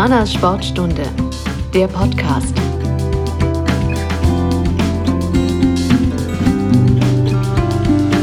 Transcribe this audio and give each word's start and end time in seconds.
Humanas 0.00 0.32
Sportstunde, 0.32 1.02
der 1.74 1.86
Podcast. 1.86 2.54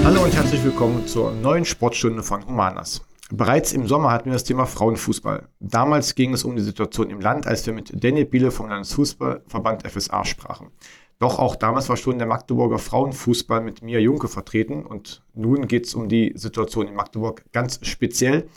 Hallo 0.03 0.23
und 0.23 0.35
herzlich 0.35 0.63
willkommen 0.63 1.05
zur 1.05 1.33
neuen 1.33 1.65
Sportstunde 1.65 2.23
von 2.23 2.43
Humanas. 2.47 3.05
Bereits 3.29 3.73
im 3.73 3.85
Sommer 3.85 4.09
hatten 4.09 4.25
wir 4.25 4.33
das 4.33 4.43
Thema 4.43 4.65
Frauenfußball. 4.65 5.49
Damals 5.59 6.15
ging 6.15 6.33
es 6.33 6.43
um 6.43 6.55
die 6.55 6.63
Situation 6.63 7.11
im 7.11 7.21
Land, 7.21 7.45
als 7.45 7.67
wir 7.67 7.73
mit 7.73 7.91
Daniel 8.03 8.25
Biele 8.25 8.49
vom 8.49 8.69
Landesfußballverband 8.69 9.87
FSA 9.87 10.25
sprachen. 10.25 10.71
Doch 11.19 11.37
auch 11.37 11.55
damals 11.55 11.89
war 11.89 11.97
schon 11.97 12.17
der 12.17 12.25
Magdeburger 12.25 12.79
Frauenfußball 12.79 13.61
mit 13.61 13.83
Mia 13.83 13.99
Junke 13.99 14.29
vertreten 14.29 14.83
und 14.83 15.21
nun 15.35 15.67
geht 15.67 15.85
es 15.85 15.93
um 15.93 16.09
die 16.09 16.33
Situation 16.35 16.87
in 16.87 16.95
Magdeburg 16.95 17.43
ganz 17.53 17.79
speziell, 17.83 18.49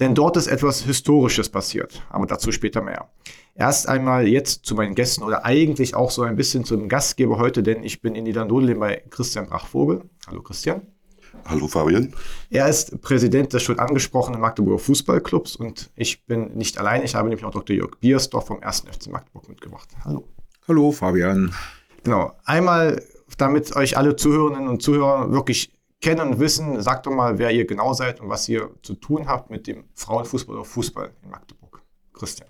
denn 0.00 0.14
dort 0.14 0.36
ist 0.36 0.46
etwas 0.46 0.82
Historisches 0.82 1.48
passiert, 1.48 2.02
aber 2.08 2.26
dazu 2.26 2.50
später 2.50 2.82
mehr. 2.82 3.10
Erst 3.54 3.88
einmal 3.88 4.26
jetzt 4.26 4.64
zu 4.64 4.74
meinen 4.74 4.94
Gästen 4.94 5.22
oder 5.22 5.44
eigentlich 5.44 5.94
auch 5.94 6.10
so 6.10 6.22
ein 6.22 6.36
bisschen 6.36 6.64
zum 6.64 6.88
Gastgeber 6.88 7.38
heute, 7.38 7.62
denn 7.62 7.84
ich 7.84 8.00
bin 8.00 8.14
in 8.14 8.24
Niederndodeln 8.24 8.80
bei 8.80 9.02
Christian 9.10 9.46
Brachvogel. 9.46 10.02
Hallo 10.26 10.42
Christian. 10.42 10.82
Hallo 11.44 11.68
Fabian. 11.68 12.14
Er 12.48 12.68
ist 12.68 13.00
Präsident 13.02 13.52
des 13.52 13.62
schon 13.62 13.78
angesprochenen 13.78 14.40
Magdeburger 14.40 14.78
Fußballclubs 14.78 15.56
und 15.56 15.90
ich 15.94 16.24
bin 16.24 16.54
nicht 16.54 16.78
allein. 16.78 17.02
Ich 17.02 17.14
habe 17.14 17.28
nämlich 17.28 17.44
auch 17.44 17.50
Dr. 17.50 17.76
Jörg 17.76 17.96
Biersdorf 18.00 18.46
vom 18.46 18.62
1. 18.62 18.84
FC 18.90 19.10
Magdeburg 19.10 19.48
mitgebracht. 19.48 19.88
Hallo. 20.04 20.24
Hallo 20.66 20.92
Fabian. 20.92 21.52
Genau. 22.04 22.32
Einmal, 22.44 23.02
damit 23.36 23.76
euch 23.76 23.96
alle 23.96 24.16
Zuhörerinnen 24.16 24.68
und 24.68 24.82
Zuhörer 24.82 25.30
wirklich 25.30 25.72
kennen 26.00 26.28
und 26.28 26.40
wissen, 26.40 26.80
sagt 26.80 27.06
doch 27.06 27.12
mal, 27.12 27.38
wer 27.38 27.50
ihr 27.50 27.66
genau 27.66 27.92
seid 27.92 28.20
und 28.20 28.28
was 28.28 28.48
ihr 28.48 28.70
zu 28.82 28.94
tun 28.94 29.28
habt 29.28 29.50
mit 29.50 29.66
dem 29.66 29.84
Frauenfußball 29.94 30.56
oder 30.56 30.64
Fußball 30.64 31.12
in 31.22 31.30
Magdeburg. 31.30 31.82
Christian. 32.12 32.48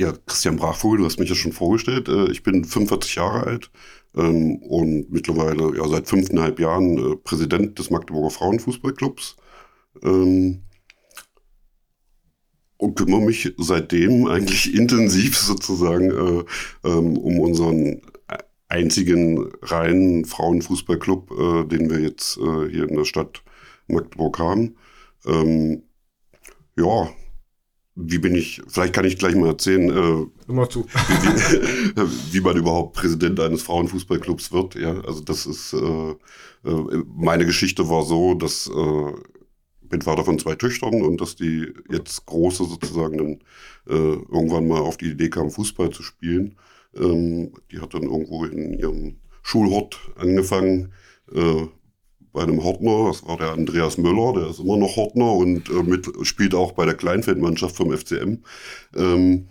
Ja, 0.00 0.14
Christian 0.26 0.56
Brachvogel, 0.56 1.00
du 1.00 1.04
hast 1.04 1.18
mich 1.18 1.28
ja 1.28 1.34
schon 1.34 1.52
vorgestellt. 1.52 2.08
Äh, 2.08 2.30
ich 2.30 2.42
bin 2.42 2.64
45 2.64 3.16
Jahre 3.16 3.46
alt 3.46 3.70
ähm, 4.16 4.56
und 4.62 5.10
mittlerweile 5.10 5.76
ja, 5.76 5.86
seit 5.88 6.08
fünfeinhalb 6.08 6.58
Jahren 6.58 6.96
äh, 6.96 7.16
Präsident 7.16 7.78
des 7.78 7.90
Magdeburger 7.90 8.30
Frauenfußballclubs. 8.30 9.36
Ähm, 10.02 10.62
und 12.78 12.94
kümmere 12.94 13.20
mich 13.20 13.52
seitdem 13.58 14.26
eigentlich 14.26 14.74
intensiv 14.74 15.36
sozusagen 15.36 16.10
äh, 16.10 16.88
ähm, 16.88 17.18
um 17.18 17.38
unseren 17.40 18.00
einzigen 18.70 19.50
reinen 19.62 20.24
Frauenfußballclub, 20.24 21.30
äh, 21.30 21.64
den 21.64 21.90
wir 21.90 22.00
jetzt 22.00 22.38
äh, 22.38 22.70
hier 22.70 22.88
in 22.88 22.96
der 22.96 23.04
Stadt 23.04 23.42
Magdeburg 23.88 24.38
haben. 24.38 24.76
Ähm, 25.26 25.82
ja, 26.76 27.10
wie 27.96 28.18
bin 28.18 28.34
ich, 28.34 28.62
vielleicht 28.68 28.94
kann 28.94 29.04
ich 29.04 29.18
gleich 29.18 29.34
mal 29.34 29.48
erzählen, 29.48 29.90
äh, 29.90 30.50
Immer 30.50 30.70
zu. 30.70 30.86
wie, 30.94 32.32
wie, 32.34 32.40
man 32.40 32.56
überhaupt 32.56 32.94
Präsident 32.96 33.38
eines 33.40 33.62
Frauenfußballclubs 33.62 34.52
wird. 34.52 34.76
Ja, 34.76 35.00
also 35.00 35.20
das 35.20 35.46
ist, 35.46 35.72
äh, 35.72 36.10
äh, 36.64 37.04
meine 37.06 37.46
Geschichte 37.46 37.88
war 37.88 38.04
so, 38.04 38.34
dass 38.34 38.68
äh, 38.68 39.12
bin 39.82 40.02
Vater 40.02 40.24
von 40.24 40.38
zwei 40.38 40.54
Töchtern 40.54 41.02
und 41.02 41.20
dass 41.20 41.36
die 41.36 41.74
jetzt 41.90 42.24
große 42.26 42.64
sozusagen 42.64 43.18
dann 43.18 43.38
äh, 43.88 44.14
irgendwann 44.32 44.68
mal 44.68 44.80
auf 44.80 44.96
die 44.96 45.10
Idee 45.10 45.28
kam, 45.28 45.50
Fußball 45.50 45.90
zu 45.90 46.02
spielen. 46.02 46.56
Ähm, 46.96 47.52
die 47.70 47.80
hat 47.80 47.94
dann 47.94 48.02
irgendwo 48.02 48.44
in 48.44 48.78
ihrem 48.78 49.16
Schulhort 49.42 49.98
angefangen, 50.16 50.92
äh, 51.32 51.66
bei 52.32 52.42
einem 52.42 52.62
Hortner, 52.62 53.08
das 53.08 53.26
war 53.26 53.36
der 53.36 53.52
Andreas 53.52 53.98
Möller, 53.98 54.32
der 54.34 54.50
ist 54.50 54.60
immer 54.60 54.76
noch 54.76 54.96
Hortner 54.96 55.32
und 55.32 55.68
äh, 55.68 55.82
mit, 55.82 56.08
spielt 56.22 56.54
auch 56.54 56.72
bei 56.72 56.84
der 56.84 56.94
Kleinfeldmannschaft 56.94 57.76
vom 57.76 57.96
FCM. 57.96 58.38
Ähm, 58.96 59.48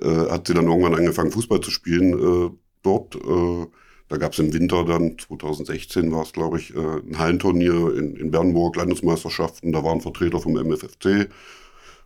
äh, 0.00 0.30
hat 0.30 0.46
sie 0.46 0.54
dann 0.54 0.66
irgendwann 0.66 0.94
angefangen, 0.94 1.30
Fußball 1.30 1.60
zu 1.60 1.70
spielen 1.70 2.12
äh, 2.14 2.50
dort. 2.82 3.16
Äh, 3.16 3.66
da 4.08 4.16
gab 4.16 4.32
es 4.32 4.38
im 4.38 4.52
Winter 4.52 4.84
dann, 4.84 5.16
2016 5.18 6.12
war 6.12 6.22
es, 6.22 6.32
glaube 6.32 6.58
ich, 6.58 6.74
ein 6.76 7.18
Hallenturnier 7.18 7.96
in, 7.96 8.14
in 8.16 8.30
Bernburg, 8.30 8.76
Landesmeisterschaften. 8.76 9.72
Da 9.72 9.82
waren 9.84 10.02
Vertreter 10.02 10.38
vom 10.38 10.52
MFFC. 10.52 11.30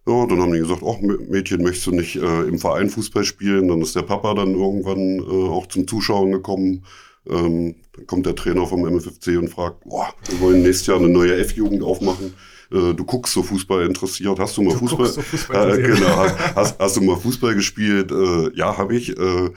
Ja, 0.08 0.24
dann 0.26 0.40
haben 0.40 0.52
die 0.52 0.60
gesagt, 0.60 0.82
ach 0.86 1.00
Mädchen, 1.00 1.62
möchtest 1.62 1.86
du 1.86 1.90
nicht 1.90 2.16
äh, 2.16 2.42
im 2.42 2.60
Verein 2.60 2.90
Fußball 2.90 3.24
spielen? 3.24 3.68
Dann 3.68 3.82
ist 3.82 3.96
der 3.96 4.02
Papa 4.02 4.34
dann 4.34 4.54
irgendwann 4.54 5.18
äh, 5.18 5.48
auch 5.48 5.66
zum 5.66 5.88
Zuschauen 5.88 6.30
gekommen. 6.30 6.84
Ähm, 7.28 7.74
dann 7.92 8.06
kommt 8.06 8.24
der 8.24 8.36
Trainer 8.36 8.66
vom 8.66 8.82
MFFC 8.82 9.36
und 9.36 9.48
fragt, 9.48 9.80
boah, 9.84 10.14
wir 10.28 10.40
wollen 10.40 10.62
nächstes 10.62 10.86
Jahr 10.86 10.98
eine 10.98 11.08
neue 11.08 11.36
F-Jugend 11.38 11.82
aufmachen. 11.82 12.34
Äh, 12.70 12.94
du 12.94 13.04
guckst 13.04 13.34
so 13.34 13.42
Fußball 13.42 13.84
interessiert. 13.84 14.38
Hast 14.38 14.56
du 14.56 14.62
mal 14.62 14.74
du 14.74 14.78
Fußball? 14.78 15.06
So 15.06 15.22
Fußball 15.22 15.78
äh, 15.78 15.82
genau. 15.82 16.16
hast, 16.54 16.78
hast, 16.78 16.96
du 16.96 17.00
mal 17.00 17.16
Fußball 17.16 17.56
gespielt? 17.56 18.12
Äh, 18.12 18.56
ja, 18.56 18.78
habe 18.78 18.94
ich. 18.94 19.16
Äh, 19.18 19.50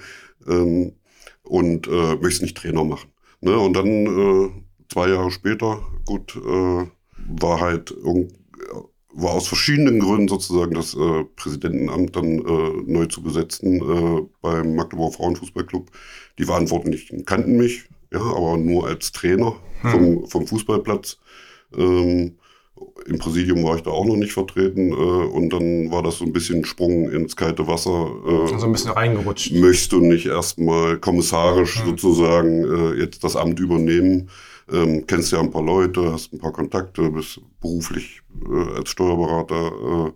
ähm, 0.47 0.93
und 1.43 1.87
äh, 1.87 2.15
möchtest 2.15 2.41
nicht 2.41 2.57
Trainer 2.57 2.83
machen. 2.83 3.11
Ne? 3.41 3.57
Und 3.57 3.73
dann 3.73 3.87
äh, 3.87 4.49
zwei 4.91 5.09
Jahre 5.09 5.29
später, 5.29 5.81
gut, 6.05 6.35
äh, 6.35 6.85
war 7.39 7.61
halt 7.61 7.91
irgendwie 7.91 8.33
war 9.13 9.31
aus 9.31 9.47
verschiedenen 9.47 9.99
Gründen 9.99 10.27
sozusagen 10.27 10.75
das 10.75 10.93
äh, 10.93 11.23
Präsidentenamt 11.35 12.15
dann 12.15 12.39
äh, 12.39 12.83
neu 12.85 13.05
zu 13.07 13.21
besetzen 13.21 13.81
äh, 13.81 14.21
beim 14.41 14.75
Magdeburger 14.75 15.13
Frauenfußballclub. 15.13 15.89
Die 16.37 16.45
Verantwortlichen 16.45 17.25
kannten 17.25 17.57
mich, 17.57 17.85
ja, 18.13 18.21
aber 18.21 18.57
nur 18.57 18.87
als 18.87 19.11
Trainer 19.11 19.55
hm. 19.81 19.91
vom, 19.91 20.27
vom 20.27 20.47
Fußballplatz. 20.47 21.17
Ähm, 21.75 22.35
Im 23.07 23.17
Präsidium 23.17 23.63
war 23.63 23.75
ich 23.75 23.81
da 23.81 23.91
auch 23.91 24.05
noch 24.05 24.15
nicht 24.15 24.33
vertreten 24.33 24.91
äh, 24.91 24.95
und 24.95 25.49
dann 25.49 25.91
war 25.91 26.03
das 26.03 26.19
so 26.19 26.25
ein 26.25 26.33
bisschen 26.33 26.63
Sprung 26.63 27.09
ins 27.09 27.35
kalte 27.35 27.67
Wasser. 27.67 28.11
Äh, 28.27 28.53
also 28.53 28.67
ein 28.67 28.71
bisschen 28.71 28.91
reingerutscht. 28.91 29.51
Möchtest 29.53 29.91
du 29.91 30.01
nicht 30.01 30.27
erstmal 30.27 30.97
kommissarisch 30.97 31.79
hm. 31.79 31.89
sozusagen 31.89 32.63
äh, 32.63 32.99
jetzt 32.99 33.23
das 33.23 33.35
Amt 33.35 33.59
übernehmen? 33.59 34.29
Ähm, 34.71 35.05
kennst 35.07 35.31
ja 35.31 35.39
ein 35.39 35.51
paar 35.51 35.63
Leute, 35.63 36.11
hast 36.11 36.33
ein 36.33 36.39
paar 36.39 36.51
Kontakte, 36.51 37.09
bist 37.09 37.41
beruflich 37.61 38.21
äh, 38.45 38.77
als 38.77 38.89
Steuerberater, 38.89 40.13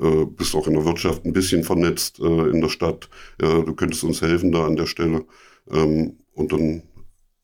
äh, 0.00 0.06
äh, 0.06 0.24
bist 0.26 0.54
auch 0.54 0.66
in 0.66 0.74
der 0.74 0.84
Wirtschaft 0.84 1.24
ein 1.24 1.32
bisschen 1.32 1.64
vernetzt 1.64 2.20
äh, 2.20 2.50
in 2.50 2.60
der 2.60 2.68
Stadt. 2.68 3.08
Du 3.38 3.74
könntest 3.74 4.04
uns 4.04 4.22
helfen 4.22 4.52
da 4.52 4.66
an 4.66 4.76
der 4.76 4.86
Stelle. 4.86 5.24
Ähm, 5.70 6.16
und 6.34 6.52
dann 6.52 6.82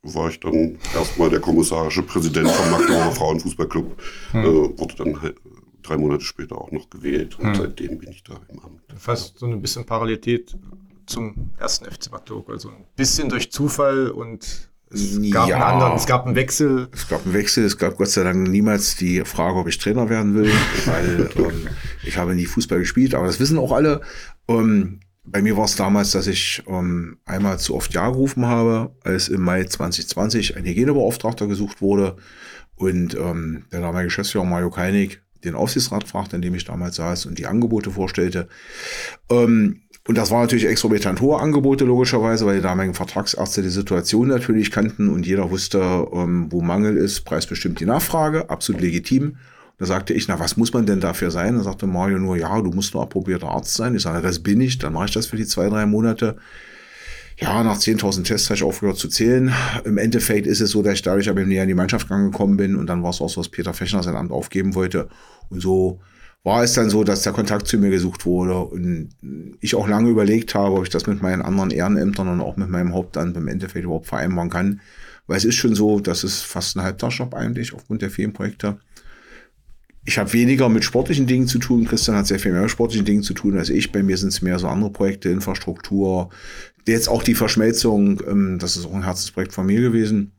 war 0.03 0.29
ich 0.29 0.41
dann 0.41 0.79
erstmal 0.95 1.31
der 1.31 1.41
kommissarische 1.41 2.03
Präsident 2.03 2.49
vom 2.49 2.71
Magdeburger 2.71 3.13
Frauenfußballclub, 3.13 4.03
hm. 4.31 4.41
äh, 4.41 4.79
wurde 4.79 4.95
dann 4.97 5.21
halt 5.21 5.37
drei 5.83 5.97
Monate 5.97 6.25
später 6.25 6.59
auch 6.59 6.71
noch 6.71 6.91
gewählt 6.91 7.39
und 7.39 7.47
hm. 7.47 7.55
seitdem 7.55 7.99
bin 7.99 8.11
ich 8.11 8.23
da 8.23 8.41
im 8.49 8.59
Amt. 8.61 8.83
Fast 8.97 9.39
so 9.39 9.47
ein 9.47 9.61
bisschen 9.61 9.87
Parallelität 9.87 10.57
zum 11.07 11.51
ersten 11.59 11.87
FC 11.87 12.11
Magdeburg, 12.11 12.51
also 12.51 12.69
ein 12.69 12.85
bisschen 12.97 13.29
durch 13.29 13.51
Zufall 13.51 14.11
und 14.11 14.71
es 14.91 15.21
gab, 15.31 15.49
ja, 15.49 15.57
einen 15.57 15.65
anderen, 15.65 15.93
es 15.95 16.07
gab 16.07 16.27
einen 16.27 16.35
Wechsel. 16.35 16.89
Es 16.93 17.09
gab 17.09 17.25
einen 17.25 17.35
Wechsel. 17.35 17.65
Es 17.65 17.77
gab 17.77 17.97
Gott 17.97 18.09
sei 18.09 18.23
Dank 18.23 18.49
niemals 18.49 18.97
die 18.97 19.23
Frage, 19.25 19.59
ob 19.59 19.69
ich 19.69 19.79
Trainer 19.79 20.09
werden 20.09 20.35
will, 20.35 20.51
weil 20.87 21.31
ähm, 21.37 21.69
ich 22.05 22.17
habe 22.17 22.35
nie 22.35 22.47
Fußball 22.47 22.79
gespielt, 22.79 23.15
aber 23.15 23.27
das 23.27 23.41
wissen 23.41 23.59
auch 23.59 23.73
alle. 23.73 24.01
Ähm, 24.49 25.01
bei 25.25 25.43
mir 25.43 25.57
war 25.57 25.67
es 25.67 25.77
damals, 25.77 26.13
dass 26.13 26.27
ich 26.27 26.63
ähm, 26.67 27.19
einmal 27.27 27.59
zu 27.59 27.75
oft 27.75 27.93
Ja 27.93 28.09
gerufen 28.09 28.47
habe, 28.47 28.95
als 29.05 29.29
im 29.29 29.43
Mai 29.43 29.65
2020 29.65 30.57
ein 30.57 30.65
Hygienebeauftragter 30.65 31.47
gesucht 31.47 31.83
wurde 31.83 32.17
und 32.77 33.15
ähm, 33.15 33.65
der 33.73 33.81
damalige 33.81 34.07
Geschäftsführer 34.07 34.45
Mario 34.45 34.71
Keinig 34.71 35.21
den 35.45 35.55
Aufsichtsrat 35.55 36.09
fragte, 36.09 36.37
in 36.37 36.43
dem 36.43 36.55
ich 36.55 36.65
damals 36.65 36.97
saß 36.97 37.27
und 37.27 37.39
die 37.39 37.47
Angebote 37.47 37.91
vorstellte. 37.91 38.49
Ähm, 39.31 39.83
und 40.09 40.17
das 40.17 40.31
war 40.31 40.41
natürlich 40.41 40.65
exorbitant 40.65 41.21
hohe 41.21 41.39
Angebote, 41.39 41.85
logischerweise, 41.85 42.47
weil 42.47 42.57
die 42.57 42.63
damaligen 42.63 42.95
Vertragsärzte 42.95 43.61
die 43.61 43.69
Situation 43.69 44.27
natürlich 44.27 44.71
kannten 44.71 45.11
und 45.11 45.27
jeder 45.27 45.51
wusste, 45.51 45.81
ähm, 46.15 46.47
wo 46.49 46.63
Mangel 46.63 46.97
ist, 46.97 47.27
preisbestimmt 47.27 47.79
die 47.79 47.85
Nachfrage, 47.85 48.49
absolut 48.49 48.81
legitim. 48.81 49.37
Da 49.77 49.85
sagte 49.85 50.15
ich, 50.15 50.27
na, 50.27 50.41
was 50.41 50.57
muss 50.57 50.73
man 50.73 50.87
denn 50.87 51.01
dafür 51.01 51.31
sein? 51.31 51.57
Da 51.57 51.63
sagte 51.63 51.87
Mario 51.87 52.19
nur, 52.19 52.39
ja, 52.39 52.59
du 52.63 52.71
musst 52.71 52.95
nur 52.95 53.03
approbierter 53.03 53.49
Arzt 53.49 53.75
sein. 53.75 53.95
Ich 53.95 54.01
sage, 54.01 54.23
das 54.23 54.39
bin 54.39 54.63
ich, 54.63 54.79
dann 54.79 54.95
mache 54.95 55.05
ich 55.05 55.13
das 55.13 55.27
für 55.27 55.37
die 55.37 55.45
zwei, 55.45 55.69
drei 55.69 55.85
Monate. 55.85 56.37
Ja, 57.37 57.63
nach 57.63 57.77
10.000 57.77 58.25
Tests 58.25 58.49
habe 58.49 58.57
ich 58.57 58.63
aufgehört 58.63 58.97
zu 58.97 59.09
zählen. 59.09 59.53
Im 59.85 59.99
Endeffekt 59.99 60.47
ist 60.47 60.63
es 60.63 60.71
so, 60.71 60.83
dass 60.83 60.95
ich 60.95 61.03
dadurch 61.03 61.29
aber 61.29 61.45
näher 61.45 61.65
in 61.65 61.69
die 61.69 61.75
Mannschaft 61.75 62.09
gekommen 62.09 62.57
bin 62.57 62.77
und 62.77 62.87
dann 62.87 63.03
war 63.03 63.11
es 63.11 63.21
auch 63.21 63.29
so, 63.29 63.43
dass 63.43 63.51
Peter 63.51 63.75
Fechner 63.75 64.03
sein 64.03 64.17
Amt 64.17 64.33
aufgeben 64.33 64.75
wollte. 64.75 65.11
Und 65.51 65.61
so 65.61 66.01
war 66.45 66.63
es 66.63 66.73
dann 66.75 66.89
so, 66.89 67.05
dass 67.05 67.23
der 67.23 67.33
Kontakt 67.33 67.67
zu 67.67 67.79
mir 67.79 67.91
gesucht 67.91 68.25
wurde 68.25 68.59
und 68.59 69.11
ich 69.61 69.75
auch 69.75 69.89
lange 69.89 70.09
überlegt 70.09 70.55
habe, 70.55 70.77
ob 70.77 70.85
ich 70.85 70.89
das 70.89 71.07
mit 71.07 71.21
meinen 71.21 71.43
anderen 71.43 71.71
Ehrenämtern 71.71 72.29
und 72.29 72.41
auch 72.41 72.57
mit 72.57 72.69
meinem 72.69 72.95
Hauptamt 72.95 73.37
im 73.37 73.49
Endeffekt 73.49 73.85
überhaupt 73.85 74.07
vereinbaren 74.07 74.51
kann. 74.51 74.81
Weil 75.27 75.37
es 75.37 75.45
ist 75.45 75.57
schon 75.57 75.75
so, 75.75 76.01
dass 76.01 76.25
es 76.25 76.41
fast 76.41 76.77
ein 76.77 76.83
Halbtagsjob 76.83 77.35
eigentlich 77.35 77.75
aufgrund 77.75 78.03
der 78.03 78.11
vielen 78.11 78.33
Projekte. 78.33 78.79
Ich 80.07 80.17
habe 80.17 80.33
weniger 80.33 80.71
mit 80.71 80.85
sportlichen 80.85 81.27
Dingen 81.27 81.49
zu 81.49 81.59
tun. 81.59 81.85
Christian 81.85 82.17
hat 82.17 82.27
sehr 82.27 82.39
viel 82.39 82.53
mehr 82.53 82.63
mit 82.63 82.71
sportlichen 82.71 83.05
Dingen 83.05 83.23
zu 83.23 83.35
tun 83.35 83.59
als 83.59 83.69
ich. 83.69 83.93
Bei 83.93 84.03
mir 84.03 84.17
sind 84.17 84.29
es 84.29 84.41
mehr 84.41 84.59
so 84.59 84.69
andere 84.69 84.91
Projekte, 84.91 85.29
Infrastruktur. 85.29 86.31
Jetzt 86.87 87.11
auch 87.11 87.23
die 87.23 87.35
Verschmelzung, 87.35 88.23
ähm, 88.27 88.59
das 88.59 88.79
ist 88.79 88.87
auch 88.87 88.95
ein 88.95 89.05
Herzensprojekt 89.05 89.53
von 89.53 89.67
mir 89.67 89.83
gewesen 89.83 90.33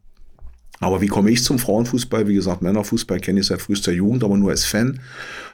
Aber 0.80 1.02
wie 1.02 1.08
komme 1.08 1.30
ich 1.30 1.44
zum 1.44 1.60
Frauenfußball? 1.60 2.28
Wie 2.28 2.36
gesagt, 2.36 2.62
Männerfußball 2.62 3.20
kenne 3.20 3.42
ich 3.42 3.48
seit 3.48 3.62
frühester 3.62 3.92
Jugend, 3.92 4.24
aber 4.24 4.38
nur 4.38 4.52
als 4.52 4.66
Fan. 4.66 5.00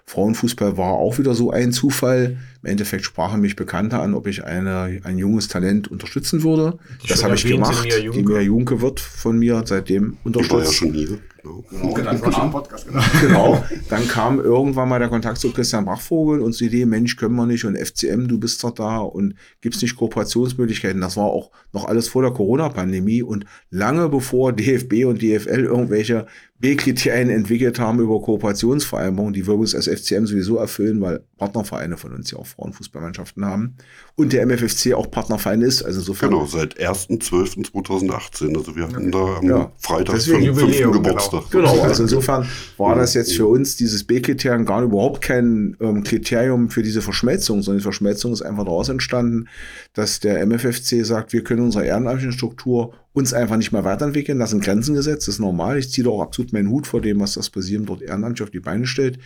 Frauenfußball 0.06 0.78
war 0.78 0.94
auch 0.94 1.18
wieder 1.18 1.34
so 1.34 1.50
ein 1.50 1.72
Zufall. 1.72 2.38
Im 2.62 2.70
Endeffekt 2.70 3.06
sprachen 3.06 3.42
mich 3.42 3.56
Bekannte 3.56 4.00
an, 4.00 4.14
ob 4.14 4.28
ich 4.28 4.44
eine, 4.44 5.00
ein 5.04 5.18
junges 5.18 5.48
Talent 5.48 5.90
unterstützen 5.90 6.44
würde. 6.44 6.78
Das 7.08 7.24
habe 7.24 7.36
ich 7.36 7.46
gemacht. 7.46 7.88
Die 8.14 8.24
Mia 8.24 8.42
Junke 8.42 8.82
wird 8.82 9.00
von 9.00 9.40
mir 9.40 9.64
seitdem 9.66 10.18
unterstützt. 10.24 10.52
Die 10.52 10.56
war 10.56 10.64
ja 10.64 10.72
schon 10.72 10.94
hier. 10.94 11.20
Genau. 11.46 11.94
Genau, 11.94 12.12
dann, 12.12 12.22
kam, 12.22 12.52
Podcast, 12.52 12.88
genau. 12.88 13.02
genau. 13.22 13.64
Dann 13.90 14.08
kam 14.08 14.40
irgendwann 14.40 14.90
mal 14.90 15.00
der 15.00 15.10
Kontakt 15.10 15.38
zu 15.38 15.52
Christian 15.52 15.86
Bachvogel 15.86 16.42
und 16.42 16.60
die 16.60 16.66
Idee, 16.66 16.86
Mensch, 16.86 17.16
können 17.18 17.36
wir 17.36 17.46
nicht 17.46 17.66
und 17.66 17.78
FCM, 17.78 18.28
du 18.28 18.40
bist 18.40 18.64
doch 18.64 18.72
da 18.72 18.98
und 18.98 19.36
gibt's 19.62 19.82
nicht 19.82 19.96
Kooperationsmöglichkeiten. 19.96 21.02
Das 21.02 21.18
war 21.18 21.26
auch 21.26 21.52
noch 21.72 21.86
alles 21.86 22.08
vor 22.08 22.24
der 22.24 22.32
Corona-Pandemie 22.32 23.22
und 23.22 23.46
lange 23.70 24.10
bevor 24.10 24.54
DFB 24.54 25.06
und 25.06 25.22
DFL 25.22 25.66
irgendwelche 25.66 26.26
B-Kriterien 26.58 27.30
entwickelt 27.30 27.80
haben 27.80 28.00
über 28.00 28.22
Kooperationsvereinbarungen, 28.22 29.34
die 29.34 29.46
wir 29.46 29.56
uns 29.56 29.76
als 29.76 29.88
FCM 29.88 30.26
sowieso 30.26 30.56
erfüllen, 30.56 31.02
weil 31.02 31.22
Partnervereine 31.38 31.98
von 31.98 32.14
uns 32.14 32.32
ja 32.32 32.38
auch 32.38 32.48
Frauenfußballmannschaften 32.48 33.44
haben 33.44 33.76
und 34.16 34.32
der 34.32 34.46
MFFC 34.46 34.94
auch 34.94 35.12
Partnerverein 35.12 35.62
ist. 35.62 35.84
Also 35.84 36.00
insofern. 36.00 36.30
Genau, 36.30 36.46
seit 36.46 36.80
1.12.2018. 36.80 38.58
Also 38.58 38.74
wir 38.74 38.84
hatten 38.84 39.12
da 39.12 39.36
am 39.36 39.46
ja, 39.46 39.72
Freitag 39.78 40.22
fünf, 40.22 40.58
fünften 40.58 40.92
Geburtstag. 40.94 41.52
Genau. 41.52 41.74
genau, 41.74 41.84
also 41.84 42.04
insofern 42.04 42.48
war 42.78 42.96
das 42.96 43.16
jetzt 43.16 43.36
für 43.36 43.48
uns 43.48 43.76
dieses 43.76 44.06
B-Kriterium 44.06 44.66
gar 44.66 44.82
überhaupt 44.82 45.22
kein 45.22 45.76
ähm, 45.82 46.06
Kriterium 46.06 46.70
für 46.70 46.84
diese 46.84 47.02
Verschmelzung, 47.02 47.64
sondern 47.64 47.80
die 47.80 47.84
Verschmelzung 47.84 48.32
ist 48.32 48.42
einfach 48.42 48.64
daraus 48.64 48.88
entstanden, 48.88 49.50
dass 49.94 50.22
der 50.22 50.46
MFFC 50.46 51.06
sagt, 51.06 51.34
wir 51.34 51.44
können 51.44 51.64
unsere 51.64 51.86
ehrenamtliche 51.86 52.32
Struktur 52.32 52.94
uns 53.16 53.34
einfach 53.34 53.56
nicht 53.56 53.72
mehr 53.72 53.86
weiterentwickeln, 53.86 54.40
das 54.40 54.50
sind 54.50 54.64
Grenzen 54.64 54.94
gesetzt, 54.94 55.28
das 55.28 55.36
ist 55.36 55.40
normal. 55.40 55.78
Ich 55.78 55.90
ziehe 55.90 56.04
da 56.04 56.12
auch 56.12 56.22
absolut 56.22 56.52
meinen 56.52 56.70
Hut 56.70 56.86
vor 56.86 57.00
dem, 57.00 57.22
was 57.22 57.36
das 57.36 57.50
Präsidium 57.50 57.86
dort 57.86 58.02
ehrenamtlich 58.02 58.44
auf 58.44 58.52
die 58.52 58.60
Beine 58.60 58.86
stellt. 58.86 59.20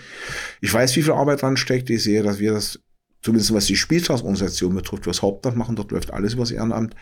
Ich 0.62 0.71
weiß, 0.71 0.95
wie 0.95 1.01
viel 1.01 1.12
Arbeit 1.12 1.41
dran 1.41 1.57
steckt. 1.57 1.89
Ich 1.89 2.03
sehe, 2.03 2.21
dass 2.21 2.38
wir 2.38 2.53
das, 2.53 2.80
zumindest 3.24 3.51
was 3.51 3.65
die 3.65 3.75
Spieltagsorganisation 3.75 4.75
betrifft, 4.75 5.07
was 5.07 5.24
Hauptland 5.24 5.57
machen, 5.57 5.75
dort 5.75 5.91
läuft 5.91 6.13
alles 6.13 6.36
übers 6.36 6.51
Ehrenamt. 6.51 6.95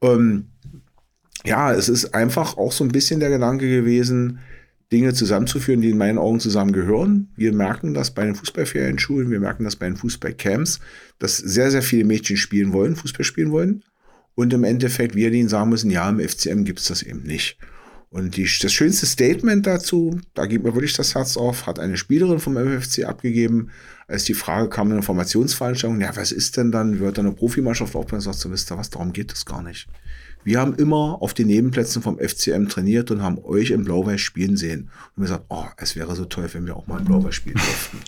Ähm, 0.00 0.46
ja, 1.44 1.72
es 1.74 1.90
ist 1.90 2.14
einfach 2.14 2.56
auch 2.56 2.72
so 2.72 2.82
ein 2.82 2.92
bisschen 2.92 3.20
der 3.20 3.28
Gedanke 3.28 3.68
gewesen, 3.68 4.38
Dinge 4.90 5.12
zusammenzuführen, 5.12 5.82
die 5.82 5.90
in 5.90 5.98
meinen 5.98 6.18
Augen 6.18 6.40
zusammengehören. 6.40 7.28
Wir 7.36 7.52
merken 7.52 7.92
das 7.92 8.12
bei 8.12 8.24
den 8.24 8.36
Fußballferienschulen, 8.36 9.30
wir 9.30 9.40
merken 9.40 9.64
das 9.64 9.76
bei 9.76 9.86
den 9.86 9.96
Fußballcamps, 9.96 10.80
dass 11.18 11.36
sehr, 11.36 11.70
sehr 11.70 11.82
viele 11.82 12.04
Mädchen 12.04 12.38
spielen 12.38 12.72
wollen, 12.72 12.96
Fußball 12.96 13.24
spielen 13.24 13.50
wollen. 13.50 13.82
Und 14.34 14.52
im 14.52 14.64
Endeffekt 14.64 15.14
wir 15.14 15.30
denen 15.30 15.48
sagen 15.48 15.70
müssen, 15.70 15.90
ja, 15.90 16.08
im 16.08 16.20
FCM 16.20 16.64
gibt 16.64 16.80
es 16.80 16.86
das 16.86 17.02
eben 17.02 17.22
nicht. 17.22 17.58
Und 18.12 18.36
die, 18.36 18.46
das 18.60 18.72
schönste 18.72 19.06
Statement 19.06 19.66
dazu, 19.66 20.20
da 20.34 20.44
geht 20.44 20.62
mir 20.62 20.74
wirklich 20.74 20.92
das 20.92 21.14
Herz 21.14 21.38
auf, 21.38 21.66
hat 21.66 21.78
eine 21.78 21.96
Spielerin 21.96 22.40
vom 22.40 22.58
MFC 22.58 23.04
abgegeben, 23.04 23.70
als 24.06 24.24
die 24.24 24.34
Frage 24.34 24.68
kam 24.68 24.88
in 24.88 24.90
der 24.90 24.98
Informationsveranstaltung, 24.98 25.98
ja, 25.98 26.14
was 26.14 26.30
ist 26.30 26.58
denn 26.58 26.70
dann, 26.70 27.00
wird 27.00 27.16
dann 27.16 27.24
eine 27.24 27.34
Profimannschaft 27.34 27.96
aufbauen? 27.96 28.20
Sagt 28.20 28.38
so, 28.38 28.50
wisst 28.50 28.70
ihr 28.70 28.76
was, 28.76 28.90
darum 28.90 29.14
geht 29.14 29.32
es 29.32 29.46
gar 29.46 29.62
nicht. 29.62 29.88
Wir 30.44 30.60
haben 30.60 30.74
immer 30.74 31.22
auf 31.22 31.32
den 31.32 31.46
Nebenplätzen 31.46 32.02
vom 32.02 32.18
FCM 32.18 32.68
trainiert 32.68 33.10
und 33.10 33.22
haben 33.22 33.38
euch 33.38 33.70
im 33.70 33.84
Blau-Weiß 33.84 34.20
spielen 34.20 34.58
sehen. 34.58 34.90
Und 35.16 35.22
wir 35.22 35.28
gesagt, 35.28 35.44
oh, 35.48 35.64
es 35.78 35.96
wäre 35.96 36.14
so 36.14 36.26
toll, 36.26 36.50
wenn 36.52 36.66
wir 36.66 36.76
auch 36.76 36.86
mal 36.86 36.98
im 36.98 37.06
Blau-Weiß 37.06 37.34
spielen 37.34 37.56
dürften. 37.56 37.98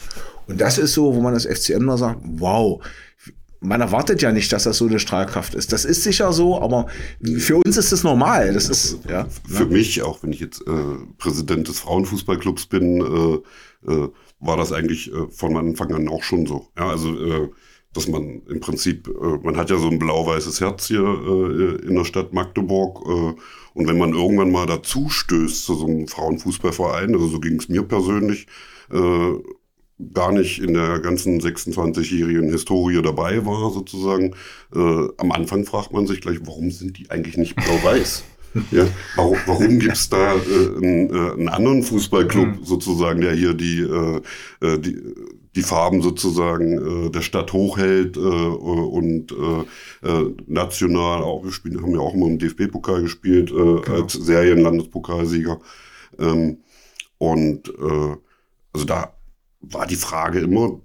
Und 0.46 0.60
das 0.60 0.76
ist 0.76 0.92
so, 0.92 1.14
wo 1.14 1.22
man 1.22 1.32
als 1.32 1.46
FCM 1.46 1.86
da 1.86 1.96
sagt, 1.96 2.20
wow, 2.24 2.84
man 3.64 3.80
erwartet 3.80 4.22
ja 4.22 4.32
nicht, 4.32 4.52
dass 4.52 4.64
das 4.64 4.78
so 4.78 4.86
eine 4.86 4.98
Strahlkraft 4.98 5.54
ist. 5.54 5.72
Das 5.72 5.84
ist 5.84 6.02
sicher 6.02 6.32
so, 6.32 6.60
aber 6.60 6.86
für 7.38 7.56
uns 7.56 7.76
ist 7.76 7.92
das 7.92 8.04
normal. 8.04 8.52
Das 8.52 8.68
ist 8.68 8.98
ja. 9.08 9.26
Für 9.48 9.66
mich, 9.66 10.02
auch 10.02 10.22
wenn 10.22 10.32
ich 10.32 10.40
jetzt 10.40 10.60
äh, 10.66 10.96
Präsident 11.18 11.68
des 11.68 11.80
Frauenfußballclubs 11.80 12.66
bin, 12.66 13.00
äh, 13.86 13.90
äh, 13.90 14.08
war 14.40 14.56
das 14.56 14.72
eigentlich 14.72 15.12
äh, 15.12 15.28
von 15.30 15.56
Anfang 15.56 15.92
an 15.92 16.08
auch 16.08 16.22
schon 16.22 16.46
so. 16.46 16.68
Ja, 16.78 16.88
also 16.88 17.08
äh, 17.18 17.50
dass 17.94 18.08
man 18.08 18.42
im 18.48 18.60
Prinzip, 18.60 19.08
äh, 19.08 19.38
man 19.42 19.56
hat 19.56 19.70
ja 19.70 19.78
so 19.78 19.88
ein 19.88 19.98
blau-weißes 19.98 20.60
Herz 20.60 20.86
hier 20.88 21.02
äh, 21.02 21.86
in 21.86 21.94
der 21.94 22.04
Stadt 22.04 22.32
Magdeburg 22.32 23.00
äh, 23.06 23.34
und 23.74 23.86
wenn 23.88 23.98
man 23.98 24.12
irgendwann 24.12 24.50
mal 24.50 24.66
dazu 24.66 25.08
stößt 25.08 25.64
zu 25.64 25.74
so 25.74 25.86
einem 25.86 26.08
Frauenfußballverein, 26.08 27.14
also 27.14 27.28
so 27.28 27.40
ging 27.40 27.56
es 27.56 27.68
mir 27.68 27.82
persönlich, 27.82 28.46
äh, 28.92 29.32
gar 30.12 30.32
nicht 30.32 30.60
in 30.60 30.74
der 30.74 30.98
ganzen 31.00 31.40
26-jährigen 31.40 32.50
Historie 32.50 33.00
dabei 33.00 33.46
war, 33.46 33.70
sozusagen. 33.70 34.34
Äh, 34.74 35.08
am 35.18 35.32
Anfang 35.32 35.64
fragt 35.64 35.92
man 35.92 36.06
sich 36.06 36.20
gleich, 36.20 36.38
warum 36.44 36.70
sind 36.70 36.98
die 36.98 37.10
eigentlich 37.10 37.36
nicht 37.36 37.54
blau-weiß? 37.56 38.24
ja, 38.70 38.86
warum, 39.16 39.36
warum 39.46 39.78
gibt 39.78 39.96
es 39.96 40.08
da 40.08 40.34
äh, 40.34 40.38
einen, 40.76 41.10
äh, 41.10 41.32
einen, 41.32 41.48
anderen 41.48 41.82
Fußballclub 41.82 42.46
mhm. 42.46 42.64
sozusagen, 42.64 43.20
der 43.20 43.34
hier 43.34 43.54
die, 43.54 43.80
äh, 43.80 44.20
äh 44.60 44.78
die, 44.78 45.00
die 45.56 45.62
Farben 45.62 46.02
sozusagen 46.02 47.06
äh, 47.06 47.10
der 47.10 47.22
Stadt 47.22 47.52
hochhält 47.52 48.16
und 48.16 49.32
national 50.46 51.22
auch 51.22 51.42
gespielt, 51.42 51.80
haben 51.80 51.92
ja 51.92 52.00
auch 52.00 52.14
immer 52.14 52.26
im 52.26 52.38
DFB-Pokal 52.38 53.02
gespielt 53.02 53.50
genau. 53.50 53.80
als 53.82 54.14
Serienlandespokalsieger. 54.14 55.60
Ähm, 56.18 56.58
und 57.18 57.72
also 58.72 58.86
da 58.86 59.14
war 59.70 59.86
die 59.86 59.96
Frage 59.96 60.40
immer, 60.40 60.80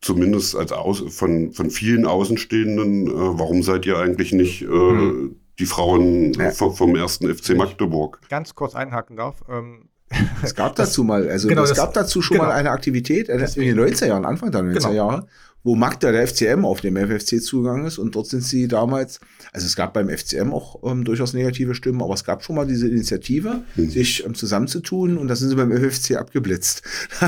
zumindest 0.00 0.56
als 0.56 0.72
Aus 0.72 1.02
von, 1.08 1.52
von 1.52 1.70
vielen 1.70 2.06
Außenstehenden, 2.06 3.06
äh, 3.06 3.38
warum 3.38 3.62
seid 3.62 3.86
ihr 3.86 3.98
eigentlich 3.98 4.32
nicht 4.32 4.62
äh, 4.62 4.66
mhm. 4.66 5.36
die 5.58 5.66
Frauen 5.66 6.32
ja. 6.34 6.50
vom 6.50 6.96
ersten 6.96 7.32
FC 7.32 7.56
Magdeburg? 7.56 8.20
Ganz 8.28 8.54
kurz 8.54 8.74
einhaken 8.74 9.16
darf. 9.16 9.42
Ähm, 9.48 9.88
es 10.42 10.54
gab 10.54 10.76
dazu 10.76 11.04
mal, 11.04 11.28
also 11.28 11.48
genau, 11.48 11.62
es 11.62 11.74
gab 11.74 11.94
dazu 11.94 12.22
schon 12.22 12.38
genau. 12.38 12.48
mal 12.48 12.54
eine 12.54 12.70
Aktivität 12.70 13.28
äh, 13.28 13.34
in 13.34 13.76
den 13.76 13.80
90er 13.80 14.06
Jahren, 14.06 14.24
Anfang 14.24 14.50
der 14.50 14.62
90er 14.62 14.90
genau. 14.90 15.20
Wo 15.62 15.74
Magda, 15.74 16.10
der 16.10 16.26
FCM, 16.26 16.64
auf 16.64 16.80
dem 16.80 16.96
FFC 16.96 17.42
zugegangen 17.42 17.86
ist 17.86 17.98
und 17.98 18.14
dort 18.14 18.28
sind 18.28 18.42
sie 18.42 18.66
damals, 18.66 19.20
also 19.52 19.66
es 19.66 19.76
gab 19.76 19.92
beim 19.92 20.08
FCM 20.08 20.52
auch 20.52 20.80
ähm, 20.90 21.04
durchaus 21.04 21.34
negative 21.34 21.74
Stimmen, 21.74 22.02
aber 22.02 22.14
es 22.14 22.24
gab 22.24 22.42
schon 22.42 22.56
mal 22.56 22.66
diese 22.66 22.88
Initiative, 22.88 23.62
mhm. 23.76 23.90
sich 23.90 24.24
ähm, 24.24 24.34
zusammenzutun 24.34 25.18
und 25.18 25.28
da 25.28 25.36
sind 25.36 25.50
sie 25.50 25.56
beim 25.56 25.70
FFC 25.70 26.16
abgeblitzt. 26.16 26.82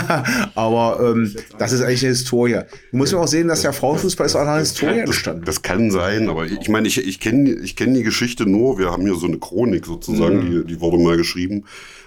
aber 0.54 1.14
ähm, 1.14 1.34
das 1.58 1.72
ist 1.72 1.82
eigentlich 1.82 2.02
eine 2.02 2.10
Historie. 2.10 2.60
Du 2.90 2.96
musst 2.96 3.12
ja 3.12 3.18
auch 3.18 3.28
sehen, 3.28 3.48
dass 3.48 3.62
der 3.62 3.74
Frauenfußball 3.74 4.26
ist 4.26 4.36
auch 4.36 4.46
eine 4.46 4.60
Historie 4.60 5.00
entstanden. 5.00 5.44
Das, 5.44 5.56
das 5.56 5.62
kann 5.62 5.90
sein, 5.90 6.30
aber 6.30 6.46
ich 6.46 6.68
meine, 6.68 6.88
ich, 6.88 7.06
ich 7.06 7.20
kenne 7.20 7.50
ich 7.50 7.76
kenn 7.76 7.92
die 7.92 8.02
Geschichte 8.02 8.46
nur, 8.46 8.78
wir 8.78 8.90
haben 8.90 9.02
hier 9.02 9.14
so 9.14 9.26
eine 9.26 9.38
Chronik 9.38 9.84
sozusagen, 9.84 10.36
mhm. 10.36 10.50
die, 10.50 10.74
die 10.74 10.80
wurde 10.80 10.96
mal 10.96 11.18
geschrieben. 11.18 11.64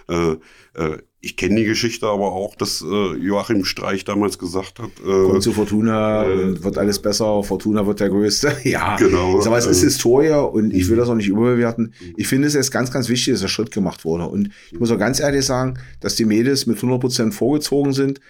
Äh, 0.09 0.35
äh, 0.75 0.97
ich 1.25 1.37
kenne 1.37 1.55
die 1.55 1.65
Geschichte 1.65 2.05
aber 2.05 2.33
auch, 2.33 2.53
dass 2.53 2.85
äh, 2.87 3.15
Joachim 3.15 3.65
Streich 3.65 4.05
damals 4.05 4.37
gesagt 4.37 4.77
hat. 4.77 4.91
Äh, 5.03 5.27
Kommt 5.27 5.41
zu 5.41 5.53
Fortuna, 5.53 6.23
äh, 6.23 6.63
wird 6.63 6.77
alles 6.77 7.01
besser, 7.01 7.41
Fortuna 7.41 7.87
wird 7.87 7.99
der 7.99 8.09
Größte. 8.09 8.55
ja, 8.63 8.95
genau. 8.97 9.43
Aber 9.43 9.57
es 9.57 9.65
ist 9.65 9.81
Historie 9.81 10.29
und 10.29 10.71
ich 10.71 10.87
will 10.87 10.97
das 10.97 11.09
auch 11.09 11.15
nicht 11.15 11.27
überbewerten. 11.27 11.95
Ich 12.15 12.27
finde 12.27 12.47
es 12.47 12.53
jetzt 12.53 12.69
ganz, 12.69 12.91
ganz 12.91 13.09
wichtig, 13.09 13.33
dass 13.33 13.41
der 13.41 13.47
Schritt 13.47 13.71
gemacht 13.71 14.05
wurde. 14.05 14.27
Und 14.27 14.51
ich 14.71 14.79
muss 14.79 14.91
auch 14.91 14.99
ganz 14.99 15.19
ehrlich 15.19 15.43
sagen, 15.43 15.79
dass 15.99 16.13
die 16.13 16.25
Mädels 16.25 16.67
mit 16.67 16.77
100% 16.77 17.31
vorgezogen 17.31 17.93
sind, 17.93 18.21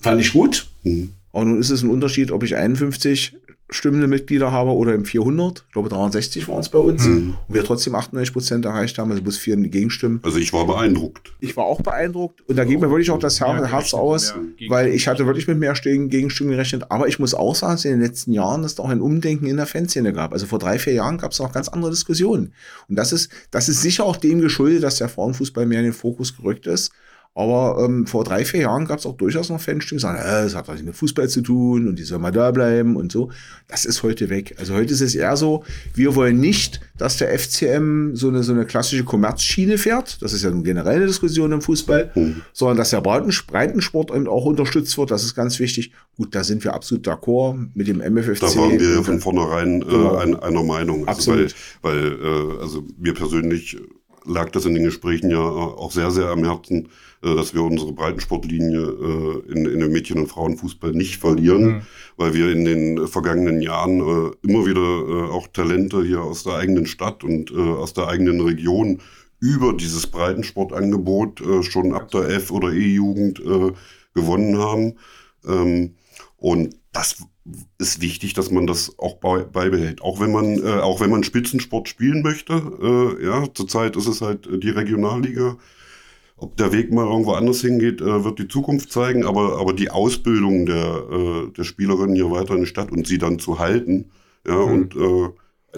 fand 0.00 0.20
ich 0.20 0.32
gut. 0.32 0.66
Mhm. 0.82 1.10
Aber 1.32 1.44
nun 1.44 1.60
ist 1.60 1.70
es 1.70 1.84
ein 1.84 1.90
Unterschied, 1.90 2.32
ob 2.32 2.42
ich 2.42 2.56
51 2.56 3.36
stimmende 3.70 4.06
Mitglieder 4.06 4.52
habe 4.52 4.70
oder 4.70 4.94
im 4.94 5.04
400. 5.04 5.64
Ich 5.66 5.72
glaube, 5.72 5.88
63 5.88 6.48
waren 6.48 6.60
es 6.60 6.68
bei 6.68 6.78
uns. 6.78 7.06
Mhm. 7.06 7.36
Und 7.48 7.54
wir 7.54 7.64
trotzdem 7.64 7.94
98 7.94 8.32
Prozent 8.32 8.64
erreicht 8.64 8.98
haben, 8.98 9.10
also 9.10 9.22
bloß 9.22 9.38
vier 9.38 9.56
Gegenstimmen. 9.56 10.20
Also 10.22 10.38
ich 10.38 10.52
war 10.52 10.66
beeindruckt. 10.66 11.32
Ich 11.40 11.56
war 11.56 11.64
auch 11.64 11.80
beeindruckt. 11.80 12.42
Und 12.48 12.56
da 12.56 12.64
geht 12.64 12.80
mir 12.80 12.90
wirklich 12.90 13.10
auch 13.10 13.18
das 13.18 13.40
Her 13.40 13.70
Herz 13.70 13.94
aus, 13.94 14.34
weil 14.68 14.88
ich 14.88 15.08
hatte 15.08 15.26
wirklich 15.26 15.48
mit 15.48 15.58
mehr 15.58 15.74
Gegenstimmen 15.74 16.50
gerechnet. 16.50 16.90
Aber 16.90 17.08
ich 17.08 17.18
muss 17.18 17.34
auch 17.34 17.54
sagen, 17.54 17.74
dass 17.74 17.84
in 17.84 17.92
den 17.92 18.00
letzten 18.00 18.32
Jahren 18.32 18.64
es 18.64 18.78
auch 18.78 18.88
ein 18.88 19.00
Umdenken 19.00 19.46
in 19.46 19.56
der 19.56 19.66
Fanszene 19.66 20.12
gab. 20.12 20.32
Also 20.32 20.46
vor 20.46 20.58
drei, 20.58 20.78
vier 20.78 20.92
Jahren 20.92 21.18
gab 21.18 21.32
es 21.32 21.38
noch 21.38 21.52
ganz 21.52 21.68
andere 21.68 21.90
Diskussionen. 21.90 22.52
Und 22.88 22.96
das 22.96 23.12
ist, 23.12 23.30
das 23.50 23.68
ist 23.68 23.80
sicher 23.80 24.04
auch 24.04 24.16
dem 24.16 24.40
geschuldet, 24.40 24.82
dass 24.82 24.96
der 24.96 25.08
Frauenfußball 25.08 25.66
mehr 25.66 25.80
in 25.80 25.86
den 25.86 25.94
Fokus 25.94 26.36
gerückt 26.36 26.66
ist. 26.66 26.92
Aber 27.36 27.84
ähm, 27.84 28.06
vor 28.06 28.22
drei, 28.22 28.44
vier 28.44 28.60
Jahren 28.60 28.86
gab 28.86 29.00
es 29.00 29.06
auch 29.06 29.16
durchaus 29.16 29.48
noch 29.48 29.60
Fans, 29.60 29.86
die 29.86 29.98
sagen, 29.98 30.18
äh, 30.18 30.44
das 30.44 30.54
hat 30.54 30.68
was 30.68 30.80
mit 30.82 30.94
Fußball 30.94 31.28
zu 31.28 31.40
tun 31.40 31.88
und 31.88 31.98
die 31.98 32.04
soll 32.04 32.20
mal 32.20 32.30
da 32.30 32.52
bleiben 32.52 32.94
und 32.94 33.10
so. 33.10 33.30
Das 33.66 33.84
ist 33.84 34.04
heute 34.04 34.30
weg. 34.30 34.54
Also 34.58 34.74
heute 34.74 34.92
ist 34.92 35.00
es 35.00 35.16
eher 35.16 35.36
so, 35.36 35.64
wir 35.94 36.14
wollen 36.14 36.38
nicht, 36.38 36.80
dass 36.96 37.16
der 37.16 37.36
FCM 37.36 38.14
so 38.14 38.28
eine, 38.28 38.44
so 38.44 38.52
eine 38.52 38.66
klassische 38.66 39.02
Kommerzschiene 39.02 39.78
fährt. 39.78 40.22
Das 40.22 40.32
ist 40.32 40.44
ja 40.44 40.50
eine 40.50 40.62
generelle 40.62 41.06
Diskussion 41.06 41.50
im 41.50 41.60
Fußball, 41.60 42.12
mhm. 42.14 42.42
sondern 42.52 42.76
dass 42.76 42.90
der 42.90 43.00
Breitensport 43.00 44.12
eben 44.12 44.28
auch 44.28 44.44
unterstützt 44.44 44.96
wird. 44.96 45.10
Das 45.10 45.24
ist 45.24 45.34
ganz 45.34 45.58
wichtig. 45.58 45.90
Gut, 46.16 46.36
da 46.36 46.44
sind 46.44 46.62
wir 46.62 46.72
absolut 46.72 47.04
d'accord 47.08 47.56
mit 47.74 47.88
dem 47.88 47.98
MFFC. 47.98 48.42
Da 48.42 48.54
waren 48.54 48.78
wir 48.78 49.02
von 49.02 49.18
vornherein 49.18 49.82
äh, 49.82 49.84
genau. 49.86 50.14
ein, 50.18 50.38
einer 50.38 50.62
Meinung. 50.62 51.08
Also 51.08 51.32
absolut. 51.32 51.54
Weil, 51.82 52.12
weil 52.12 52.58
äh, 52.58 52.62
also 52.62 52.84
mir 52.96 53.12
persönlich 53.12 53.76
lag 54.26 54.50
das 54.50 54.64
in 54.64 54.74
den 54.74 54.84
Gesprächen 54.84 55.30
ja 55.30 55.38
auch 55.38 55.92
sehr, 55.92 56.10
sehr 56.10 56.28
am 56.28 56.44
Herzen, 56.44 56.84
äh, 56.84 56.88
dass 57.24 57.54
wir 57.54 57.62
unsere 57.62 57.92
Breitensportlinie 57.92 58.80
äh, 58.80 59.52
in, 59.52 59.66
in 59.66 59.80
dem 59.80 59.92
Mädchen- 59.92 60.18
und 60.18 60.28
Frauenfußball 60.28 60.92
nicht 60.92 61.16
verlieren, 61.16 61.64
mhm. 61.64 61.80
weil 62.16 62.34
wir 62.34 62.50
in 62.52 62.64
den 62.64 63.06
vergangenen 63.06 63.62
Jahren 63.62 64.00
äh, 64.00 64.30
immer 64.42 64.66
wieder 64.66 65.32
auch 65.32 65.46
Talente 65.48 66.04
hier 66.04 66.22
aus 66.22 66.44
der 66.44 66.54
eigenen 66.54 66.86
Stadt 66.86 67.24
und 67.24 67.52
aus 67.52 67.92
der 67.92 68.08
eigenen 68.08 68.40
Region 68.40 69.00
über 69.44 69.74
dieses 69.74 70.06
Breitensportangebot 70.06 71.42
äh, 71.42 71.62
schon 71.62 71.92
ab 71.92 72.10
der 72.10 72.28
F- 72.30 72.50
oder 72.50 72.72
E-Jugend 72.72 73.40
äh, 73.40 73.72
gewonnen 74.14 74.58
haben. 74.58 74.94
Ähm, 75.46 75.96
und 76.38 76.76
das 76.92 77.18
ist 77.78 78.00
wichtig, 78.00 78.32
dass 78.32 78.50
man 78.50 78.66
das 78.66 78.98
auch 78.98 79.16
beibehält. 79.16 80.00
Auch 80.00 80.18
wenn 80.18 80.32
man, 80.32 80.64
äh, 80.64 80.80
auch 80.80 81.00
wenn 81.00 81.10
man 81.10 81.24
Spitzensport 81.24 81.90
spielen 81.90 82.22
möchte, 82.22 82.54
äh, 82.54 83.24
ja, 83.26 83.44
zurzeit 83.52 83.96
ist 83.96 84.06
es 84.06 84.22
halt 84.22 84.48
die 84.50 84.70
Regionalliga. 84.70 85.58
Ob 86.44 86.58
der 86.58 86.72
Weg 86.72 86.92
mal 86.92 87.06
irgendwo 87.06 87.32
anders 87.32 87.62
hingeht, 87.62 88.02
äh, 88.02 88.22
wird 88.22 88.38
die 88.38 88.48
Zukunft 88.48 88.92
zeigen, 88.92 89.24
aber, 89.24 89.58
aber 89.58 89.72
die 89.72 89.90
Ausbildung 89.90 90.66
der, 90.66 91.02
äh, 91.10 91.50
der 91.56 91.64
Spielerinnen 91.64 92.14
hier 92.14 92.30
weiter 92.30 92.52
in 92.52 92.60
der 92.60 92.66
Stadt 92.66 92.92
und 92.92 93.06
sie 93.06 93.16
dann 93.16 93.38
zu 93.38 93.58
halten, 93.58 94.10
ja, 94.46 94.54
mhm. 94.54 94.72
und 94.72 94.94
äh, 94.94 95.30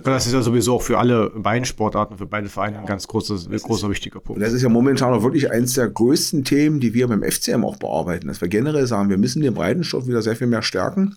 das 0.02 0.26
ist 0.26 0.32
ja 0.32 0.42
sowieso 0.42 0.74
auch 0.74 0.82
für 0.82 0.98
alle 0.98 1.30
beiden 1.30 1.64
Sportarten, 1.64 2.18
für 2.18 2.26
beide 2.26 2.48
Vereine 2.48 2.80
ein 2.80 2.84
ganz 2.86 3.06
großes, 3.06 3.48
ein 3.48 3.56
großer 3.56 3.88
wichtiger 3.88 4.18
Punkt. 4.18 4.38
Und 4.38 4.44
das 4.44 4.52
ist 4.52 4.62
ja 4.62 4.68
momentan 4.68 5.14
auch 5.14 5.22
wirklich 5.22 5.50
eines 5.50 5.74
der 5.74 5.88
größten 5.88 6.44
Themen, 6.44 6.80
die 6.80 6.92
wir 6.92 7.06
beim 7.08 7.22
FCM 7.22 7.64
auch 7.64 7.76
bearbeiten. 7.76 8.26
Dass 8.26 8.40
wir 8.40 8.48
generell 8.48 8.86
sagen, 8.88 9.08
wir 9.08 9.16
müssen 9.18 9.40
den 9.40 9.54
Breitensport 9.54 10.06
wieder 10.06 10.20
sehr 10.20 10.36
viel 10.36 10.48
mehr 10.48 10.62
stärken. 10.62 11.16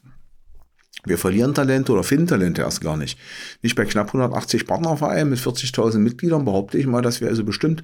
Wir 1.06 1.18
verlieren 1.18 1.54
Talente 1.54 1.92
oder 1.92 2.04
finden 2.04 2.28
Talente 2.28 2.62
erst 2.62 2.82
gar 2.82 2.96
nicht. 2.96 3.18
Nicht 3.64 3.76
bei 3.76 3.84
knapp 3.84 4.08
180 4.08 4.66
Partnervereinen 4.66 5.30
mit 5.30 5.40
40.000 5.40 5.98
Mitgliedern 5.98 6.46
behaupte 6.46 6.78
ich 6.78 6.88
mal, 6.88 7.02
dass 7.02 7.20
wir 7.20 7.28
also 7.28 7.44
bestimmt 7.44 7.84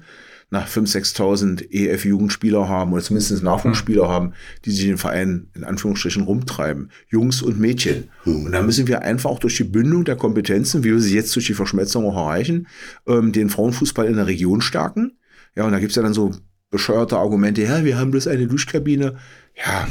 nach 0.50 0.68
5.000, 0.68 1.16
6.000 1.16 1.70
EF-Jugendspieler 1.70 2.68
haben 2.68 2.92
oder 2.92 3.02
zumindest 3.02 3.42
Nachwuchsspieler 3.42 4.04
mhm. 4.04 4.08
haben, 4.08 4.32
die 4.64 4.70
sich 4.70 4.84
den 4.86 4.98
Verein 4.98 5.48
in 5.54 5.64
Anführungsstrichen 5.64 6.22
rumtreiben. 6.22 6.90
Jungs 7.08 7.42
und 7.42 7.58
Mädchen. 7.58 8.10
Mhm. 8.24 8.46
Und 8.46 8.52
da 8.52 8.62
müssen 8.62 8.86
wir 8.86 9.02
einfach 9.02 9.30
auch 9.30 9.40
durch 9.40 9.56
die 9.56 9.64
Bündung 9.64 10.04
der 10.04 10.16
Kompetenzen, 10.16 10.84
wie 10.84 10.92
wir 10.92 11.00
sie 11.00 11.14
jetzt 11.14 11.34
durch 11.34 11.46
die 11.46 11.54
Verschmelzung 11.54 12.04
auch 12.06 12.16
erreichen, 12.16 12.68
ähm, 13.06 13.32
den 13.32 13.50
Frauenfußball 13.50 14.06
in 14.06 14.16
der 14.16 14.28
Region 14.28 14.60
stärken. 14.60 15.18
Ja, 15.56 15.64
und 15.64 15.72
da 15.72 15.80
gibt's 15.80 15.96
ja 15.96 16.02
dann 16.02 16.14
so 16.14 16.32
bescheuerte 16.70 17.16
Argumente, 17.16 17.62
ja, 17.62 17.84
wir 17.84 17.98
haben 17.98 18.10
bloß 18.10 18.26
eine 18.28 18.46
Duschkabine. 18.46 19.16
Ja, 19.56 19.88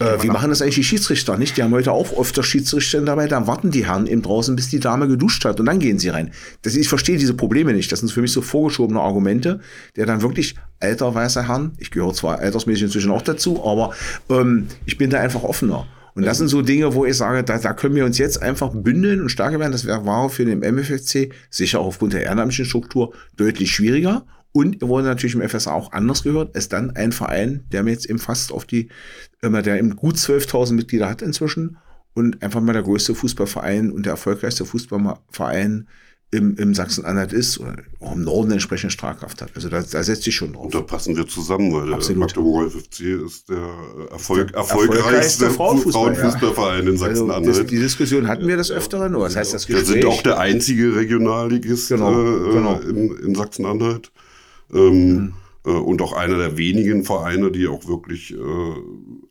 äh, 0.00 0.22
wie 0.22 0.28
machen 0.28 0.48
das 0.48 0.62
eigentlich 0.62 0.76
die 0.76 0.84
Schiedsrichter, 0.84 1.36
nicht? 1.36 1.56
Die 1.56 1.62
haben 1.62 1.72
heute 1.72 1.92
auch 1.92 2.18
öfter 2.18 2.42
Schiedsrichter 2.42 3.02
dabei, 3.02 3.28
dann 3.28 3.46
warten 3.46 3.70
die 3.70 3.86
Herren 3.86 4.06
eben 4.06 4.22
draußen, 4.22 4.56
bis 4.56 4.70
die 4.70 4.80
Dame 4.80 5.06
geduscht 5.06 5.44
hat 5.44 5.60
und 5.60 5.66
dann 5.66 5.78
gehen 5.78 5.98
sie 5.98 6.08
rein. 6.08 6.32
Das, 6.62 6.74
ich 6.74 6.88
verstehe 6.88 7.18
diese 7.18 7.34
Probleme 7.34 7.72
nicht. 7.72 7.92
Das 7.92 8.00
sind 8.00 8.10
für 8.10 8.22
mich 8.22 8.32
so 8.32 8.40
vorgeschobene 8.40 9.00
Argumente, 9.00 9.60
der 9.96 10.06
dann 10.06 10.22
wirklich 10.22 10.56
alter 10.80 11.14
weißer 11.14 11.48
Herrn, 11.48 11.72
ich 11.78 11.90
gehöre 11.90 12.14
zwar 12.14 12.38
altersmäßig 12.38 12.84
inzwischen 12.84 13.10
auch 13.10 13.22
dazu, 13.22 13.64
aber 13.64 13.92
ähm, 14.30 14.68
ich 14.86 14.96
bin 14.96 15.10
da 15.10 15.20
einfach 15.20 15.42
offener. 15.42 15.86
Und 16.14 16.26
das 16.26 16.38
sind 16.38 16.48
so 16.48 16.62
Dinge, 16.62 16.94
wo 16.94 17.04
ich 17.04 17.16
sage, 17.16 17.44
da, 17.44 17.58
da 17.58 17.72
können 17.72 17.94
wir 17.94 18.04
uns 18.04 18.18
jetzt 18.18 18.42
einfach 18.42 18.70
bündeln 18.74 19.20
und 19.20 19.28
stärker 19.28 19.60
werden. 19.60 19.72
Das 19.72 19.86
wäre 19.86 20.06
war 20.06 20.28
für 20.28 20.44
den 20.44 20.60
MFFC 20.60 21.32
sicher 21.50 21.80
auch 21.80 21.86
aufgrund 21.86 22.14
der 22.14 22.24
ehrenamtlichen 22.24 22.64
Struktur 22.64 23.14
deutlich 23.36 23.70
schwieriger. 23.70 24.24
Und 24.52 24.82
wurde 24.82 25.06
natürlich 25.06 25.36
im 25.36 25.48
FSA 25.48 25.72
auch 25.72 25.92
anders 25.92 26.24
gehört, 26.24 26.56
ist 26.56 26.72
dann 26.72 26.96
ein 26.96 27.12
Verein, 27.12 27.64
der 27.70 27.84
mir 27.84 27.92
jetzt 27.92 28.06
eben 28.06 28.18
fast 28.18 28.52
auf 28.52 28.64
die, 28.64 28.88
der 29.42 29.78
eben 29.78 29.94
gut 29.94 30.16
12.000 30.16 30.72
Mitglieder 30.72 31.08
hat 31.08 31.22
inzwischen 31.22 31.76
und 32.14 32.42
einfach 32.42 32.60
mal 32.60 32.72
der 32.72 32.82
größte 32.82 33.14
Fußballverein 33.14 33.92
und 33.92 34.06
der 34.06 34.12
erfolgreichste 34.12 34.64
Fußballverein 34.64 35.86
im, 36.32 36.56
im 36.56 36.74
Sachsen-Anhalt 36.74 37.32
ist 37.32 37.58
oder 37.58 37.76
auch 37.98 38.14
im 38.14 38.22
Norden 38.22 38.52
entsprechend 38.52 38.92
Strahlkraft 38.92 39.42
hat. 39.42 39.50
Also 39.56 39.68
da, 39.68 39.82
da 39.82 40.02
setzt 40.02 40.22
sich 40.22 40.34
schon 40.34 40.52
drauf. 40.52 40.66
Und 40.66 40.74
da 40.74 40.80
passen 40.80 41.16
wir 41.16 41.26
zusammen, 41.26 41.72
weil 41.72 41.92
Absolut. 41.92 42.08
der 42.08 42.16
Magdeburger 42.16 42.70
FFC 42.70 43.00
ist 43.26 43.48
der 43.48 43.68
Erfolg, 44.12 44.52
erfolgreichste, 44.54 45.46
erfolgreichste 45.46 45.50
Frauenfußballverein 45.50 46.84
ja. 46.84 46.90
in 46.90 46.98
Sachsen-Anhalt. 46.98 47.48
Also 47.48 47.62
die 47.64 47.80
Diskussion 47.80 48.28
hatten 48.28 48.46
wir 48.46 48.56
des 48.56 48.70
Öfteren, 48.70 49.14
oder 49.16 49.24
was 49.24 49.36
heißt 49.36 49.54
das 49.54 49.66
Gespräch? 49.66 49.88
Wir 49.88 49.94
sind 49.94 50.04
auch 50.06 50.22
der 50.22 50.38
einzige 50.38 50.94
Regionalligist 50.94 51.88
genau, 51.88 52.12
äh, 52.12 52.52
genau. 52.52 52.80
in, 52.80 53.16
in 53.16 53.34
Sachsen-Anhalt. 53.34 54.12
Ähm, 54.72 55.14
mhm. 55.14 55.34
äh, 55.66 55.70
und 55.70 56.02
auch 56.02 56.12
einer 56.12 56.36
der 56.36 56.56
wenigen 56.56 57.04
Vereine, 57.04 57.50
die 57.50 57.66
auch 57.68 57.86
wirklich 57.86 58.34
äh, 58.34 58.36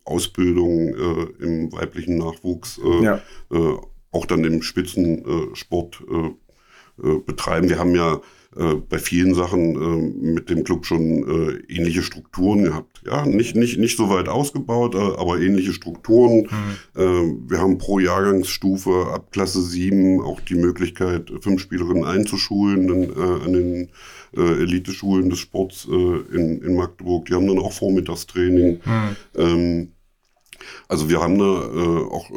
Ausbildung 0.04 0.88
äh, 0.88 1.44
im 1.44 1.72
weiblichen 1.72 2.18
Nachwuchs 2.18 2.80
äh, 2.84 3.04
ja. 3.04 3.22
Äh, 3.50 3.76
auch 4.12 4.26
dann 4.26 4.42
im 4.42 4.60
Spitzensport 4.62 6.02
äh, 6.10 7.18
betreiben. 7.24 7.68
Wir 7.68 7.78
haben 7.78 7.94
ja 7.94 8.20
bei 8.52 8.98
vielen 8.98 9.34
Sachen 9.34 10.34
mit 10.34 10.50
dem 10.50 10.64
Club 10.64 10.84
schon 10.84 11.62
ähnliche 11.68 12.02
Strukturen 12.02 12.64
gehabt. 12.64 12.89
Ja, 13.04 13.24
nicht, 13.24 13.56
nicht, 13.56 13.78
nicht 13.78 13.96
so 13.96 14.10
weit 14.10 14.28
ausgebaut, 14.28 14.94
aber 14.94 15.40
ähnliche 15.40 15.72
Strukturen. 15.72 16.48
Mhm. 16.94 17.48
wir 17.48 17.58
haben 17.58 17.78
pro 17.78 17.98
Jahrgangsstufe 17.98 19.06
ab 19.12 19.32
Klasse 19.32 19.62
7 19.62 20.20
auch 20.20 20.40
die 20.40 20.54
Möglichkeit, 20.54 21.32
fünf 21.40 21.62
Spielerinnen 21.62 22.04
einzuschulen 22.04 22.90
an 23.16 23.52
den 23.52 23.88
äh, 24.36 24.62
Elite-Schulen 24.62 25.30
des 25.30 25.38
Sports 25.38 25.88
äh, 25.90 26.36
in, 26.36 26.62
in 26.62 26.76
Magdeburg. 26.76 27.26
Die 27.26 27.34
haben 27.34 27.46
dann 27.46 27.58
auch 27.58 27.72
Vormittagstraining. 27.72 28.80
Mhm. 28.84 29.16
Ähm, 29.36 29.92
also 30.88 31.08
wir 31.08 31.20
haben 31.20 31.38
da 31.38 31.44
äh, 31.44 32.04
auch 32.04 32.30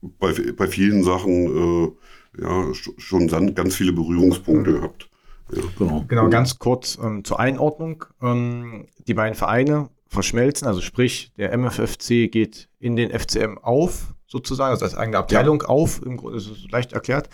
bei, 0.00 0.32
bei 0.56 0.68
vielen 0.68 1.02
Sachen 1.02 1.86
äh, 1.86 2.42
ja, 2.42 2.72
schon 2.74 3.54
ganz 3.54 3.74
viele 3.74 3.92
Berührungspunkte 3.92 4.70
mhm. 4.70 4.74
gehabt. 4.76 5.07
Ja. 5.52 5.62
Genau. 5.78 6.04
genau, 6.06 6.28
ganz 6.28 6.58
kurz 6.58 6.98
ähm, 7.02 7.24
zur 7.24 7.40
Einordnung. 7.40 8.04
Ähm, 8.20 8.86
die 9.06 9.14
beiden 9.14 9.34
Vereine 9.34 9.88
verschmelzen, 10.08 10.66
also 10.66 10.80
sprich, 10.80 11.32
der 11.36 11.56
MFFC 11.56 12.30
geht 12.30 12.68
in 12.78 12.96
den 12.96 13.10
FCM 13.10 13.58
auf, 13.58 14.14
sozusagen, 14.26 14.70
also 14.70 14.84
als 14.84 14.94
eigene 14.94 15.18
Abteilung 15.18 15.62
ja. 15.62 15.68
auf, 15.68 16.02
im 16.04 16.16
Grunde 16.16 16.38
ist 16.38 16.50
es 16.50 16.70
leicht 16.70 16.92
erklärt. 16.92 17.28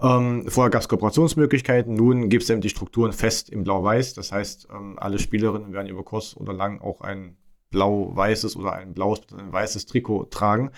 Ähm, 0.00 0.44
vorher 0.48 0.70
gab 0.70 0.82
es 0.82 0.88
Kooperationsmöglichkeiten, 0.88 1.94
nun 1.94 2.28
gibt 2.28 2.44
es 2.44 2.50
eben 2.50 2.60
die 2.60 2.68
Strukturen 2.68 3.12
fest 3.12 3.50
im 3.50 3.64
Blau-Weiß. 3.64 4.14
Das 4.14 4.32
heißt, 4.32 4.68
ähm, 4.72 4.98
alle 4.98 5.18
Spielerinnen 5.18 5.72
werden 5.72 5.88
über 5.88 6.04
kurz 6.04 6.34
oder 6.36 6.52
lang 6.52 6.80
auch 6.80 7.00
ein 7.00 7.36
blau-weißes 7.70 8.56
oder 8.56 8.72
ein 8.72 8.94
blaues, 8.94 9.20
ein 9.36 9.52
weißes 9.52 9.86
Trikot 9.86 10.24
tragen. 10.24 10.70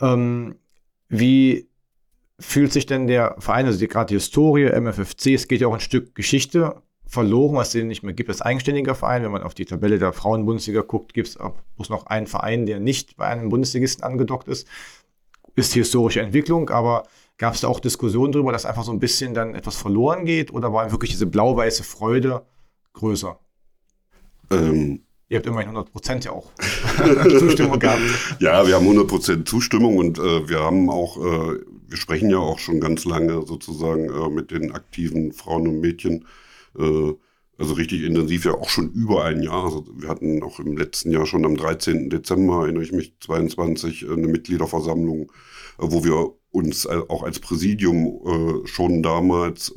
Ähm, 0.00 0.56
wie 1.08 1.68
fühlt 2.42 2.72
sich 2.72 2.86
denn 2.86 3.06
der 3.06 3.36
Verein, 3.38 3.66
also 3.66 3.86
gerade 3.86 4.08
die 4.08 4.14
Historie, 4.14 4.68
MFFC, 4.68 5.34
es 5.34 5.48
geht 5.48 5.60
ja 5.60 5.68
auch 5.68 5.74
ein 5.74 5.80
Stück 5.80 6.14
Geschichte 6.14 6.82
verloren, 7.06 7.56
was 7.56 7.74
es 7.74 7.84
nicht 7.84 8.02
mehr 8.02 8.14
gibt, 8.14 8.30
als 8.30 8.42
eigenständiger 8.42 8.94
Verein. 8.94 9.22
Wenn 9.22 9.32
man 9.32 9.42
auf 9.42 9.54
die 9.54 9.64
Tabelle 9.64 9.98
der 9.98 10.12
Frauenbundesliga 10.12 10.80
guckt, 10.80 11.14
gibt 11.14 11.28
es 11.28 11.38
bloß 11.76 11.90
noch 11.90 12.06
einen 12.06 12.26
Verein, 12.26 12.66
der 12.66 12.80
nicht 12.80 13.16
bei 13.16 13.26
einem 13.26 13.48
Bundesligisten 13.48 14.02
angedockt 14.04 14.48
ist. 14.48 14.66
Ist 15.54 15.74
die 15.74 15.80
historische 15.80 16.20
Entwicklung, 16.20 16.70
aber 16.70 17.04
gab 17.38 17.54
es 17.54 17.60
da 17.60 17.68
auch 17.68 17.80
Diskussionen 17.80 18.32
darüber, 18.32 18.52
dass 18.52 18.66
einfach 18.66 18.84
so 18.84 18.92
ein 18.92 19.00
bisschen 19.00 19.34
dann 19.34 19.54
etwas 19.54 19.76
verloren 19.76 20.24
geht 20.24 20.52
oder 20.52 20.72
war 20.72 20.90
wirklich 20.90 21.10
diese 21.10 21.26
blau-weiße 21.26 21.84
Freude 21.84 22.42
größer? 22.94 23.38
Ähm, 24.50 25.02
Ihr 25.32 25.38
habt 25.38 25.46
immerhin 25.46 25.70
100 25.70 25.90
Prozent 25.90 26.24
ja 26.26 26.32
auch 26.32 26.50
Zustimmung 27.38 27.78
gehabt. 27.78 28.02
Ja, 28.38 28.66
wir 28.66 28.74
haben 28.74 28.82
100 28.82 29.06
Prozent 29.06 29.48
Zustimmung 29.48 29.96
und 29.96 30.18
äh, 30.18 30.46
wir 30.46 30.60
haben 30.60 30.90
auch, 30.90 31.16
äh, 31.16 31.58
wir 31.92 31.98
sprechen 31.98 32.30
ja 32.30 32.38
auch 32.38 32.58
schon 32.58 32.80
ganz 32.80 33.04
lange 33.04 33.46
sozusagen 33.46 34.08
äh, 34.08 34.30
mit 34.30 34.50
den 34.50 34.72
aktiven 34.72 35.32
Frauen 35.32 35.68
und 35.68 35.80
Mädchen 35.80 36.24
äh, 36.76 37.12
also 37.58 37.74
richtig 37.74 38.02
intensiv, 38.02 38.46
ja 38.46 38.54
auch 38.54 38.70
schon 38.70 38.90
über 38.92 39.24
ein 39.24 39.42
Jahr. 39.42 39.66
Also 39.66 39.86
wir 39.94 40.08
hatten 40.08 40.42
auch 40.42 40.58
im 40.58 40.76
letzten 40.76 41.12
Jahr 41.12 41.26
schon 41.26 41.44
am 41.44 41.56
13. 41.56 42.08
Dezember, 42.08 42.62
erinnere 42.62 42.82
ich 42.82 42.92
mich, 42.92 43.14
22, 43.20 44.08
eine 44.10 44.26
Mitgliederversammlung, 44.26 45.30
äh, 45.78 45.84
wo 45.84 46.02
wir 46.02 46.32
uns 46.50 46.86
auch 46.86 47.22
als 47.22 47.38
Präsidium 47.38 48.62
äh, 48.64 48.66
schon 48.66 49.02
damals 49.02 49.72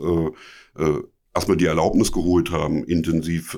erstmal 1.33 1.55
die 1.55 1.67
Erlaubnis 1.67 2.11
geholt 2.11 2.51
haben, 2.51 2.83
intensiv 2.83 3.57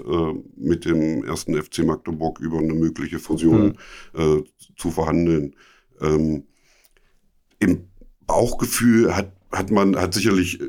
mit 0.55 0.85
dem 0.85 1.23
ersten 1.23 1.59
FC 1.59 1.79
Magdeburg 1.79 2.39
über 2.39 2.59
eine 2.59 2.75
mögliche 2.75 3.17
Fusion 3.17 3.79
mhm. 4.13 4.43
zu 4.75 4.91
verhandeln. 4.91 5.55
Ähm, 5.99 6.43
Im 7.57 7.87
Bauchgefühl 8.27 9.15
hat, 9.15 9.31
hat 9.51 9.71
man, 9.71 9.95
hat 9.95 10.13
sicherlich 10.13 10.59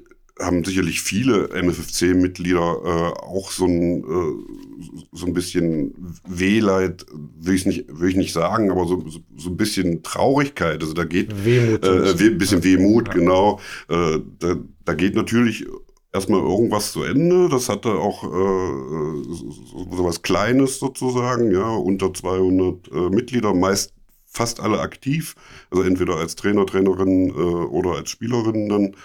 haben 0.41 0.65
sicherlich 0.65 1.01
viele 1.01 1.49
MFFC-Mitglieder 1.49 2.61
äh, 2.61 3.21
auch 3.21 3.51
so 3.51 3.67
ein, 3.67 4.05
äh, 4.05 4.87
so 5.13 5.27
ein 5.27 5.35
bisschen 5.35 5.95
Wehleid, 6.27 7.07
will 7.39 7.55
ich 7.55 7.67
nicht, 7.67 7.87
will 7.89 8.11
ich 8.11 8.17
nicht 8.17 8.33
sagen, 8.33 8.71
aber 8.71 8.87
so, 8.87 9.05
so, 9.09 9.21
so 9.37 9.51
ein 9.51 9.57
bisschen 9.57 10.03
Traurigkeit. 10.03 10.81
Also 10.81 10.95
da 10.95 11.05
geht 11.05 11.45
Wehmut, 11.45 11.85
äh, 11.85 12.13
ein 12.13 12.39
bisschen 12.39 12.63
Wehmut, 12.63 13.11
genau. 13.11 13.61
Äh, 13.89 14.21
da, 14.39 14.57
da 14.85 14.95
geht 14.95 15.17
natürlich 15.17 15.67
erstmal 16.13 16.41
irgendwas 16.41 16.93
zu 16.93 17.03
Ende. 17.03 17.49
Das 17.49 17.69
hatte 17.69 17.91
auch 17.91 18.25
äh, 18.25 19.23
so, 19.25 19.51
so 19.91 20.05
was 20.05 20.23
Kleines 20.23 20.79
sozusagen, 20.79 21.51
ja, 21.51 21.69
unter 21.69 22.15
200 22.15 22.89
äh, 22.89 23.11
Mitglieder, 23.11 23.55
meist 23.55 23.93
fast 24.39 24.61
alle 24.61 24.81
aktiv, 24.81 25.35
also 25.71 25.83
entweder 25.83 26.17
als 26.17 26.37
Trainer, 26.37 26.65
Trainerin 26.65 27.29
äh, 27.29 27.33
oder 27.33 27.97
als 27.97 28.11
Spielerin 28.11 28.69
dann. 28.69 28.97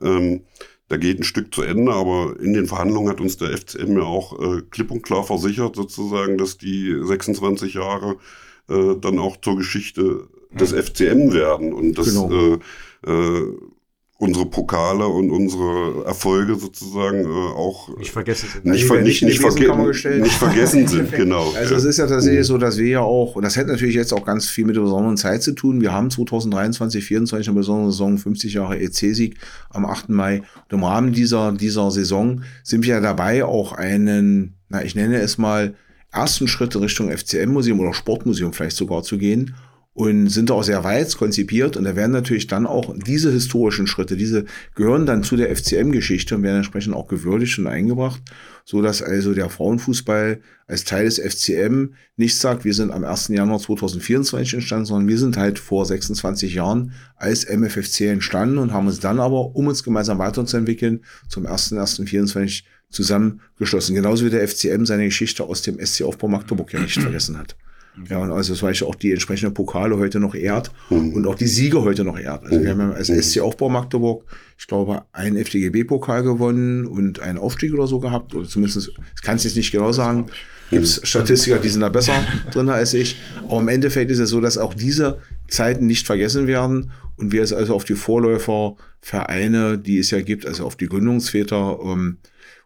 Ähm, 0.00 0.40
da 0.88 0.96
geht 0.96 1.20
ein 1.20 1.24
Stück 1.24 1.54
zu 1.54 1.62
Ende, 1.62 1.92
aber 1.92 2.34
in 2.40 2.52
den 2.52 2.66
Verhandlungen 2.66 3.08
hat 3.08 3.20
uns 3.20 3.36
der 3.36 3.56
FCM 3.56 3.96
ja 3.96 4.04
auch 4.04 4.40
äh, 4.40 4.62
klipp 4.70 4.90
und 4.90 5.02
klar 5.02 5.22
versichert, 5.22 5.76
sozusagen, 5.76 6.36
dass 6.36 6.58
die 6.58 6.98
26 7.00 7.74
Jahre 7.74 8.16
äh, 8.68 8.96
dann 8.98 9.18
auch 9.18 9.36
zur 9.36 9.56
Geschichte 9.56 10.26
des 10.50 10.72
FCM 10.72 11.32
werden. 11.32 11.72
Und 11.72 11.96
das, 11.96 12.06
genau. 12.06 12.30
äh, 12.32 12.58
äh, 13.06 13.56
unsere 14.20 14.44
Pokale 14.44 15.06
und 15.06 15.30
unsere 15.30 16.04
Erfolge 16.04 16.54
sozusagen 16.54 17.24
äh, 17.24 17.26
auch 17.26 17.96
nicht 17.96 18.10
vergessen 18.10 18.50
sind. 18.52 18.66
Nicht, 18.66 18.84
ver 18.84 19.00
nicht, 19.00 19.22
nicht, 19.22 19.40
verge 19.40 20.20
nicht 20.20 20.34
vergessen 20.34 20.86
sind, 20.86 21.10
genau. 21.16 21.50
Also 21.56 21.74
es 21.74 21.84
ist 21.84 21.96
ja 21.96 22.06
tatsächlich 22.06 22.46
so, 22.46 22.58
dass 22.58 22.76
wir 22.76 22.86
ja 22.86 23.00
auch, 23.00 23.36
und 23.36 23.44
das 23.44 23.56
hat 23.56 23.66
natürlich 23.66 23.94
jetzt 23.94 24.12
auch 24.12 24.26
ganz 24.26 24.46
viel 24.46 24.66
mit 24.66 24.76
der 24.76 24.82
besonderen 24.82 25.16
Zeit 25.16 25.42
zu 25.42 25.52
tun. 25.52 25.80
Wir 25.80 25.92
haben 25.92 26.10
2023, 26.10 27.02
2024 27.02 27.48
eine 27.48 27.56
besondere 27.56 27.92
Saison, 27.92 28.18
50 28.18 28.52
Jahre 28.52 28.78
EC-Sieg 28.78 29.38
am 29.70 29.86
8. 29.86 30.10
Mai. 30.10 30.42
Und 30.68 30.72
im 30.76 30.84
Rahmen 30.84 31.14
dieser, 31.14 31.52
dieser 31.52 31.90
Saison 31.90 32.42
sind 32.62 32.84
wir 32.84 32.96
ja 32.96 33.00
dabei, 33.00 33.42
auch 33.46 33.72
einen, 33.72 34.56
na, 34.68 34.84
ich 34.84 34.94
nenne 34.94 35.16
es 35.16 35.38
mal, 35.38 35.74
ersten 36.12 36.46
Schritt 36.46 36.76
Richtung 36.76 37.10
FCM-Museum 37.10 37.80
oder 37.80 37.94
Sportmuseum 37.94 38.52
vielleicht 38.52 38.76
sogar 38.76 39.02
zu 39.02 39.16
gehen 39.16 39.54
und 39.92 40.28
sind 40.28 40.50
auch 40.50 40.62
sehr 40.62 40.84
weit 40.84 41.16
konzipiert 41.16 41.76
und 41.76 41.84
da 41.84 41.96
werden 41.96 42.12
natürlich 42.12 42.46
dann 42.46 42.66
auch 42.66 42.94
diese 42.96 43.32
historischen 43.32 43.88
Schritte, 43.88 44.16
diese 44.16 44.44
gehören 44.76 45.04
dann 45.04 45.24
zu 45.24 45.36
der 45.36 45.54
FCM-Geschichte 45.54 46.36
und 46.36 46.42
werden 46.44 46.58
entsprechend 46.58 46.94
auch 46.94 47.08
gewürdigt 47.08 47.58
und 47.58 47.66
eingebracht, 47.66 48.22
so 48.64 48.82
dass 48.82 49.02
also 49.02 49.34
der 49.34 49.50
Frauenfußball 49.50 50.40
als 50.68 50.84
Teil 50.84 51.06
des 51.06 51.18
FCM 51.18 51.94
nicht 52.16 52.36
sagt, 52.36 52.64
wir 52.64 52.72
sind 52.72 52.92
am 52.92 53.02
1. 53.02 53.28
Januar 53.28 53.58
2024 53.58 54.54
entstanden, 54.54 54.84
sondern 54.84 55.08
wir 55.08 55.18
sind 55.18 55.36
halt 55.36 55.58
vor 55.58 55.84
26 55.84 56.54
Jahren 56.54 56.92
als 57.16 57.44
MFFC 57.44 58.02
entstanden 58.02 58.58
und 58.58 58.72
haben 58.72 58.86
uns 58.86 59.00
dann 59.00 59.18
aber, 59.18 59.56
um 59.56 59.66
uns 59.66 59.82
gemeinsam 59.82 60.18
weiterzuentwickeln, 60.18 61.04
zum 61.28 61.46
1.1.24 61.46 62.62
zusammengeschlossen. 62.90 63.96
Genauso 63.96 64.24
wie 64.24 64.30
der 64.30 64.46
FCM 64.46 64.84
seine 64.84 65.06
Geschichte 65.06 65.42
aus 65.42 65.62
dem 65.62 65.84
SC 65.84 66.02
Aufbau 66.02 66.28
Magdeburg 66.28 66.72
ja 66.72 66.80
nicht 66.80 67.00
vergessen 67.00 67.38
hat. 67.38 67.56
Ja, 68.08 68.18
und 68.18 68.30
also 68.30 68.54
zum 68.54 68.68
Beispiel 68.68 68.88
auch 68.88 68.94
die 68.94 69.12
entsprechenden 69.12 69.52
Pokale 69.52 69.98
heute 69.98 70.20
noch 70.20 70.34
ehrt 70.34 70.70
mhm. 70.90 71.12
und 71.12 71.26
auch 71.26 71.34
die 71.34 71.46
Siege 71.46 71.82
heute 71.82 72.04
noch 72.04 72.18
ehrt. 72.18 72.44
Also 72.44 72.62
wir 72.62 72.70
haben 72.70 72.80
ja 72.80 72.92
als 72.92 73.08
mhm. 73.08 73.20
SC 73.20 73.40
Aufbau 73.40 73.68
Magdeburg, 73.68 74.24
ich 74.58 74.66
glaube, 74.66 75.02
einen 75.12 75.36
FDGB-Pokal 75.36 76.22
gewonnen 76.22 76.86
und 76.86 77.20
einen 77.20 77.38
Aufstieg 77.38 77.74
oder 77.74 77.86
so 77.86 77.98
gehabt. 77.98 78.34
Oder 78.34 78.48
zumindest, 78.48 78.92
ich 79.16 79.22
kann 79.22 79.36
es 79.36 79.44
jetzt 79.44 79.56
nicht 79.56 79.72
genau 79.72 79.92
sagen. 79.92 80.26
Gibt 80.70 80.84
es 80.84 81.00
Statistiker, 81.02 81.58
die 81.58 81.68
sind 81.68 81.80
da 81.80 81.88
besser 81.88 82.14
drin 82.52 82.68
als 82.68 82.94
ich. 82.94 83.16
Aber 83.48 83.60
im 83.60 83.68
Endeffekt 83.68 84.10
ist 84.10 84.20
es 84.20 84.30
so, 84.30 84.40
dass 84.40 84.56
auch 84.56 84.74
diese 84.74 85.18
Zeiten 85.48 85.86
nicht 85.86 86.06
vergessen 86.06 86.46
werden 86.46 86.92
und 87.16 87.32
wir 87.32 87.42
es 87.42 87.52
also 87.52 87.74
auf 87.74 87.84
die 87.84 87.96
Vorläufervereine, 87.96 89.78
die 89.78 89.98
es 89.98 90.10
ja 90.10 90.20
gibt, 90.22 90.46
also 90.46 90.64
auf 90.64 90.76
die 90.76 90.86
Gründungsväter, 90.86 91.78
ähm, 91.82 92.18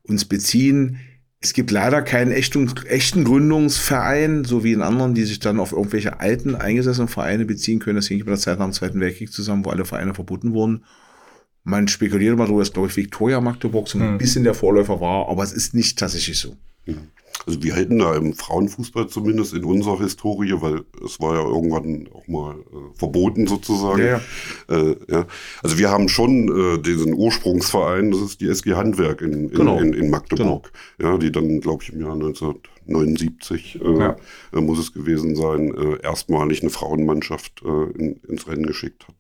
uns 0.03 0.27
beziehen 0.27 0.99
es 1.45 1.53
gibt 1.53 1.71
leider 1.71 2.01
keinen 2.01 2.33
echten, 2.33 2.73
echten 2.87 3.23
Gründungsverein, 3.23 4.45
so 4.45 4.65
wie 4.65 4.73
in 4.73 4.81
anderen, 4.81 5.15
die 5.15 5.25
sich 5.25 5.41
dann 5.41 5.61
auf 5.61 5.73
irgendwelche 5.73 6.19
alten, 6.19 6.55
eingesessenen 6.55 7.09
Vereine 7.09 7.45
beziehen 7.45 7.81
können. 7.81 7.97
Das 7.97 8.09
hing 8.09 8.19
mit 8.19 8.29
der 8.29 8.39
Zeit 8.39 8.59
nach 8.59 8.65
dem 8.65 8.73
Zweiten 8.73 8.99
Weltkrieg 8.99 9.31
zusammen, 9.31 9.63
wo 9.63 9.69
alle 9.69 9.85
Vereine 9.85 10.15
verboten 10.15 10.55
wurden. 10.55 10.85
Man 11.63 11.87
spekuliert 11.87 12.39
mal 12.39 12.45
darüber, 12.47 12.63
dass, 12.63 12.73
glaube 12.73 12.89
ich, 12.89 12.97
Victoria 12.97 13.43
Magdeburg 13.43 13.89
so 13.89 13.99
ein 13.99 14.13
hm. 14.13 14.19
bisschen 14.19 14.45
der 14.45 14.55
Vorläufer 14.55 15.03
war, 15.03 15.29
aber 15.29 15.43
es 15.43 15.53
ist 15.53 15.75
nicht 15.75 15.99
tatsächlich 15.99 16.39
so. 16.39 16.57
Mhm. 16.87 17.09
Also 17.47 17.63
wir 17.63 17.75
hätten 17.75 17.99
da 17.99 18.15
im 18.17 18.33
Frauenfußball 18.33 19.09
zumindest 19.09 19.53
in 19.55 19.65
unserer 19.65 19.99
Historie, 19.99 20.55
weil 20.61 20.83
es 21.05 21.21
war 21.21 21.35
ja 21.35 21.47
irgendwann 21.47 22.09
auch 22.15 22.27
mal 22.27 22.55
äh, 22.55 22.99
verboten 22.99 23.47
sozusagen. 23.47 24.01
Ja, 24.01 24.21
ja. 24.69 24.77
Äh, 24.77 24.97
ja. 25.09 25.27
Also 25.63 25.79
wir 25.79 25.91
haben 25.91 26.09
schon 26.09 26.49
äh, 26.49 26.79
diesen 26.81 27.13
Ursprungsverein, 27.13 28.13
das 28.13 28.23
ist 28.23 28.41
die 28.41 28.49
SG 28.49 28.75
Handwerk 28.75 29.21
in, 29.21 29.33
in, 29.33 29.51
genau. 29.51 29.79
in, 29.79 29.93
in 29.93 30.11
Magdeburg, 30.11 30.73
genau. 30.97 31.13
ja, 31.13 31.19
die 31.19 31.33
dann, 31.33 31.61
glaube 31.61 31.83
ich, 31.83 31.93
im 31.93 32.01
Jahr 32.01 32.15
1979 32.15 33.81
äh, 33.83 33.99
ja. 33.99 34.17
Äh, 34.53 34.61
muss 34.61 34.79
es 34.79 34.93
gewesen 34.93 35.37
sein, 35.37 35.75
äh, 35.75 36.03
erstmalig 36.03 36.63
eine 36.63 36.71
Frauenmannschaft 36.71 37.63
in, 37.63 38.21
ins 38.29 38.49
Rennen 38.49 38.67
geschickt 38.67 39.07
hat. 39.07 39.15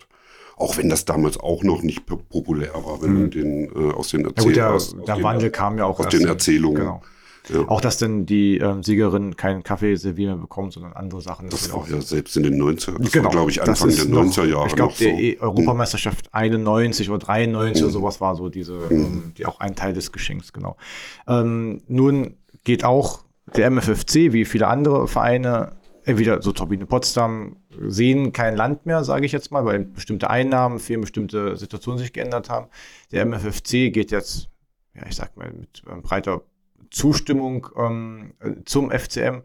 Auch 0.56 0.76
wenn 0.76 0.88
das 0.88 1.04
damals 1.04 1.38
auch 1.38 1.64
noch 1.64 1.82
nicht 1.82 2.06
populär 2.06 2.74
war, 2.74 3.02
wenn 3.02 3.24
mhm. 3.24 3.30
den 3.30 3.64
äh, 3.64 3.92
aus 3.92 4.08
den 4.08 4.24
Erzählungen. 4.24 4.56
Ja, 4.56 4.72
gut, 4.72 5.08
der, 5.08 5.16
der 5.16 5.24
Wandel 5.24 5.50
kam 5.50 5.78
ja 5.78 5.84
auch 5.84 5.98
aus 5.98 6.08
den 6.08 6.26
Erzählungen. 6.26 6.82
Genau. 6.82 7.02
Ja. 7.48 7.68
Auch, 7.68 7.80
dass 7.80 7.98
dann 7.98 8.24
die 8.24 8.56
ähm, 8.58 8.82
Siegerin 8.82 9.36
keinen 9.36 9.62
Kaffee 9.62 9.96
servieren 9.96 10.40
bekommt, 10.40 10.72
sondern 10.72 10.94
andere 10.94 11.20
Sachen. 11.20 11.50
Das, 11.50 11.64
das 11.64 11.72
war 11.74 11.86
ja 11.88 12.00
selbst 12.00 12.36
in 12.36 12.42
den 12.42 12.60
90er, 12.60 12.98
das 12.98 13.12
genau, 13.12 13.28
glaube 13.28 13.50
ich, 13.50 13.60
Anfang 13.60 13.90
der 13.90 14.04
90er 14.06 14.46
Jahre. 14.46 14.66
Ich 14.68 14.74
glaube, 14.74 14.94
der 14.98 15.14
so. 15.14 15.42
Europameisterschaft 15.42 16.32
91 16.32 17.10
oder 17.10 17.18
93 17.18 17.82
mhm. 17.82 17.86
oder 17.86 17.92
sowas 17.92 18.20
war 18.20 18.34
so 18.34 18.48
diese, 18.48 18.72
mhm. 18.72 18.90
ähm, 18.90 19.32
die 19.36 19.44
auch 19.44 19.60
ein 19.60 19.74
Teil 19.74 19.92
des 19.92 20.10
Geschenks, 20.10 20.52
genau. 20.52 20.76
Ähm, 21.28 21.82
nun 21.86 22.36
geht 22.64 22.84
auch 22.84 23.24
der 23.54 23.70
MFFC, 23.70 24.32
wie 24.32 24.46
viele 24.46 24.68
andere 24.68 25.06
Vereine, 25.06 25.72
entweder 26.04 26.40
so 26.40 26.52
Turbine 26.52 26.86
Potsdam, 26.86 27.56
sehen 27.86 28.32
kein 28.32 28.56
Land 28.56 28.86
mehr, 28.86 29.04
sage 29.04 29.26
ich 29.26 29.32
jetzt 29.32 29.50
mal, 29.50 29.66
weil 29.66 29.80
bestimmte 29.80 30.30
Einnahmen, 30.30 30.78
für 30.78 30.98
bestimmte 30.98 31.56
Situationen 31.56 31.98
sich 31.98 32.14
geändert 32.14 32.48
haben. 32.48 32.68
Der 33.12 33.26
MFFC 33.26 33.92
geht 33.92 34.10
jetzt, 34.10 34.48
ja, 34.94 35.02
ich 35.06 35.16
sag 35.16 35.36
mal, 35.36 35.52
mit 35.52 35.82
ähm, 35.90 36.00
breiter 36.00 36.42
Zustimmung 36.94 37.68
ähm, 37.76 38.34
zum 38.64 38.90
FCM. 38.90 39.42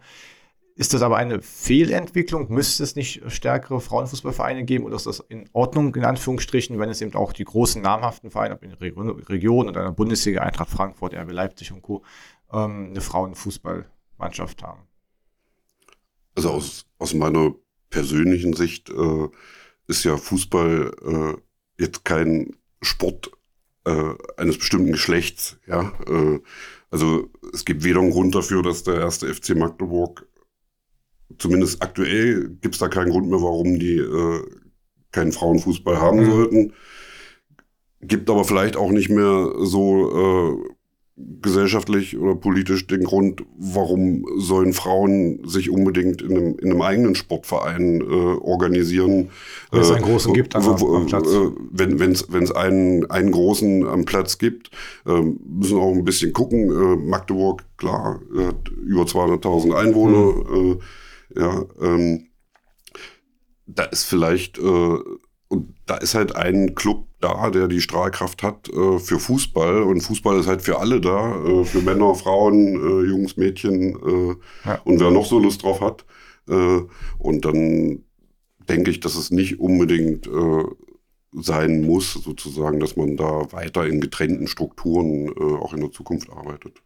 Ist 0.76 0.94
das 0.94 1.02
aber 1.02 1.18
eine 1.18 1.42
Fehlentwicklung? 1.42 2.50
Müsste 2.50 2.84
es 2.84 2.96
nicht 2.96 3.22
stärkere 3.28 3.82
Frauenfußballvereine 3.82 4.64
geben 4.64 4.86
oder 4.86 4.96
ist 4.96 5.08
das 5.08 5.20
in 5.20 5.50
Ordnung, 5.52 5.94
in 5.96 6.06
Anführungsstrichen, 6.06 6.80
wenn 6.80 6.90
es 6.90 7.02
eben 7.02 7.14
auch 7.16 7.34
die 7.34 7.44
großen 7.44 7.82
namhaften 7.82 8.32
Vereine 8.32 8.58
in 8.62 8.70
der 8.70 8.80
Region 9.28 9.68
oder 9.68 9.82
einer 9.82 9.92
Bundesliga, 9.92 10.42
Eintracht 10.42 10.70
Frankfurt, 10.70 11.14
RB 11.14 11.32
Leipzig 11.32 11.74
und 11.74 11.82
Co. 11.82 12.04
Ähm, 12.54 12.92
eine 12.92 13.02
Frauenfußballmannschaft 13.02 14.64
haben? 14.64 14.84
Also 16.36 16.52
aus, 16.52 16.86
aus 16.98 17.14
meiner 17.14 17.54
persönlichen 17.90 18.54
Sicht 18.54 18.90
äh, 18.90 19.28
ist 19.88 20.06
ja 20.06 20.16
Fußball 20.16 20.94
äh, 21.04 21.82
jetzt 21.82 22.06
kein 22.06 22.56
Sport 22.82 23.32
äh, 23.86 24.14
eines 24.38 24.58
bestimmten 24.58 24.94
Geschlechts. 24.94 25.58
Ja, 25.68 25.92
äh, 26.08 26.40
also 26.92 27.30
es 27.54 27.66
gibt 27.66 27.84
weder 27.84 28.00
einen 28.00 28.12
Grund 28.12 28.34
dafür, 28.36 28.64
dass 28.64 28.84
der 28.84 28.96
erste 28.96 29.34
FC 29.34 29.56
Magdeburg, 29.56 30.28
zumindest 31.38 31.82
aktuell 31.82 32.50
gibt 32.62 32.76
es 32.76 32.80
da 32.80 32.88
keinen 32.88 33.12
Grund 33.12 33.30
mehr, 33.30 33.42
warum 33.42 33.80
die 33.80 33.98
äh, 33.98 34.44
keinen 35.12 35.32
Frauenfußball 35.32 36.00
haben 36.00 36.22
mhm. 36.22 36.32
sollten. 36.32 36.74
Gibt 38.02 38.30
aber 38.30 38.46
vielleicht 38.46 38.78
auch 38.78 38.92
nicht 38.92 39.10
mehr 39.10 39.52
so 39.60 40.58
äh, 40.66 40.70
gesellschaftlich 41.42 42.18
oder 42.18 42.36
politisch 42.36 42.88
den 42.88 43.04
Grund, 43.04 43.44
warum 43.58 44.26
sollen 44.38 44.74
Frauen 44.74 45.48
sich 45.48 45.70
unbedingt 45.70 46.22
in 46.22 46.32
einem, 46.32 46.60
in 46.60 46.72
einem 46.72 46.82
eigenen 46.82 47.16
Sportverein 47.16 48.02
äh, 48.02 48.04
organisieren. 48.04 49.30
Wenn 49.72 49.82
es 49.82 49.92
einen 49.92 50.04
großen 50.04 50.32
äh, 50.32 50.36
gibt 50.36 50.56
am, 50.56 50.68
am 50.68 51.06
Platz. 51.06 51.28
Äh, 51.28 51.52
wenn 51.72 52.12
es 52.12 52.52
einen, 52.52 53.10
einen 53.10 53.32
großen 53.32 53.88
am 53.88 54.06
Platz 54.06 54.38
gibt, 54.38 54.72
äh, 55.06 55.22
müssen 55.22 55.78
wir 55.78 55.84
auch 55.84 55.94
ein 55.94 56.06
bisschen 56.06 56.34
gucken. 56.34 56.70
Äh, 56.70 56.96
Magdeburg, 56.98 57.64
klar, 57.78 58.22
hat 58.36 58.70
über 58.70 59.04
200.000 59.04 59.74
Einwohner. 59.74 60.50
Mhm. 60.50 60.72
Äh, 61.36 61.40
ja, 61.40 61.66
ähm, 61.82 62.28
da 63.66 63.84
ist 63.84 64.06
vielleicht, 64.06 64.58
äh, 64.58 64.98
da 65.90 65.98
ist 65.98 66.14
halt 66.14 66.36
ein 66.36 66.76
Club 66.76 67.08
da, 67.20 67.50
der 67.50 67.68
die 67.68 67.82
Strahlkraft 67.82 68.44
hat 68.44 68.70
äh, 68.70 69.00
für 69.00 69.20
Fußball. 69.20 69.82
Und 69.82 70.02
Fußball 70.02 70.40
ist 70.40 70.48
halt 70.48 70.62
für 70.62 70.80
alle 70.80 71.02
da, 71.02 71.44
äh, 71.44 71.66
für 71.66 71.82
Männer, 71.82 72.14
Frauen, 72.14 72.76
äh, 72.76 73.10
Jungs, 73.10 73.38
Mädchen 73.38 73.96
äh, 73.96 74.36
ja. 74.68 74.82
und 74.84 75.00
wer 75.00 75.10
noch 75.10 75.26
so 75.26 75.40
Lust 75.40 75.64
drauf 75.64 75.82
hat. 75.82 76.06
Äh, 76.48 76.82
und 77.18 77.44
dann 77.44 78.04
denke 78.70 78.92
ich, 78.92 79.00
dass 79.00 79.16
es 79.16 79.32
nicht 79.32 79.60
unbedingt 79.60 80.28
äh, 80.28 80.64
sein 81.34 81.82
muss, 81.82 82.14
sozusagen, 82.14 82.80
dass 82.80 82.96
man 82.96 83.18
da 83.18 83.52
weiter 83.52 83.88
in 83.88 84.00
getrennten 84.00 84.48
Strukturen 84.48 85.32
auch 85.38 85.76
in 85.76 85.82
der 85.82 85.92
Zukunft 85.92 86.32
arbeitet. 86.32 86.82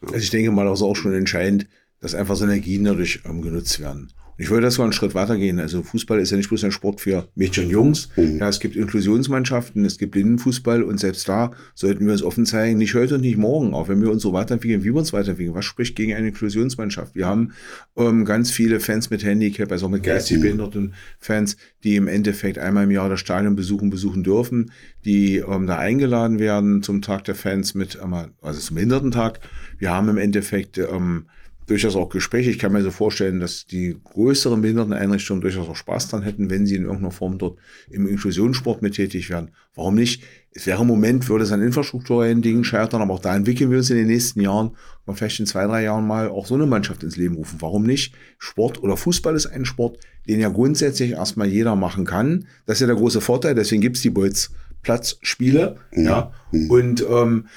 Ja. 0.00 0.08
Also 0.08 0.18
ich 0.18 0.30
denke 0.30 0.50
mal, 0.50 0.64
das 0.64 0.80
ist 0.80 0.84
auch 0.84 0.96
schon 0.96 1.14
entscheidend, 1.14 1.68
dass 2.04 2.14
einfach 2.14 2.36
Synergien 2.36 2.84
dadurch 2.84 3.20
ähm, 3.24 3.40
genutzt 3.40 3.80
werden. 3.80 4.12
Ich 4.36 4.50
würde 4.50 4.66
das 4.66 4.74
sogar 4.74 4.86
einen 4.86 4.92
Schritt 4.92 5.14
weitergehen. 5.14 5.58
Also 5.58 5.82
Fußball 5.82 6.20
ist 6.20 6.32
ja 6.32 6.36
nicht 6.36 6.50
bloß 6.50 6.64
ein 6.64 6.72
Sport 6.72 7.00
für 7.00 7.28
Mädchen 7.34 7.64
und 7.64 7.70
Jungs. 7.70 8.10
Mhm. 8.16 8.40
Ja, 8.40 8.48
es 8.50 8.60
gibt 8.60 8.76
Inklusionsmannschaften, 8.76 9.86
es 9.86 9.96
gibt 9.96 10.12
Blindenfußball 10.12 10.82
und 10.82 11.00
selbst 11.00 11.26
da 11.28 11.52
sollten 11.74 12.04
wir 12.04 12.12
uns 12.12 12.22
offen 12.22 12.44
zeigen, 12.44 12.76
nicht 12.76 12.94
heute 12.94 13.14
und 13.14 13.22
nicht 13.22 13.38
morgen, 13.38 13.72
auch 13.72 13.88
wenn 13.88 14.02
wir 14.02 14.10
uns 14.10 14.22
so 14.22 14.34
weiterentwickeln, 14.34 14.82
wie 14.82 14.92
wir 14.92 14.96
uns 14.96 15.14
weiterentwickeln. 15.14 15.54
Was 15.54 15.64
spricht 15.64 15.96
gegen 15.96 16.12
eine 16.12 16.28
Inklusionsmannschaft? 16.28 17.14
Wir 17.14 17.26
haben 17.26 17.52
ähm, 17.96 18.26
ganz 18.26 18.50
viele 18.50 18.80
Fans 18.80 19.08
mit 19.08 19.24
Handicap, 19.24 19.72
also 19.72 19.86
auch 19.86 19.90
mit 19.90 20.02
geistig 20.02 20.42
behinderten 20.42 20.92
Fans, 21.20 21.56
die 21.84 21.96
im 21.96 22.06
Endeffekt 22.08 22.58
einmal 22.58 22.84
im 22.84 22.90
Jahr 22.90 23.08
das 23.08 23.20
Stadion 23.20 23.56
besuchen, 23.56 23.88
besuchen 23.88 24.24
dürfen, 24.24 24.72
die 25.06 25.38
ähm, 25.38 25.66
da 25.66 25.78
eingeladen 25.78 26.38
werden 26.38 26.82
zum 26.82 27.00
Tag 27.00 27.24
der 27.24 27.34
Fans 27.34 27.74
mit, 27.74 27.98
also 28.42 28.60
zum 28.60 28.74
Behindertentag. 28.74 29.40
Wir 29.78 29.90
haben 29.90 30.10
im 30.10 30.18
Endeffekt 30.18 30.76
ähm, 30.76 31.26
durchaus 31.66 31.96
auch 31.96 32.08
Gespräche. 32.08 32.50
Ich 32.50 32.58
kann 32.58 32.72
mir 32.72 32.82
so 32.82 32.90
vorstellen, 32.90 33.40
dass 33.40 33.66
die 33.66 33.96
größeren 34.04 34.60
Behinderteneinrichtungen 34.60 35.40
durchaus 35.40 35.68
auch 35.68 35.76
Spaß 35.76 36.08
dran 36.08 36.22
hätten, 36.22 36.50
wenn 36.50 36.66
sie 36.66 36.76
in 36.76 36.82
irgendeiner 36.82 37.10
Form 37.10 37.38
dort 37.38 37.58
im 37.90 38.06
Inklusionssport 38.06 38.82
mit 38.82 38.94
tätig 38.94 39.30
werden. 39.30 39.50
Warum 39.74 39.94
nicht? 39.94 40.22
Es 40.52 40.66
wäre 40.66 40.82
im 40.82 40.86
Moment, 40.86 41.28
würde 41.28 41.44
es 41.44 41.52
an 41.52 41.62
infrastrukturellen 41.62 42.42
Dingen 42.42 42.64
scheitern, 42.64 43.02
aber 43.02 43.14
auch 43.14 43.20
da 43.20 43.34
entwickeln 43.34 43.70
wir 43.70 43.78
uns 43.78 43.90
in 43.90 43.96
den 43.96 44.06
nächsten 44.06 44.40
Jahren 44.40 44.76
und 45.04 45.16
vielleicht 45.16 45.40
in 45.40 45.46
zwei, 45.46 45.66
drei 45.66 45.82
Jahren 45.82 46.06
mal 46.06 46.28
auch 46.28 46.46
so 46.46 46.54
eine 46.54 46.66
Mannschaft 46.66 47.02
ins 47.02 47.16
Leben 47.16 47.34
rufen. 47.34 47.60
Warum 47.60 47.84
nicht? 47.84 48.14
Sport 48.38 48.82
oder 48.82 48.96
Fußball 48.96 49.34
ist 49.34 49.46
ein 49.46 49.64
Sport, 49.64 49.98
den 50.28 50.40
ja 50.40 50.50
grundsätzlich 50.50 51.12
erstmal 51.12 51.48
jeder 51.48 51.74
machen 51.74 52.04
kann. 52.04 52.46
Das 52.66 52.76
ist 52.76 52.82
ja 52.82 52.86
der 52.86 52.96
große 52.96 53.20
Vorteil, 53.20 53.54
deswegen 53.54 53.82
gibt's 53.82 54.02
die 54.02 54.10
Bolz 54.10 54.50
Platzspiele. 54.84 55.76
Ja. 55.92 56.30
Und 56.68 57.04
ähm, 57.10 57.48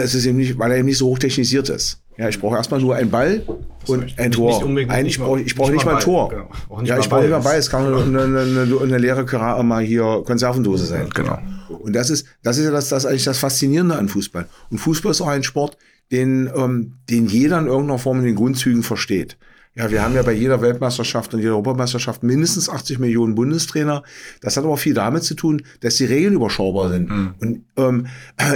es 0.00 0.14
ist 0.14 0.26
eben 0.26 0.38
nicht, 0.38 0.56
weil 0.58 0.70
er 0.70 0.78
eben 0.78 0.86
nicht 0.86 0.98
so 0.98 1.08
hoch 1.08 1.18
technisiert 1.18 1.68
ist. 1.68 2.03
Ja, 2.16 2.28
ich 2.28 2.40
brauche 2.40 2.56
erstmal 2.56 2.80
nur 2.80 2.94
einen 2.94 3.10
Ball 3.10 3.42
und 3.88 4.18
ein 4.18 4.30
Tor. 4.30 4.64
Eigentlich 4.88 5.18
brauche 5.18 5.40
ich, 5.40 5.54
brauche 5.54 5.72
nicht 5.72 5.84
mal 5.84 5.96
ein 5.96 6.00
Tor. 6.00 6.28
genau. 6.28 6.82
Ja, 6.84 6.98
ich 6.98 7.08
brauche 7.08 7.22
nicht 7.22 7.30
mal 7.30 7.38
Ball. 7.38 7.52
Ball. 7.52 7.58
Es 7.58 7.70
kann 7.70 7.86
eine, 7.86 8.22
eine, 8.22 8.40
eine, 8.40 8.80
eine 8.80 8.98
leere 8.98 9.24
Kara 9.24 9.62
mal 9.62 9.82
hier 9.82 10.22
Konservendose 10.24 10.86
sein. 10.86 11.08
Genau. 11.12 11.38
Und 11.68 11.92
das 11.94 12.10
ist, 12.10 12.26
das 12.42 12.58
ist 12.58 12.66
ja 12.66 12.70
das, 12.70 12.88
das 12.88 13.04
eigentlich 13.04 13.24
das 13.24 13.38
Faszinierende 13.38 13.96
an 13.96 14.08
Fußball. 14.08 14.46
Und 14.70 14.78
Fußball 14.78 15.10
ist 15.10 15.20
auch 15.20 15.28
ein 15.28 15.42
Sport, 15.42 15.76
den, 16.12 16.50
ähm, 16.54 16.94
den 17.10 17.26
jeder 17.26 17.58
in 17.58 17.66
irgendeiner 17.66 17.98
Form 17.98 18.18
in 18.20 18.24
den 18.24 18.36
Grundzügen 18.36 18.82
versteht. 18.82 19.36
Ja, 19.76 19.90
wir 19.90 20.02
haben 20.02 20.14
ja 20.14 20.22
bei 20.22 20.32
jeder 20.32 20.62
Weltmeisterschaft 20.62 21.34
und 21.34 21.40
jeder 21.40 21.52
Europameisterschaft 21.52 22.22
mindestens 22.22 22.68
80 22.68 23.00
Millionen 23.00 23.34
Bundestrainer. 23.34 24.04
Das 24.40 24.56
hat 24.56 24.64
aber 24.64 24.76
viel 24.76 24.94
damit 24.94 25.24
zu 25.24 25.34
tun, 25.34 25.62
dass 25.80 25.96
die 25.96 26.04
Regeln 26.04 26.34
überschaubar 26.34 26.90
sind. 26.90 27.10
Und 27.40 27.64
ähm, 27.76 28.06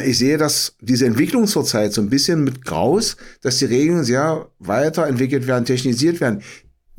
ich 0.07 0.19
sehe, 0.19 0.39
dass 0.39 0.77
diese 0.81 1.07
Entwicklung 1.07 1.49
zurzeit 1.49 1.93
so 1.93 2.01
ein 2.01 2.09
bisschen 2.09 2.45
mit 2.45 2.65
Graus, 2.65 3.17
dass 3.43 3.59
die 3.59 3.65
Regeln 3.65 4.05
sehr 4.05 4.47
weiterentwickelt 4.61 5.49
werden, 5.49 5.65
technisiert 5.65 6.21
werden. 6.21 6.41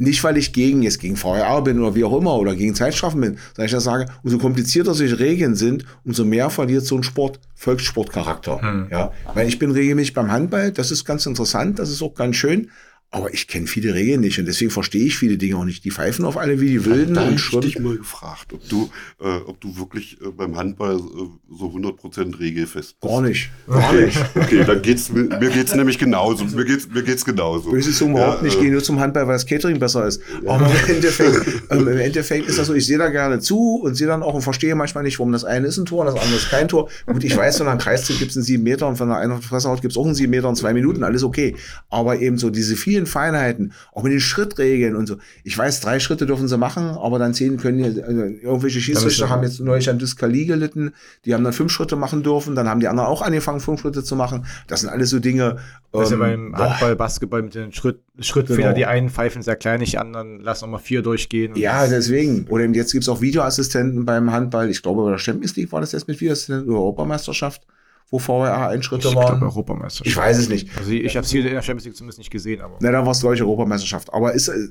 Nicht, 0.01 0.23
weil 0.23 0.37
ich 0.37 0.53
gegen 0.53 0.81
jetzt 0.81 0.99
gegen 0.99 1.17
VRR 1.17 1.61
bin 1.61 1.79
oder 1.79 1.93
wie 1.93 2.05
auch 2.05 2.17
immer 2.17 2.35
oder 2.37 2.55
gegen 2.55 2.73
Zeitstrafen 2.73 3.19
bin, 3.19 3.37
sondern 3.53 3.65
ich 3.65 3.71
das 3.73 3.83
sage, 3.83 4.05
umso 4.23 4.37
komplizierter 4.37 4.93
solche 4.93 5.19
Regeln 5.19 5.55
sind, 5.55 5.85
umso 6.05 6.23
mehr 6.23 6.49
verliert 6.49 6.85
so 6.85 6.95
ein 6.95 7.03
Sport 7.03 7.41
Volkssportcharakter. 7.55 8.87
Ja, 8.91 9.11
weil 9.33 9.49
ich 9.49 9.59
bin 9.59 9.71
regelmäßig 9.71 10.13
beim 10.13 10.31
Handball, 10.31 10.71
das 10.71 10.91
ist 10.91 11.03
ganz 11.03 11.25
interessant, 11.25 11.79
das 11.79 11.89
ist 11.89 12.01
auch 12.01 12.15
ganz 12.15 12.37
schön. 12.37 12.69
Aber 13.11 13.33
ich 13.33 13.47
kenne 13.47 13.67
viele 13.67 13.93
Regeln 13.93 14.21
nicht 14.21 14.39
und 14.39 14.45
deswegen 14.45 14.71
verstehe 14.71 15.05
ich 15.05 15.17
viele 15.17 15.37
Dinge 15.37 15.57
auch 15.57 15.65
nicht. 15.65 15.85
Die 15.85 15.91
pfeifen 15.91 16.25
auf 16.25 16.37
alle 16.37 16.59
wie 16.59 16.69
die 16.69 16.85
Wilden 16.85 17.13
Da 17.13 17.21
und 17.21 17.27
hätte 17.27 17.35
ich 17.35 17.41
schwimmen. 17.41 17.61
dich 17.61 17.79
mal 17.79 17.97
gefragt, 17.97 18.53
ob 18.53 18.67
du, 18.67 18.89
äh, 19.21 19.37
ob 19.45 19.61
du 19.61 19.77
wirklich 19.77 20.19
äh, 20.21 20.29
beim 20.29 20.57
Handball 20.57 20.97
äh, 20.97 21.57
so 21.57 21.67
100% 21.67 22.39
regelfest 22.39 22.89
bist. 22.89 23.01
Gar 23.01 23.21
nicht. 23.21 23.49
Gar 23.67 23.93
nicht. 23.93 24.17
Okay, 24.35 24.63
dann 24.65 24.81
geht's 24.81 25.11
mir, 25.11 25.23
mir 25.23 25.49
geht's 25.49 25.75
nämlich 25.75 25.97
genauso. 25.97 26.45
Mir 26.45 26.65
geht's, 26.65 26.87
mir 26.87 27.03
geht's 27.03 27.25
genauso. 27.25 27.71
Böse 27.71 27.91
Zungen 27.91 28.15
überhaupt 28.15 28.43
nicht, 28.43 28.57
äh, 28.57 28.61
gehe 28.61 28.71
nur 28.71 28.83
zum 28.83 28.99
Handball, 28.99 29.27
weil 29.27 29.35
das 29.35 29.45
Catering 29.45 29.79
besser 29.79 30.07
ist. 30.07 30.21
Aber 30.45 30.65
im 30.65 30.95
Endeffekt, 30.95 31.63
ähm, 31.71 31.87
im 31.87 31.97
Endeffekt 31.97 32.47
ist 32.47 32.57
das 32.57 32.67
so, 32.67 32.73
ich 32.73 32.85
sehe 32.85 32.97
da 32.97 33.09
gerne 33.09 33.39
zu 33.39 33.81
und 33.83 33.95
sehe 33.95 34.07
dann 34.07 34.23
auch 34.23 34.33
und 34.33 34.41
verstehe 34.41 34.75
manchmal 34.75 35.03
nicht, 35.03 35.19
warum 35.19 35.31
das 35.31 35.43
eine 35.43 35.67
ist 35.67 35.77
ein 35.77 35.85
Tor 35.85 36.01
und 36.01 36.07
das 36.07 36.15
andere 36.15 36.35
ist 36.35 36.49
kein 36.49 36.67
Tor. 36.67 36.89
Gut, 37.05 37.23
ich 37.23 37.35
weiß, 37.35 37.59
wenn 37.59 37.79
zieht, 37.79 38.19
gibt 38.19 38.31
es 38.31 38.37
einen 38.37 38.43
sieben 38.45 38.63
Meter 38.63 38.87
und 38.87 38.99
wenn 38.99 39.09
er 39.09 39.39
die 39.39 39.45
Fresse 39.45 39.69
haut, 39.69 39.81
gibt 39.81 39.91
es 39.91 39.97
auch 39.97 40.05
einen 40.05 40.15
sieben 40.15 40.31
Meter 40.31 40.49
und 40.49 40.55
zwei 40.55 40.73
Minuten, 40.73 41.03
alles 41.03 41.23
okay. 41.23 41.55
Aber 41.89 42.19
eben 42.19 42.37
so 42.37 42.49
diese 42.49 42.75
vielen 42.75 42.98
Feinheiten, 43.05 43.73
auch 43.93 44.03
mit 44.03 44.11
den 44.11 44.19
Schrittregeln 44.19 44.95
und 44.95 45.07
so. 45.07 45.17
Ich 45.43 45.57
weiß, 45.57 45.81
drei 45.81 45.99
Schritte 45.99 46.25
dürfen 46.25 46.47
sie 46.47 46.57
machen, 46.57 46.89
aber 46.89 47.19
dann 47.19 47.33
zehn 47.33 47.57
können 47.57 47.77
die, 47.77 48.01
also 48.01 48.21
irgendwelche 48.21 48.79
Schiedsrichter 48.81 49.29
haben 49.29 49.43
jetzt 49.43 49.59
neulich 49.59 49.89
an 49.89 49.99
Dyskalie 49.99 50.45
gelitten, 50.45 50.93
die 51.25 51.33
haben 51.33 51.43
dann 51.43 51.53
fünf 51.53 51.71
Schritte 51.71 51.95
machen 51.95 52.23
dürfen, 52.23 52.55
dann 52.55 52.67
haben 52.67 52.79
die 52.79 52.87
anderen 52.87 53.07
auch 53.09 53.21
angefangen, 53.21 53.59
fünf 53.59 53.81
Schritte 53.81 54.03
zu 54.03 54.15
machen. 54.15 54.45
Das 54.67 54.81
sind 54.81 54.89
alles 54.89 55.09
so 55.09 55.19
Dinge. 55.19 55.57
Das 55.91 56.11
ist 56.11 56.17
ja 56.17 56.27
ähm, 56.27 56.51
beim. 56.51 56.69
Handball, 56.69 56.95
Basketball 56.95 57.41
mit 57.41 57.55
den 57.55 57.71
Schritt, 57.73 57.99
Schrittfehler, 58.19 58.59
Genau. 58.59 58.75
die 58.75 58.85
einen 58.85 59.09
pfeifen 59.09 59.41
sehr 59.41 59.55
klein, 59.55 59.81
die 59.81 59.97
anderen 59.97 60.39
lassen 60.41 60.65
auch 60.65 60.69
mal 60.69 60.77
vier 60.77 61.01
durchgehen. 61.01 61.55
Ja, 61.55 61.87
deswegen. 61.87 62.45
Oder 62.49 62.65
jetzt 62.65 62.91
gibt's 62.91 63.09
auch 63.09 63.21
Videoassistenten 63.21 64.05
beim 64.05 64.31
Handball. 64.31 64.69
Ich 64.69 64.81
glaube, 64.83 65.03
bei 65.03 65.11
der 65.11 65.17
Champions 65.17 65.55
League 65.55 65.71
war 65.71 65.81
das 65.81 65.91
jetzt 65.93 66.07
mit 66.07 66.19
Videoassistenten 66.19 66.69
oder 66.69 66.79
Europameisterschaft, 66.79 67.61
wo 68.11 68.19
VRA 68.19 68.69
Einschritte 68.69 69.07
ich 69.07 69.13
glaube 69.13 69.27
waren. 69.27 69.43
Europameisterschaft. 69.43 70.07
Ich 70.07 70.17
weiß 70.17 70.37
es 70.37 70.49
nicht. 70.49 70.69
Also 70.77 70.91
ich 70.91 71.15
habe 71.15 71.25
es 71.25 71.31
hier 71.31 71.45
in 71.45 71.53
der 71.53 71.61
Champions 71.61 71.85
League 71.85 71.95
zumindest 71.95 72.19
nicht 72.19 72.31
gesehen, 72.31 72.61
aber 72.61 72.77
Na, 72.79 72.91
dann 72.91 73.05
war 73.05 73.11
es, 73.11 73.19
glaube 73.19 73.35
ich, 73.35 73.41
Europameisterschaft. 73.41 74.11
Aber 74.13 74.33
ist, 74.33 74.47
äh, 74.47 74.69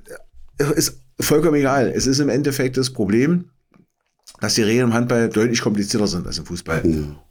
ist 0.74 1.00
vollkommen 1.20 1.56
egal. 1.56 1.88
Es 1.94 2.06
ist 2.06 2.18
im 2.18 2.28
Endeffekt 2.28 2.76
das 2.76 2.90
Problem, 2.90 3.50
dass 4.40 4.54
die 4.54 4.62
Regeln 4.62 4.88
im 4.88 4.94
Handball 4.94 5.28
deutlich 5.28 5.60
komplizierter 5.60 6.06
sind 6.06 6.26
als 6.26 6.38
im 6.38 6.46
Fußball. 6.46 6.82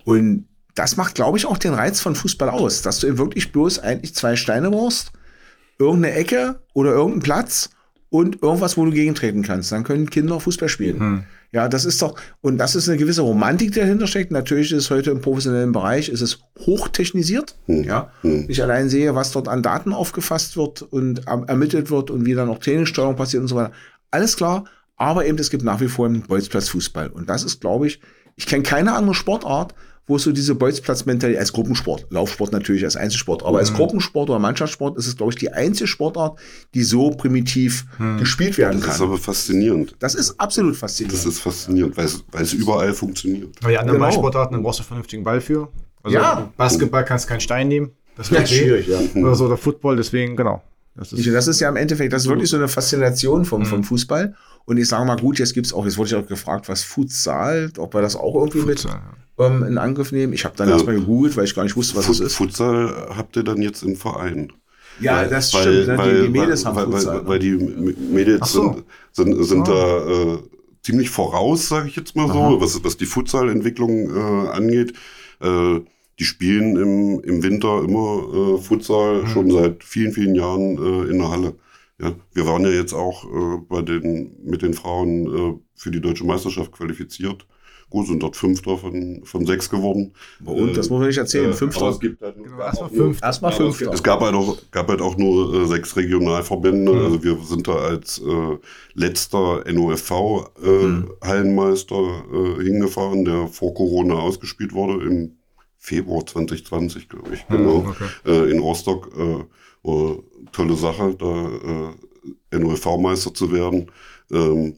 Und 0.05 0.47
das 0.75 0.95
macht, 0.97 1.15
glaube 1.15 1.37
ich, 1.37 1.45
auch 1.45 1.57
den 1.57 1.73
Reiz 1.73 1.99
von 1.99 2.15
Fußball 2.15 2.49
aus, 2.49 2.81
dass 2.81 2.99
du 2.99 3.07
eben 3.07 3.17
wirklich 3.17 3.51
bloß 3.51 3.79
eigentlich 3.79 4.13
zwei 4.15 4.35
Steine 4.35 4.69
brauchst, 4.69 5.11
irgendeine 5.79 6.13
Ecke 6.15 6.61
oder 6.73 6.91
irgendeinen 6.91 7.21
Platz 7.23 7.69
und 8.09 8.41
irgendwas, 8.41 8.77
wo 8.77 8.85
du 8.85 8.91
gegentreten 8.91 9.41
kannst. 9.41 9.71
Dann 9.71 9.83
können 9.83 10.09
Kinder 10.09 10.39
Fußball 10.39 10.69
spielen. 10.69 11.25
Ja, 11.53 11.69
das 11.69 11.85
ist 11.85 12.01
doch, 12.01 12.15
und 12.41 12.57
das 12.57 12.75
ist 12.75 12.89
eine 12.89 12.97
gewisse 12.97 13.21
Romantik, 13.21 13.71
die 13.71 13.79
dahinter 13.79 14.05
steckt. 14.05 14.31
Natürlich 14.31 14.71
ist 14.73 14.83
es 14.83 14.89
heute 14.91 15.11
im 15.11 15.21
professionellen 15.21 15.71
Bereich, 15.71 16.09
ist 16.09 16.21
es 16.21 16.39
hochtechnisiert. 16.59 17.55
Ja, 17.67 18.11
ich 18.47 18.61
allein 18.61 18.89
sehe, 18.89 19.15
was 19.15 19.31
dort 19.31 19.47
an 19.47 19.63
Daten 19.63 19.93
aufgefasst 19.93 20.57
wird 20.57 20.81
und 20.81 21.25
erm- 21.27 21.47
ermittelt 21.47 21.89
wird 21.89 22.11
und 22.11 22.25
wie 22.25 22.33
dann 22.33 22.49
auch 22.49 22.59
Trainingssteuerung 22.59 23.15
passiert 23.15 23.41
und 23.41 23.47
so 23.47 23.55
weiter. 23.55 23.71
Alles 24.11 24.35
klar, 24.35 24.65
aber 24.97 25.25
eben 25.25 25.37
es 25.37 25.49
gibt 25.49 25.63
nach 25.63 25.79
wie 25.79 25.87
vor 25.87 26.05
einen 26.05 26.23
Bolzplatzfußball. 26.23 27.07
Und 27.09 27.29
das 27.29 27.43
ist, 27.43 27.61
glaube 27.61 27.87
ich, 27.87 28.01
ich 28.35 28.45
kenne 28.45 28.63
keine 28.63 28.93
andere 28.93 29.15
Sportart, 29.15 29.73
wo 30.07 30.15
es 30.15 30.23
so 30.23 30.31
diese 30.31 30.55
Bolzplatzmentalität 30.55 31.39
als 31.39 31.51
Gruppensport, 31.53 32.07
Laufsport 32.09 32.51
natürlich 32.53 32.83
als 32.85 32.95
Einzelsport, 32.95 33.43
aber 33.43 33.59
als 33.59 33.73
Gruppensport 33.73 34.29
oder 34.29 34.39
Mannschaftssport 34.39 34.97
ist 34.97 35.05
es, 35.07 35.17
glaube 35.17 35.33
ich, 35.33 35.37
die 35.37 35.51
einzige 35.51 35.85
Sportart, 35.87 36.39
die 36.73 36.83
so 36.83 37.11
primitiv 37.11 37.85
gespielt 38.17 38.57
werden 38.57 38.79
Das 38.79 38.91
ist 38.93 38.97
kann. 38.99 39.07
aber 39.09 39.17
faszinierend. 39.17 39.95
Das 39.99 40.15
ist 40.15 40.39
absolut 40.39 40.75
faszinierend. 40.77 41.17
Das 41.19 41.25
ist 41.25 41.39
faszinierend, 41.39 41.97
weil 41.97 42.05
es, 42.05 42.23
weil 42.31 42.43
es 42.43 42.53
überall 42.53 42.93
funktioniert. 42.93 43.49
Aber 43.61 43.69
die 43.71 43.77
anderen 43.77 43.97
Genau. 43.99 44.05
Ballsportarten, 44.09 44.53
dann 44.53 44.63
brauchst 44.63 44.79
du 44.79 44.83
einen 44.83 44.87
vernünftigen 44.87 45.23
Ball 45.23 45.41
für. 45.41 45.67
Also 46.03 46.15
Ja. 46.17 46.51
Basketball 46.55 47.03
kannst 47.03 47.25
du 47.25 47.29
keinen 47.29 47.41
Stein 47.41 47.67
nehmen. 47.67 47.91
Das 48.15 48.29
Ja, 48.29 48.39
weh. 48.41 48.45
schwierig, 48.47 48.87
ja. 48.87 48.99
Oder 49.21 49.35
so, 49.35 49.45
oder 49.45 49.57
Football, 49.57 49.97
deswegen, 49.97 50.35
genau. 50.35 50.63
Das 50.97 51.13
ist, 51.13 51.27
das 51.27 51.47
ist 51.47 51.59
ja 51.59 51.69
im 51.69 51.75
Endeffekt, 51.75 52.11
das 52.11 52.23
ist 52.23 52.27
wirklich 52.29 52.49
so 52.49 52.57
eine 52.57 52.67
Faszination 52.67 53.45
vom, 53.45 53.65
vom 53.65 53.83
Fußball. 53.83 54.35
Und 54.65 54.77
ich 54.77 54.87
sage 54.87 55.05
mal, 55.05 55.15
gut, 55.17 55.39
jetzt 55.39 55.53
gibt's 55.53 55.71
auch, 55.73 55.85
jetzt 55.85 55.97
wurde 55.97 56.09
ich 56.09 56.15
auch 56.15 56.27
gefragt, 56.27 56.67
was 56.67 56.83
Futsal, 56.83 57.71
ob 57.77 57.93
wir 57.93 58.01
das 58.01 58.15
auch 58.15 58.35
irgendwie 58.35 58.59
Futsal, 58.61 59.01
mit 59.37 59.45
ähm, 59.45 59.63
in 59.63 59.77
Angriff 59.77 60.11
nehmen. 60.11 60.33
Ich 60.33 60.43
habe 60.43 60.55
dann 60.57 60.67
Ja. 60.67 60.73
erstmal 60.73 60.95
gegoogelt, 60.95 61.37
weil 61.37 61.45
ich 61.45 61.55
gar 61.55 61.63
nicht 61.63 61.75
wusste, 61.77 61.95
was 61.95 62.05
Fut- 62.07 62.15
es 62.15 62.19
ist. 62.21 62.35
Futsal 62.35 63.09
habt 63.15 63.35
ihr 63.37 63.43
dann 63.43 63.61
jetzt 63.61 63.83
im 63.83 63.95
Verein. 63.95 64.51
Ja, 64.99 65.17
Weil- 65.17 65.29
das 65.29 65.53
weil, 65.53 65.61
stimmt. 65.61 65.87
ne? 65.87 65.97
Weil, 65.99 66.15
die, 66.15 66.21
die 66.23 66.29
Mädels 66.39 66.65
weil, 66.65 66.73
haben 66.73 66.77
weil, 66.91 66.99
Futsal. 66.99 67.15
weil, 67.19 67.27
weil 67.27 67.39
die 67.39 67.51
Mädels 67.51 68.51
so. 68.51 68.83
sind, 69.13 69.35
sind, 69.35 69.43
sind 69.45 69.67
da 69.67 69.97
äh, 70.33 70.37
ziemlich 70.81 71.09
voraus, 71.11 71.69
sage 71.69 71.87
ich 71.89 71.95
jetzt 71.95 72.15
mal 72.15 72.27
so, 72.27 72.59
was, 72.59 72.83
was 72.83 72.97
die 72.97 73.05
Futsal-Entwicklung 73.05 74.09
äh, 74.15 74.49
angeht. 74.49 74.93
Äh, 75.41 75.81
die 76.19 76.23
spielen 76.25 76.75
im, 76.77 77.19
im 77.21 77.43
Winter 77.43 77.83
immer 77.83 78.55
äh, 78.55 78.61
Futsal 78.61 79.23
Mhm. 79.23 79.27
schon 79.27 79.51
seit 79.51 79.83
vielen, 79.83 80.11
vielen 80.11 80.35
Jahren 80.35 80.77
äh, 80.77 81.11
in 81.11 81.19
der 81.19 81.29
Halle. 81.31 81.55
Ja, 82.01 82.13
wir 82.33 82.45
waren 82.45 82.63
ja 82.63 82.69
jetzt 82.71 82.93
auch 82.93 83.23
äh, 83.25 83.57
bei 83.67 83.81
den, 83.81 84.35
mit 84.43 84.61
den 84.61 84.73
Frauen 84.73 85.25
äh, 85.27 85.59
für 85.75 85.91
die 85.91 86.01
deutsche 86.01 86.25
Meisterschaft 86.25 86.71
qualifiziert. 86.71 87.47
Gut, 87.89 88.05
sind 88.07 88.21
dort 88.21 88.35
Fünfter 88.35 88.77
von, 88.77 89.21
von 89.23 89.45
sechs 89.45 89.69
geworden. 89.69 90.11
Und 90.43 90.75
das 90.75 90.89
muss 90.89 90.99
man 90.99 91.07
nicht 91.07 91.17
erzählen. 91.19 91.51
Äh, 91.51 91.53
Fünfter. 91.53 91.87
es 91.89 91.99
gibt 92.01 92.21
halt 92.21 92.35
Genau, 92.35 92.59
erstmal 92.59 92.89
fünf. 92.89 93.23
Erstmal 93.23 93.51
Fünfter. 93.53 93.93
Es 93.93 94.03
gab 94.03 94.19
halt 94.19 94.35
auch, 94.35 94.57
gab 94.71 94.89
halt 94.89 95.01
auch 95.01 95.15
nur 95.17 95.53
äh, 95.63 95.67
sechs 95.67 95.95
Regionalverbände. 95.95 96.91
Mhm. 96.91 96.99
Also 96.99 97.23
wir 97.23 97.37
sind 97.45 97.65
da 97.67 97.75
als 97.75 98.19
äh, 98.19 98.57
letzter 98.93 99.63
NOFV 99.71 100.11
äh, 100.61 100.67
Mhm. 100.69 101.09
Hallenmeister 101.23 102.23
äh, 102.33 102.63
hingefahren, 102.63 103.23
der 103.23 103.47
vor 103.47 103.73
Corona 103.73 104.15
ausgespielt 104.15 104.73
wurde 104.73 105.05
im 105.05 105.37
Februar 105.87 106.25
2020, 106.25 107.07
glaube 107.07 107.33
ich. 107.33 107.47
Genau. 107.47 107.87
okay. 107.87 108.05
Äh, 108.25 108.51
in 108.51 108.59
Rostock. 108.59 109.09
Äh, 109.17 109.45
äh, 109.87 110.17
tolle 110.51 110.75
Sache, 110.75 111.15
da 111.17 111.95
äh, 112.51 112.59
NOFV-Meister 112.59 113.33
zu 113.33 113.51
werden. 113.51 113.91
Ähm, 114.31 114.77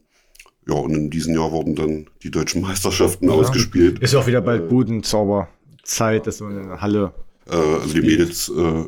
ja, 0.68 0.74
und 0.74 0.94
in 0.94 1.10
diesem 1.10 1.34
Jahr 1.34 1.50
wurden 1.50 1.74
dann 1.74 2.06
die 2.22 2.30
deutschen 2.30 2.62
Meisterschaften 2.62 3.28
ausgespielt. 3.28 3.98
Ist 4.00 4.12
ja 4.12 4.20
auch 4.20 4.26
wieder 4.26 4.40
bald 4.40 4.68
Budenzauberzeit, 4.68 6.26
dass 6.26 6.40
man 6.40 6.58
in 6.58 6.68
der 6.68 6.80
Halle. 6.80 7.12
Äh, 7.50 7.56
also 7.56 7.94
die 7.94 8.02
Mädels 8.02 8.48
äh, 8.50 8.84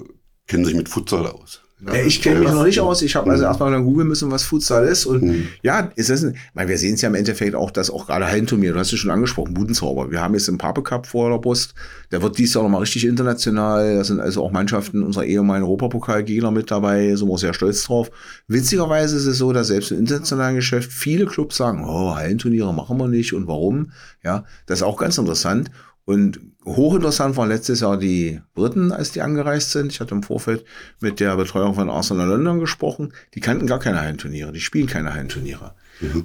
kennen 0.47 0.65
sich 0.65 0.75
mit 0.75 0.89
Futsal 0.89 1.27
aus. 1.27 1.61
Ja, 1.85 1.95
ich 1.95 2.23
kenne 2.23 2.41
mich 2.41 2.51
noch 2.51 2.65
nicht 2.65 2.79
aus. 2.79 3.03
Ich 3.03 3.17
habe 3.17 3.31
also 3.31 3.43
erstmal 3.45 3.73
dann 3.73 3.85
googeln 3.85 4.07
müssen, 4.07 4.31
was 4.31 4.45
Futsal 4.45 4.87
ist. 4.87 5.05
Und 5.05 5.23
Mhm. 5.23 5.49
ja, 5.63 5.91
ist 5.97 6.11
das 6.11 6.23
ein, 6.23 6.37
meine, 6.55 6.69
wir 6.69 6.79
sehen 6.79 6.95
es 6.95 7.01
ja 7.03 7.09
im 7.09 7.17
Endeffekt 7.17 7.57
auch, 7.57 7.73
dass 7.73 7.91
auch 7.91 8.07
gerade 8.07 8.27
Hallenturnier, 8.29 8.73
du 8.73 8.79
hast 8.79 8.93
es 8.93 9.01
schon 9.01 9.11
angesprochen, 9.11 9.55
Budenzauber. 9.55 10.11
Wir 10.13 10.21
haben 10.21 10.35
jetzt 10.35 10.47
den 10.47 10.59
Pape 10.59 10.83
Cup 10.83 11.07
vor 11.07 11.31
der 11.31 11.39
Brust. 11.39 11.75
Der 12.13 12.23
wird 12.23 12.39
dieses 12.39 12.55
Jahr 12.55 12.63
nochmal 12.63 12.81
richtig 12.81 13.05
international. 13.05 13.97
Da 13.97 14.05
sind 14.05 14.21
also 14.21 14.45
auch 14.45 14.53
Mannschaften 14.53 15.03
unserer 15.03 15.25
ehemaligen 15.25 15.65
Europapokalgegner 15.67 16.51
mit 16.53 16.71
dabei. 16.71 17.17
Sind 17.17 17.29
wir 17.29 17.39
sehr 17.39 17.55
stolz 17.55 17.83
drauf. 17.85 18.11
Witzigerweise 18.47 19.17
ist 19.17 19.27
es 19.27 19.39
so, 19.39 19.53
dass 19.53 19.67
selbst 19.69 19.91
im 19.91 19.99
internationalen 19.99 20.57
Geschäft 20.57 20.93
viele 20.93 21.27
Clubs 21.27 21.57
sagen, 21.57 21.85
oh, 21.85 22.15
Hallenturniere 22.15 22.73
machen 22.73 22.97
wir 22.99 23.09
nicht 23.09 23.33
und 23.33 23.47
warum? 23.49 23.91
Ja, 24.23 24.45
das 24.67 24.79
ist 24.81 24.83
auch 24.85 24.99
ganz 24.99 25.19
interessant. 25.19 25.71
Und 26.05 26.41
hochinteressant 26.65 27.37
waren 27.37 27.49
letztes 27.49 27.81
Jahr 27.81 27.97
die 27.97 28.41
Briten, 28.55 28.91
als 28.91 29.13
die 29.13 29.21
angereist 29.21 29.71
sind. 29.71 29.93
Ich 29.93 30.01
hatte 30.01 30.15
im 30.15 30.23
Vorfeld 30.23 30.65
mit 31.01 31.21
der 31.21 31.37
Betreuung 31.37 31.75
von 31.75 31.91
Arsenal 31.91 32.29
London 32.29 32.59
gesprochen. 32.59 33.13
Die 33.35 33.41
kannten 33.41 33.67
gar 33.67 33.79
keine 33.79 34.01
Hallenturniere, 34.01 34.53
die 34.53 34.61
spielen 34.61 34.89
keine 34.89 35.15
Hallenturniere. 35.15 35.75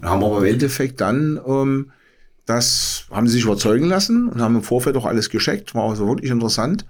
Haben 0.01 0.23
aber 0.23 0.39
im 0.39 0.45
Endeffekt 0.45 0.99
dann 1.01 1.39
ähm, 1.45 1.91
das 2.47 3.05
haben 3.11 3.27
sie 3.27 3.33
sich 3.33 3.43
überzeugen 3.43 3.87
lassen 3.87 4.29
und 4.29 4.41
haben 4.41 4.55
im 4.55 4.63
Vorfeld 4.63 4.95
auch 4.95 5.05
alles 5.05 5.29
gescheckt, 5.29 5.75
war 5.75 5.89
also 5.89 6.07
wirklich 6.07 6.31
interessant. 6.31 6.85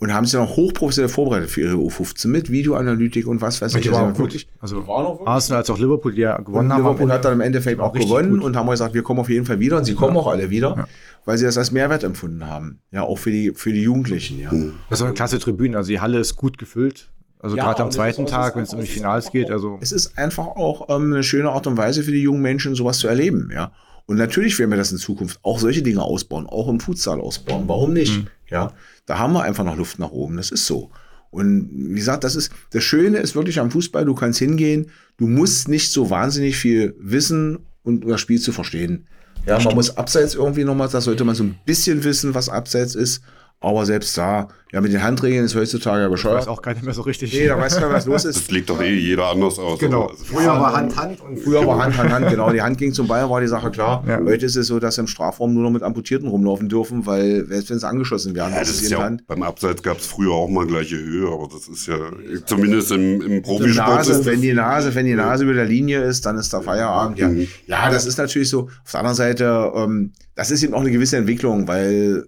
Und 0.00 0.14
haben 0.14 0.26
dann 0.30 0.42
auch 0.42 0.56
hochprofessionell 0.56 1.08
vorbereitet 1.08 1.50
für 1.50 1.60
ihre 1.62 1.74
U15 1.74 2.28
mit 2.28 2.50
Videoanalytik 2.50 3.26
und 3.26 3.40
was 3.40 3.60
weiß 3.60 3.74
ich. 3.74 3.86
Waren 3.90 3.94
Also 3.94 4.04
auch 4.04 4.08
gut. 4.10 4.18
wirklich- 4.18 4.48
Also 4.60 4.76
waren 4.86 5.06
auch 5.06 5.12
wirklich- 5.18 5.28
Arsenal 5.28 5.58
als 5.58 5.70
auch 5.70 5.78
Liverpool, 5.78 6.14
die 6.14 6.20
ja 6.20 6.36
gewonnen 6.38 6.66
und 6.66 6.72
haben. 6.72 6.82
Liverpool 6.84 7.12
hat 7.12 7.24
dann 7.24 7.32
im 7.34 7.40
Ende. 7.40 7.58
Endeffekt 7.58 7.78
War 7.78 7.86
auch 7.86 7.92
gewonnen 7.92 8.30
gut. 8.30 8.44
und 8.44 8.56
haben 8.56 8.68
gesagt, 8.70 8.94
wir 8.94 9.02
kommen 9.02 9.20
auf 9.20 9.28
jeden 9.28 9.44
Fall 9.46 9.58
wieder 9.58 9.76
und 9.78 9.84
sie 9.84 9.94
kommen 9.94 10.16
auch 10.16 10.26
alle 10.28 10.50
wieder, 10.50 10.86
weil 11.24 11.36
sie 11.38 11.44
das 11.46 11.58
als 11.58 11.72
Mehrwert 11.72 12.04
empfunden 12.04 12.46
haben. 12.46 12.78
Ja, 12.92 13.02
auch 13.02 13.18
für 13.18 13.30
die, 13.32 13.52
für 13.54 13.72
die 13.72 13.82
Jugendlichen, 13.82 14.38
ja. 14.40 14.50
Das 14.90 15.00
war 15.00 15.06
eine 15.08 15.14
klasse 15.14 15.38
Tribüne. 15.40 15.76
Also 15.76 15.88
die 15.90 16.00
Halle 16.00 16.18
ist 16.18 16.36
gut 16.36 16.58
gefüllt. 16.58 17.10
Also 17.40 17.56
Ja, 17.56 17.64
gerade 17.64 17.82
am 17.84 17.90
zweiten 17.90 18.24
ist 18.24 18.32
auch- 18.32 18.36
Tag, 18.36 18.56
wenn 18.56 18.62
es 18.64 18.74
um 18.74 18.80
die 18.80 18.86
Finals 18.86 19.30
geht. 19.32 19.50
Also 19.50 19.78
Es 19.80 19.92
ist 19.92 20.18
einfach 20.18 20.46
auch 20.46 20.88
ähm, 20.88 21.12
eine 21.12 21.22
schöne 21.22 21.50
Art 21.50 21.66
und 21.66 21.76
Weise 21.76 22.02
für 22.02 22.10
die 22.12 22.22
jungen 22.22 22.42
Menschen, 22.42 22.74
sowas 22.74 22.98
zu 22.98 23.08
erleben, 23.08 23.50
ja. 23.52 23.72
Und 24.08 24.16
natürlich 24.16 24.58
werden 24.58 24.70
wir 24.70 24.78
das 24.78 24.90
in 24.90 24.96
Zukunft 24.96 25.38
auch 25.42 25.58
solche 25.58 25.82
Dinge 25.82 26.02
ausbauen, 26.02 26.46
auch 26.46 26.66
im 26.68 26.80
Futsal 26.80 27.20
ausbauen. 27.20 27.64
Warum 27.66 27.92
nicht? 27.92 28.24
Ja, 28.48 28.72
da 29.04 29.18
haben 29.18 29.34
wir 29.34 29.42
einfach 29.42 29.64
noch 29.64 29.76
Luft 29.76 29.98
nach 29.98 30.10
oben. 30.10 30.38
Das 30.38 30.50
ist 30.50 30.66
so. 30.66 30.90
Und 31.30 31.68
wie 31.72 31.98
gesagt, 31.98 32.24
das 32.24 32.34
ist 32.34 32.50
das 32.70 32.82
Schöne 32.82 33.18
ist 33.18 33.34
wirklich 33.34 33.60
am 33.60 33.70
Fußball. 33.70 34.06
Du 34.06 34.14
kannst 34.14 34.38
hingehen. 34.38 34.90
Du 35.18 35.26
musst 35.26 35.68
nicht 35.68 35.92
so 35.92 36.08
wahnsinnig 36.08 36.56
viel 36.56 36.96
wissen 36.98 37.58
und 37.82 38.02
um 38.02 38.10
das 38.10 38.22
Spiel 38.22 38.40
zu 38.40 38.50
verstehen. 38.50 39.06
Ja, 39.44 39.60
man 39.60 39.74
muss 39.74 39.98
abseits 39.98 40.34
irgendwie 40.34 40.64
nochmal, 40.64 40.88
da 40.88 41.02
sollte 41.02 41.24
man 41.24 41.34
so 41.34 41.44
ein 41.44 41.58
bisschen 41.66 42.02
wissen, 42.02 42.34
was 42.34 42.48
abseits 42.48 42.94
ist. 42.94 43.20
Aber 43.60 43.84
selbst 43.86 44.16
da, 44.16 44.46
ja, 44.72 44.80
mit 44.80 44.92
den 44.92 45.02
Handregeln 45.02 45.44
ist 45.44 45.56
heutzutage 45.56 45.98
ja 46.02 46.04
weiß 46.06 46.12
bescheuert. 46.12 46.46
auch 46.46 46.62
keiner 46.62 46.80
mehr 46.84 46.94
so 46.94 47.02
richtig. 47.02 47.32
Nee, 47.32 47.48
da 47.48 47.58
weiß 47.58 47.74
keiner, 47.74 47.90
was 47.92 48.06
los 48.06 48.24
ist. 48.24 48.36
Das 48.38 48.50
legt 48.52 48.70
doch 48.70 48.80
eh 48.80 48.94
jeder 48.94 49.24
anders 49.26 49.58
aus. 49.58 49.80
genau. 49.80 50.06
Also, 50.06 50.24
Früher 50.26 50.46
war 50.60 50.74
Hand, 50.76 50.96
Hand 50.96 51.20
und 51.20 51.40
Früher 51.40 51.66
war 51.66 51.82
Hand 51.82 51.98
an 51.98 52.12
Hand, 52.12 52.28
genau. 52.28 52.52
Die 52.52 52.62
Hand 52.62 52.78
ging 52.78 52.92
zum 52.92 53.08
Ball, 53.08 53.28
war 53.28 53.40
die 53.40 53.48
Sache 53.48 53.72
klar. 53.72 54.04
Ja. 54.06 54.20
Heute 54.24 54.46
ist 54.46 54.54
es 54.54 54.68
so, 54.68 54.78
dass 54.78 54.94
sie 54.94 55.00
im 55.00 55.08
Strafraum 55.08 55.54
nur 55.54 55.64
noch 55.64 55.70
mit 55.72 55.82
Amputierten 55.82 56.28
rumlaufen 56.28 56.68
dürfen, 56.68 57.04
weil, 57.04 57.46
selbst 57.46 57.70
wenn 57.70 57.80
sie 57.80 57.88
angeschossen 57.88 58.36
werden, 58.36 58.52
Ja, 58.52 58.60
das 58.60 58.70
ist 58.80 58.88
ja, 58.92 59.02
Hand. 59.02 59.26
beim 59.26 59.42
Abseits 59.42 59.82
gab 59.82 59.98
es 59.98 60.06
früher 60.06 60.30
auch 60.34 60.48
mal 60.48 60.64
gleiche 60.64 60.96
Höhe, 60.96 61.26
aber 61.28 61.48
das 61.52 61.66
ist 61.66 61.88
ja 61.88 61.98
zumindest 62.46 62.92
im, 62.92 63.20
im 63.22 63.42
Profisport. 63.42 63.88
Nase, 63.88 64.12
ist 64.12 64.24
wenn 64.24 64.40
die 64.40 64.52
Nase, 64.52 64.94
wenn 64.94 65.06
die 65.06 65.14
Nase 65.14 65.42
über 65.42 65.54
der 65.54 65.64
Linie 65.64 66.04
ist, 66.04 66.24
dann 66.26 66.38
ist 66.38 66.52
da 66.54 66.60
Feierabend. 66.60 67.18
Ja, 67.18 67.26
Mhm. 67.28 67.48
ja 67.66 67.90
das 67.90 68.06
ist 68.06 68.18
natürlich 68.18 68.50
so. 68.50 68.68
Auf 68.84 68.90
der 68.92 69.00
anderen 69.00 69.16
Seite, 69.16 69.72
ähm, 69.74 70.12
das 70.36 70.52
ist 70.52 70.62
eben 70.62 70.74
auch 70.74 70.80
eine 70.82 70.92
gewisse 70.92 71.16
Entwicklung, 71.16 71.66
weil 71.66 72.24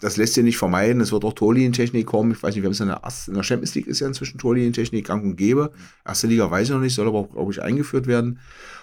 das 0.00 0.16
lässt 0.16 0.34
sich 0.34 0.44
nicht 0.44 0.58
vermeiden. 0.58 1.00
Es 1.00 1.12
wird 1.12 1.24
auch 1.24 1.32
Torlinientechnik 1.32 2.06
kommen. 2.06 2.32
Ich 2.32 2.42
weiß 2.42 2.54
nicht, 2.54 2.62
wir 2.62 2.68
haben 2.68 3.02
es 3.06 3.28
in 3.28 3.34
der, 3.34 3.42
Champions 3.42 3.74
League 3.74 3.86
ist 3.86 4.00
ja 4.00 4.06
inzwischen 4.06 4.38
Torlinientechnik 4.38 5.06
gang 5.06 5.24
und 5.24 5.36
gäbe. 5.36 5.72
Erste 6.04 6.26
Liga 6.26 6.50
weiß 6.50 6.68
ich 6.68 6.74
noch 6.74 6.80
nicht, 6.80 6.94
soll 6.94 7.08
aber 7.08 7.18
auch, 7.18 7.30
glaube 7.30 7.52
ich, 7.52 7.62
eingeführt 7.62 8.06
werden. 8.06 8.38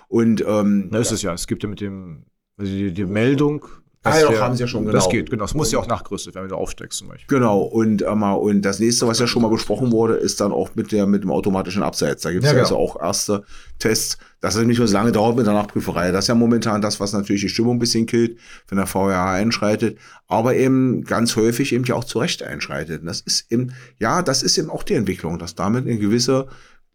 Und 0.08 0.44
ähm, 0.46 0.90
Na, 0.92 1.00
ist 1.00 1.12
es 1.12 1.22
ja. 1.22 1.34
Es 1.34 1.48
gibt 1.48 1.64
ja 1.64 1.70
mit 1.70 1.82
dem, 1.82 2.26
also 2.58 2.72
die, 2.72 2.94
die 2.94 3.06
Meldung. 3.06 3.66
Ah, 4.06 4.22
dass 4.22 4.32
ja, 4.32 4.40
haben 4.40 4.56
sie 4.56 4.62
ja 4.62 4.68
schon, 4.68 4.86
Das 4.86 4.94
genau. 4.94 5.10
geht, 5.10 5.30
genau. 5.32 5.46
Es 5.46 5.54
muss 5.56 5.72
ja 5.72 5.80
auch 5.80 5.88
nachgerüstet 5.88 6.36
werden, 6.36 6.46
wenn 6.46 6.50
du 6.52 6.56
aufsteigst 6.58 7.00
zum 7.00 7.08
Beispiel. 7.08 7.28
Genau, 7.28 7.62
und, 7.62 8.04
ähm, 8.04 8.22
und 8.24 8.62
das 8.62 8.80
nächste, 8.80 9.08
was 9.08 9.20
ja 9.20 9.26
schon 9.26 9.42
mal 9.42 9.50
besprochen 9.50 9.92
wurde, 9.92 10.16
ist 10.16 10.40
dann 10.40 10.52
auch 10.52 10.76
mit, 10.76 10.92
der, 10.92 11.08
mit 11.08 11.24
dem 11.24 11.32
automatischen 11.32 11.82
Abseits. 11.82 12.22
Da 12.22 12.32
gibt 12.32 12.44
es 12.44 12.52
Ja, 12.52 12.58
ja, 12.58 12.64
genau. 12.64 12.76
also 12.76 12.98
auch 12.98 13.02
erste 13.02 13.44
Tests, 13.80 14.18
dass 14.42 14.56
es 14.56 14.64
nicht 14.64 14.78
so 14.78 14.86
lange 14.86 15.12
dauert 15.12 15.36
mit 15.36 15.48
der 15.48 15.54
Nachprüferei. 15.54 16.12
Das 16.12 16.26
ist 16.26 16.28
ja 16.28 16.36
momentan 16.36 16.82
das, 16.82 17.00
was 17.00 17.14
natürlich 17.14 17.42
die 17.42 17.50
Stimmung 17.50 17.78
ein 17.78 17.80
bisschen 17.80 18.06
killt, 18.06 18.38
wenn 18.68 18.78
der 18.78 18.86
VRH 18.86 19.34
einschreitet, 19.34 19.98
aber 20.28 20.56
eben 20.56 21.04
ganz 21.04 21.36
häufig 21.36 21.74
eben 21.74 21.84
ja 21.86 21.96
auch 21.96 22.04
zu 22.04 22.20
Recht 22.20 22.44
einschreitet. 22.44 23.02
Und 23.02 23.08
das 23.08 23.22
ist 23.22 23.52
eben, 23.52 23.74
ja, 23.98 24.22
das 24.22 24.44
ist 24.44 24.58
eben 24.60 24.70
auch 24.70 24.84
die 24.84 24.94
Entwicklung, 24.94 25.40
dass 25.40 25.56
damit 25.56 25.88
eine 25.88 25.98
gewisse, 25.98 26.48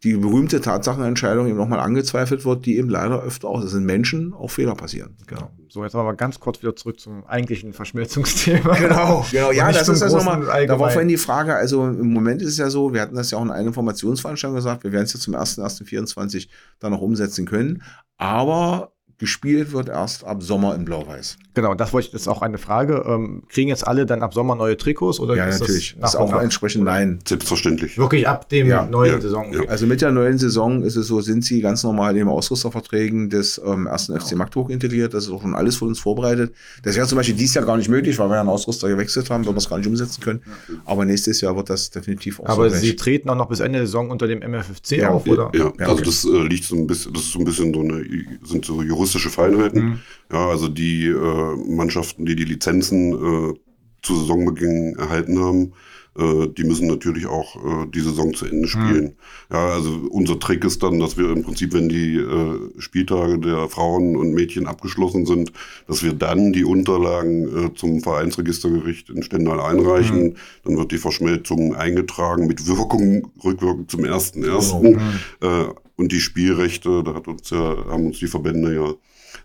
die 0.03 0.15
berühmte 0.15 0.63
Tatsachenentscheidung 0.63 1.47
eben 1.47 1.59
nochmal 1.59 1.81
angezweifelt 1.81 2.45
wird, 2.47 2.65
die 2.65 2.79
eben 2.79 2.89
leider 2.89 3.23
öfter 3.23 3.49
auch, 3.49 3.61
das 3.61 3.73
sind 3.73 3.85
Menschen, 3.85 4.33
auch 4.33 4.49
Fehler 4.49 4.75
passieren. 4.75 5.17
Genau. 5.27 5.51
So, 5.69 5.85
jetzt 5.85 5.95
aber 5.95 6.15
ganz 6.15 6.41
kurz 6.41 6.63
wieder 6.63 6.75
zurück 6.75 6.99
zum 6.99 7.25
eigentlichen 7.27 7.75
Verschmelzungsthema. 7.75 8.77
Genau, 8.77 9.27
genau. 9.31 9.53
Ja, 9.53 9.71
das 9.71 9.89
ist 9.89 10.03
also 10.03 10.17
nochmal, 10.17 10.67
da 10.67 10.79
war 10.79 10.91
vorhin 10.91 11.09
die 11.09 11.19
Frage, 11.19 11.55
also 11.55 11.87
im 11.87 12.13
Moment 12.13 12.41
ist 12.41 12.49
es 12.49 12.59
ja 12.59 12.71
so, 12.71 12.95
wir 12.95 13.03
hatten 13.03 13.15
das 13.15 13.31
ja 13.31 13.39
auch 13.39 13.43
in 13.43 13.51
einer 13.51 13.67
Informationsveranstaltung 13.67 14.57
gesagt, 14.57 14.85
wir 14.85 14.93
werden 14.93 15.05
es 15.05 15.13
ja 15.13 15.21
zum 15.21 15.35
1.1.24 15.35 16.49
dann 16.79 16.93
noch 16.93 17.03
umsetzen 17.03 17.45
können, 17.45 17.83
aber 18.17 18.93
gespielt 19.20 19.72
wird 19.72 19.88
erst 19.88 20.24
ab 20.24 20.42
Sommer 20.42 20.74
in 20.74 20.85
Blau-Weiß. 20.85 21.37
Genau, 21.54 21.74
das 21.74 21.92
wollte 21.92 22.06
ich, 22.06 22.12
das 22.12 22.22
ist 22.22 22.28
auch 22.28 22.40
eine 22.42 22.59
Frage. 22.59 23.04
Ähm, 23.06 23.42
kriegen 23.48 23.68
jetzt 23.68 23.87
alle 23.87 24.06
dann 24.06 24.22
ab 24.22 24.33
Sommer 24.33 24.54
neue 24.54 24.76
Trikots 24.76 25.20
oder 25.20 25.37
Ja, 25.37 25.44
ist 25.46 25.61
natürlich. 25.61 25.92
Das 26.00 26.12
Das 26.12 26.14
ist 26.14 26.20
auch 26.20 26.30
nach? 26.33 26.42
entsprechend 26.42 26.85
nein. 26.85 27.18
Selbstverständlich. 27.28 27.98
Wirklich 27.98 28.26
ab 28.26 28.48
dem 28.48 28.66
Ja. 28.68 28.87
neuen 28.87 29.12
Ja. 29.12 29.20
Saison. 29.20 29.52
Ja. 29.52 29.61
Also 29.68 29.87
mit 29.87 30.00
der 30.00 30.11
neuen 30.11 30.38
Saison 30.38 30.83
ist 30.83 30.96
es 30.96 31.06
so, 31.06 31.20
sind 31.20 31.44
sie 31.44 31.61
ganz 31.61 31.83
normal 31.85 32.12
in 32.12 32.18
den 32.18 32.28
Ausrüsterverträgen 32.28 33.30
des 33.30 33.61
ähm, 33.64 33.87
ersten 33.87 34.18
FC 34.18 34.37
Magdeburg 34.37 34.70
integriert. 34.70 35.12
Das 35.14 35.24
ist 35.24 35.30
auch 35.30 35.42
schon 35.42 35.54
alles 35.54 35.76
für 35.76 35.85
uns 35.85 35.98
vorbereitet. 36.00 36.54
Das 36.83 36.96
wäre 36.96 37.06
zum 37.06 37.16
Beispiel 37.16 37.35
dieses 37.37 37.54
Jahr 37.54 37.64
gar 37.66 37.76
nicht 37.76 37.88
möglich, 37.88 38.18
weil 38.18 38.28
wir 38.28 38.35
ja 38.37 38.40
einen 38.40 38.48
Ausrüster 38.48 38.88
gewechselt 38.88 39.28
haben, 39.30 39.44
weil 39.46 39.52
wir 39.54 39.59
es 39.59 39.68
gar 39.68 39.78
nicht 39.78 39.87
umsetzen 39.87 40.22
können. 40.22 40.40
Aber 40.87 41.04
nächstes 41.04 41.40
Jahr 41.40 41.54
wird 41.56 41.68
das 41.68 41.90
definitiv 41.90 42.40
auch 42.40 42.46
Aber 42.46 42.70
so 42.70 42.76
Sie 42.76 42.87
gleich. 42.87 42.96
treten 42.96 43.28
auch 43.28 43.37
noch 43.37 43.48
bis 43.48 43.61
Ende 43.61 43.78
der 43.80 43.87
Saison 43.87 44.11
unter 44.11 44.26
dem 44.26 44.40
MFFC 44.42 44.92
Ja, 44.98 45.11
auf, 45.11 45.26
oder? 45.26 45.50
Ja, 45.54 45.64
Ja, 45.64 45.72
also 45.80 45.92
okay. 45.94 46.02
das 46.06 46.24
äh, 46.24 46.46
liegt 46.48 46.64
so 46.64 46.76
ein 46.76 46.87
bisschen, 46.87 47.12
das 47.12 47.22
ist 47.24 47.33
so 47.33 47.38
ein 47.38 47.44
bisschen 47.44 47.74
so 47.74 47.80
eine, 47.80 48.02
sind 48.44 48.64
so 48.64 48.80
juristische 49.11 49.31
Feinheiten. 49.31 49.85
Mhm. 49.85 50.01
Ja, 50.33 50.49
also 50.49 50.68
die 50.68 51.07
äh, 51.07 51.57
Mannschaften, 51.68 52.27
die 52.27 52.37
die 52.37 52.44
Lizenzen 52.44 53.12
äh, 53.12 53.55
zu 54.03 54.17
Saisonbeginn 54.17 54.97
erhalten 54.99 55.39
haben, 55.39 55.73
äh, 56.19 56.49
die 56.49 56.65
müssen 56.65 56.89
natürlich 56.89 57.27
auch 57.27 57.57
äh, 57.57 57.87
die 57.95 58.01
Saison 58.01 58.35
zu 58.35 58.45
Mhm. 58.45 58.51
Ende 58.51 58.69
spielen. 58.69 59.13
Ja, 59.53 59.69
also 59.69 59.91
unser 60.11 60.39
Trick 60.39 60.65
ist 60.65 60.83
dann, 60.83 60.99
dass 60.99 61.17
wir 61.17 61.31
im 61.31 61.43
Prinzip, 61.43 61.73
wenn 61.73 61.89
die 61.89 62.17
äh, 62.17 62.59
Spieltage 62.79 63.39
der 63.39 63.69
Frauen 63.69 64.17
und 64.17 64.33
Mädchen 64.33 64.67
abgeschlossen 64.67 65.25
sind, 65.25 65.53
dass 65.87 66.03
wir 66.03 66.13
dann 66.13 66.53
die 66.53 66.65
Unterlagen 66.65 67.67
äh, 67.67 67.75
zum 67.75 68.01
Vereinsregistergericht 68.01 69.09
in 69.11 69.23
Stendal 69.23 69.61
einreichen. 69.61 70.23
Mhm. 70.23 70.35
Dann 70.65 70.77
wird 70.79 70.93
die 70.93 70.99
Verschmelzung 70.99 71.75
eingetragen 71.75 72.47
mit 72.47 72.67
Wirkung, 72.67 73.31
rückwirkend 73.45 73.91
zum 73.91 74.01
1.1. 74.01 74.83
Mhm. 74.83 74.99
Äh, 75.41 75.67
und 75.97 76.13
die 76.13 76.21
Spielrechte, 76.21 77.03
da 77.05 77.15
hat 77.15 77.29
uns 77.29 77.51
ja, 77.51 77.77
haben 77.89 78.07
uns 78.07 78.19
die 78.19 78.27
Verbände 78.27 78.75
ja 78.75 78.95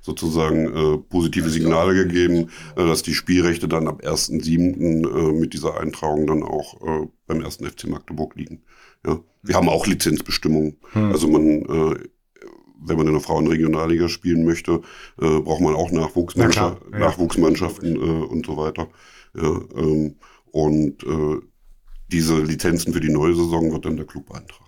sozusagen 0.06 0.66
äh, 0.68 0.98
positive 0.98 1.50
Signale 1.50 1.96
gegeben, 1.96 2.50
äh, 2.76 2.86
dass 2.86 3.02
die 3.02 3.14
Spielrechte 3.14 3.68
dann 3.68 3.88
ab 3.88 4.02
1.7. 4.04 5.08
Äh, 5.08 5.34
mit 5.34 5.54
dieser 5.54 5.80
Eintragung 5.80 6.28
dann 6.28 6.44
auch 6.44 6.82
äh, 6.82 7.08
beim 7.28 7.42
ersten 7.42 7.66
FC 7.66 7.88
Magdeburg 7.88 8.36
liegen. 8.36 8.62
Ja. 9.06 9.20
Wir 9.42 9.56
haben 9.56 9.70
auch 9.70 9.86
Lizenzbestimmungen. 9.86 10.78
Also 10.94 11.28
man, 11.28 11.62
äh, 11.62 11.96
wenn 12.84 12.98
man 12.98 13.08
in 13.08 13.14
der 13.14 13.22
Frauenregionalliga 13.22 14.10
spielen 14.10 14.46
möchte, 14.46 14.82
äh, 15.20 15.40
braucht 15.40 15.62
man 15.62 15.76
auch 15.76 15.92
Nachwuchsmannschaft, 15.92 16.82
ja. 16.92 17.00
Nachwuchsmannschaften 17.00 17.96
äh, 17.96 18.26
und 18.26 18.46
so 18.46 18.58
weiter. 18.58 18.88
Ja, 19.36 19.60
ähm, 19.76 20.16
und 20.52 21.04
äh, 21.04 21.42
diese 22.12 22.42
Lizenzen 22.42 22.94
für 22.94 23.02
die 23.02 23.12
neue 23.12 23.36
Saison 23.36 23.72
wird 23.72 23.86
dann 23.86 23.98
der 23.98 24.06
Club 24.06 24.28
beantragen. 24.28 24.66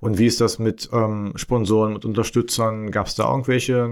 Und 0.00 0.18
wie 0.18 0.26
ist 0.26 0.40
das 0.40 0.58
mit 0.58 0.88
ähm, 0.92 1.32
Sponsoren, 1.36 1.92
mit 1.92 2.04
Unterstützern? 2.04 2.90
Gab 2.90 3.06
es 3.06 3.14
da 3.14 3.30
irgendwelche, 3.30 3.88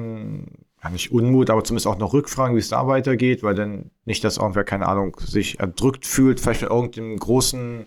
ja 0.82 0.90
nicht 0.90 1.12
Unmut, 1.12 1.50
aber 1.50 1.64
zumindest 1.64 1.86
auch 1.86 1.98
noch 1.98 2.12
Rückfragen, 2.12 2.54
wie 2.54 2.60
es 2.60 2.68
da 2.68 2.86
weitergeht? 2.86 3.42
Weil 3.42 3.54
dann 3.54 3.90
nicht, 4.04 4.22
dass 4.24 4.36
irgendwer, 4.38 4.64
keine 4.64 4.86
Ahnung, 4.86 5.16
sich 5.20 5.58
erdrückt 5.60 6.06
fühlt, 6.06 6.40
vielleicht 6.40 6.60
von 6.60 6.70
irgendeinem 6.70 7.18
großen 7.18 7.86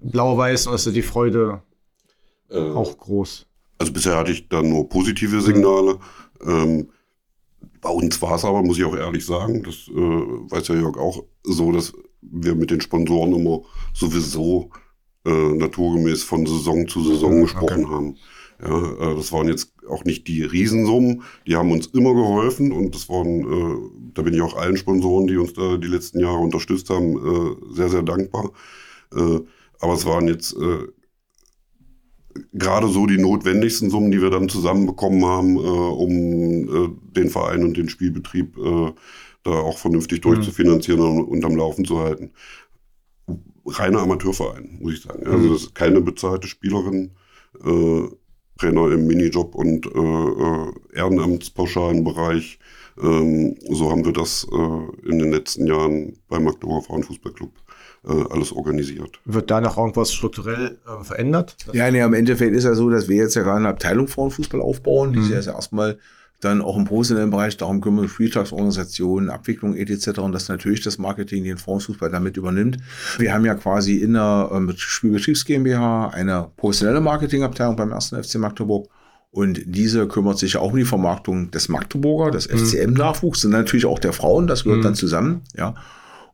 Blau-Weiß 0.00 0.66
und 0.66 0.74
ist 0.74 0.86
die 0.94 1.02
Freude 1.02 1.62
Äh, 2.50 2.58
auch 2.58 2.96
groß. 2.96 3.46
Also 3.78 3.92
bisher 3.92 4.16
hatte 4.16 4.32
ich 4.32 4.48
da 4.48 4.62
nur 4.62 4.88
positive 4.88 5.40
Signale. 5.40 5.98
Ähm, 6.46 6.90
bei 7.80 7.90
uns 7.90 8.20
war 8.22 8.36
es 8.36 8.44
aber, 8.44 8.62
muss 8.62 8.78
ich 8.78 8.84
auch 8.84 8.96
ehrlich 8.96 9.26
sagen, 9.26 9.62
das 9.62 9.88
äh, 9.88 9.92
weiß 9.92 10.68
ja 10.68 10.76
Jörg 10.76 10.96
auch, 10.96 11.24
so, 11.42 11.72
dass 11.72 11.92
wir 12.22 12.54
mit 12.54 12.70
den 12.70 12.80
Sponsoren 12.80 13.32
immer 13.32 13.62
sowieso 13.92 14.70
äh, 15.24 15.30
naturgemäß 15.30 16.22
von 16.22 16.46
Saison 16.46 16.88
zu 16.88 17.02
Saison 17.02 17.42
gesprochen 17.42 17.90
haben. 17.90 18.16
Ja, 18.62 19.12
äh, 19.12 19.14
das 19.14 19.32
waren 19.32 19.48
jetzt 19.48 19.72
auch 19.88 20.04
nicht 20.04 20.28
die 20.28 20.42
Riesensummen, 20.42 21.22
die 21.46 21.56
haben 21.56 21.70
uns 21.70 21.86
immer 21.88 22.14
geholfen 22.14 22.72
und 22.72 22.94
das 22.94 23.08
waren, 23.08 23.40
äh, 23.40 23.76
da 24.14 24.22
bin 24.22 24.34
ich 24.34 24.40
auch 24.40 24.56
allen 24.56 24.76
Sponsoren, 24.76 25.26
die 25.26 25.36
uns 25.36 25.52
da 25.52 25.76
die 25.76 25.88
letzten 25.88 26.20
Jahre 26.20 26.38
unterstützt 26.38 26.88
haben, 26.90 27.16
äh, 27.16 27.74
sehr, 27.74 27.88
sehr 27.88 28.02
dankbar. 28.02 28.52
Aber 29.78 29.94
es 29.94 30.04
waren 30.04 30.26
jetzt 30.26 30.56
gerade 32.52 32.88
so 32.88 33.06
die 33.06 33.18
notwendigsten 33.18 33.88
Summen, 33.88 34.10
die 34.10 34.20
wir 34.20 34.30
dann 34.30 34.48
zusammenbekommen 34.48 35.24
haben, 35.24 35.56
um 35.56 36.98
den 37.12 37.30
Verein 37.30 37.62
und 37.62 37.76
den 37.76 37.88
Spielbetrieb 37.88 38.56
da 39.44 39.50
auch 39.50 39.78
vernünftig 39.78 40.22
durchzufinanzieren 40.22 41.00
und, 41.00 41.24
und 41.24 41.44
am 41.44 41.56
Laufen 41.56 41.84
zu 41.84 42.00
halten. 42.00 42.32
Reiner 43.64 44.00
Amateurverein, 44.00 44.78
muss 44.80 44.94
ich 44.94 45.02
sagen. 45.02 45.24
Also 45.24 45.52
das 45.52 45.62
ist 45.62 45.74
keine 45.76 46.00
bezahlte 46.00 46.48
Spielerin, 46.48 47.12
Trainer 48.58 48.90
im 48.92 49.06
Minijob 49.06 49.54
und 49.54 49.86
äh, 49.86 49.98
äh, 49.98 50.98
Ehrenamtspauschalen-Bereich. 50.98 52.58
Ähm, 53.02 53.56
so 53.70 53.90
haben 53.90 54.04
wir 54.04 54.12
das 54.12 54.46
äh, 54.50 55.08
in 55.08 55.18
den 55.18 55.30
letzten 55.30 55.66
Jahren 55.66 56.18
beim 56.28 56.44
Magdeburger 56.44 56.86
Frauenfußballclub 56.86 57.50
äh, 58.06 58.24
alles 58.30 58.52
organisiert. 58.52 59.20
Wird 59.24 59.50
da 59.50 59.60
noch 59.60 59.76
irgendwas 59.76 60.12
strukturell 60.12 60.78
äh, 60.86 61.04
verändert? 61.04 61.56
Ja, 61.72 61.90
nee, 61.90 62.00
im 62.00 62.14
Endeffekt 62.14 62.54
ist 62.54 62.64
ja 62.64 62.74
so, 62.74 62.88
dass 62.88 63.08
wir 63.08 63.16
jetzt 63.16 63.34
ja 63.34 63.42
gerade 63.42 63.58
eine 63.58 63.68
Abteilung 63.68 64.08
Frauenfußball 64.08 64.60
aufbauen. 64.60 65.12
Die 65.12 65.20
ist 65.20 65.30
ja 65.30 65.36
erst 65.36 65.48
erstmal 65.48 65.98
dann 66.40 66.60
auch 66.60 66.76
im 66.76 66.84
professionellen 66.84 67.30
Bereich 67.30 67.56
darum 67.56 67.80
kümmern, 67.80 68.08
Spieltagsorganisation, 68.08 69.30
Abwicklung 69.30 69.74
etc. 69.74 70.18
Und 70.18 70.32
dass 70.32 70.48
natürlich 70.48 70.82
das 70.82 70.98
Marketing 70.98 71.44
den 71.44 71.58
Frauenfußball 71.58 72.10
damit 72.10 72.36
übernimmt. 72.36 72.78
Wir 73.18 73.32
haben 73.32 73.44
ja 73.44 73.54
quasi 73.54 73.96
in 73.96 74.14
der 74.14 74.50
äh, 74.52 74.72
Spielbetriebs 74.76 75.44
GmbH 75.44 76.08
eine 76.08 76.50
professionelle 76.56 77.00
Marketingabteilung 77.00 77.76
beim 77.76 77.92
ersten 77.92 78.22
FC 78.22 78.36
Magdeburg. 78.36 78.88
Und 79.30 79.60
diese 79.66 80.08
kümmert 80.08 80.38
sich 80.38 80.56
auch 80.56 80.72
um 80.72 80.78
die 80.78 80.84
Vermarktung 80.84 81.50
des 81.50 81.68
Magdeburger, 81.68 82.30
des 82.30 82.48
mhm. 82.48 82.58
FCM-Nachwuchs 82.58 83.44
und 83.44 83.50
natürlich 83.50 83.84
auch 83.84 83.98
der 83.98 84.12
Frauen. 84.12 84.46
Das 84.46 84.64
gehört 84.64 84.80
mhm. 84.80 84.84
dann 84.84 84.94
zusammen. 84.94 85.42
Ja. 85.54 85.74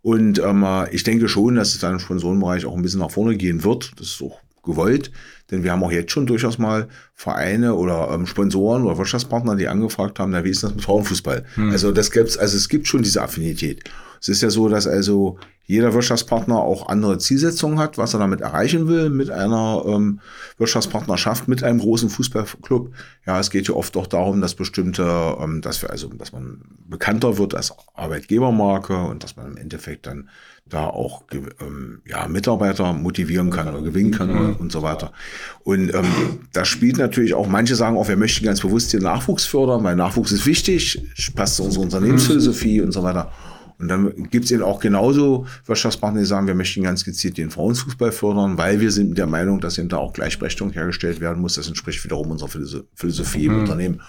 Und 0.03 0.41
ähm, 0.41 0.65
ich 0.91 1.05
denke 1.05 1.29
schon, 1.29 1.55
dass 1.55 1.75
es 1.75 1.81
dann 1.81 2.01
schon 2.01 2.19
so 2.19 2.31
einem 2.31 2.41
Bereich 2.41 2.67
auch 2.67 2.77
ein 2.77 2.83
bisschen 2.83 3.01
nach 3.01 3.11
vorne 3.11 3.37
gehen 3.37 3.65
wird. 3.65 3.93
Das 3.97 4.09
ist 4.09 4.23
auch 4.23 4.41
gewollt, 4.62 5.11
denn 5.51 5.64
wir 5.64 5.72
haben 5.72 5.83
auch 5.83 5.92
jetzt 5.92 6.12
schon 6.12 6.27
durchaus 6.27 6.59
mal 6.59 6.88
Vereine 7.14 7.75
oder 7.75 8.11
ähm, 8.12 8.27
Sponsoren 8.27 8.85
oder 8.85 8.98
Wirtschaftspartner, 8.98 9.57
die 9.57 9.68
angefragt 9.68 10.18
haben, 10.18 10.31
na, 10.31 10.44
wie 10.44 10.51
ist 10.51 10.62
das 10.62 10.75
mit 10.75 10.85
Frauenfußball? 10.85 11.44
Hm. 11.55 11.70
Also 11.70 11.92
das 11.92 12.11
gibt's, 12.11 12.37
also 12.37 12.57
es 12.57 12.68
gibt 12.68 12.87
schon 12.87 13.03
diese 13.03 13.22
Affinität. 13.22 13.85
Es 14.20 14.29
ist 14.29 14.40
ja 14.40 14.51
so, 14.51 14.68
dass 14.68 14.87
also 14.87 15.37
jeder 15.64 15.94
Wirtschaftspartner 15.94 16.57
auch 16.57 16.88
andere 16.88 17.18
Zielsetzungen 17.18 17.79
hat, 17.79 17.98
was 17.98 18.14
er 18.14 18.20
damit 18.20 18.40
erreichen 18.40 18.87
will 18.87 19.11
mit 19.11 19.31
einer 19.31 19.83
ähm, 19.87 20.20
Wirtschaftspartnerschaft 20.59 21.48
mit 21.48 21.64
einem 21.64 21.81
großen 21.81 22.09
Fußballclub. 22.09 22.92
Ja, 23.27 23.40
es 23.40 23.51
geht 23.51 23.68
ja 23.68 23.75
oft 23.75 23.96
auch 23.96 24.07
darum, 24.07 24.40
dass 24.40 24.55
bestimmte, 24.55 25.37
ähm, 25.40 25.61
dass 25.61 25.83
wir 25.83 25.90
also, 25.90 26.09
dass 26.09 26.33
man 26.33 26.62
bekannter 26.87 27.38
wird 27.38 27.55
als 27.55 27.75
Arbeitgebermarke 27.94 28.96
und 28.96 29.25
dass 29.25 29.37
man 29.37 29.53
im 29.53 29.57
Endeffekt 29.57 30.07
dann 30.07 30.29
da 30.72 30.87
auch 30.87 31.22
ähm, 31.32 32.00
ja, 32.06 32.26
Mitarbeiter 32.28 32.92
motivieren 32.92 33.50
kann 33.50 33.68
oder 33.68 33.82
gewinnen 33.82 34.11
kann 34.11 34.30
mhm. 34.30 34.56
und 34.56 34.72
so 34.72 34.82
weiter. 34.82 35.12
Und 35.64 35.94
ähm, 35.94 36.06
das 36.52 36.68
spielt 36.68 36.98
natürlich 36.98 37.35
auch, 37.35 37.46
manche 37.46 37.74
sagen 37.74 37.96
auch, 37.96 38.08
wir 38.08 38.16
möchten 38.16 38.44
ganz 38.44 38.61
bewusst 38.61 38.92
den 38.92 39.02
Nachwuchs 39.02 39.44
fördern, 39.44 39.85
weil 39.85 39.96
Nachwuchs 39.96 40.32
ist 40.32 40.46
wichtig, 40.46 41.02
passt 41.35 41.56
zu 41.56 41.64
unserer 41.64 41.82
Unternehmensphilosophie 41.82 42.80
mhm. 42.80 42.87
und 42.87 42.92
so 42.92 43.02
weiter. 43.02 43.30
Und 43.78 43.88
dann 43.88 44.28
gibt 44.30 44.44
es 44.44 44.50
eben 44.52 44.62
auch 44.62 44.78
genauso 44.78 45.46
Wirtschaftspartner, 45.66 46.20
die 46.20 46.26
sagen, 46.26 46.46
wir 46.46 46.54
möchten 46.54 46.85
ganz 46.85 47.04
gezielt 47.04 47.37
den 47.37 47.50
Frauenfußball 47.50 48.12
fördern, 48.12 48.56
weil 48.56 48.80
wir 48.80 48.92
sind 48.92 49.18
der 49.18 49.26
Meinung, 49.26 49.61
dass 49.61 49.76
eben 49.76 49.88
da 49.88 49.96
auch 49.96 50.12
Gleichberechtigung 50.12 50.72
hergestellt 50.72 51.20
werden 51.20 51.42
muss. 51.42 51.56
Das 51.56 51.66
entspricht 51.66 52.02
wiederum 52.04 52.30
unserer 52.30 52.48
Philosophie 52.94 53.46
im 53.46 53.54
mhm. 53.54 53.61
Unternehmen. 53.61 54.00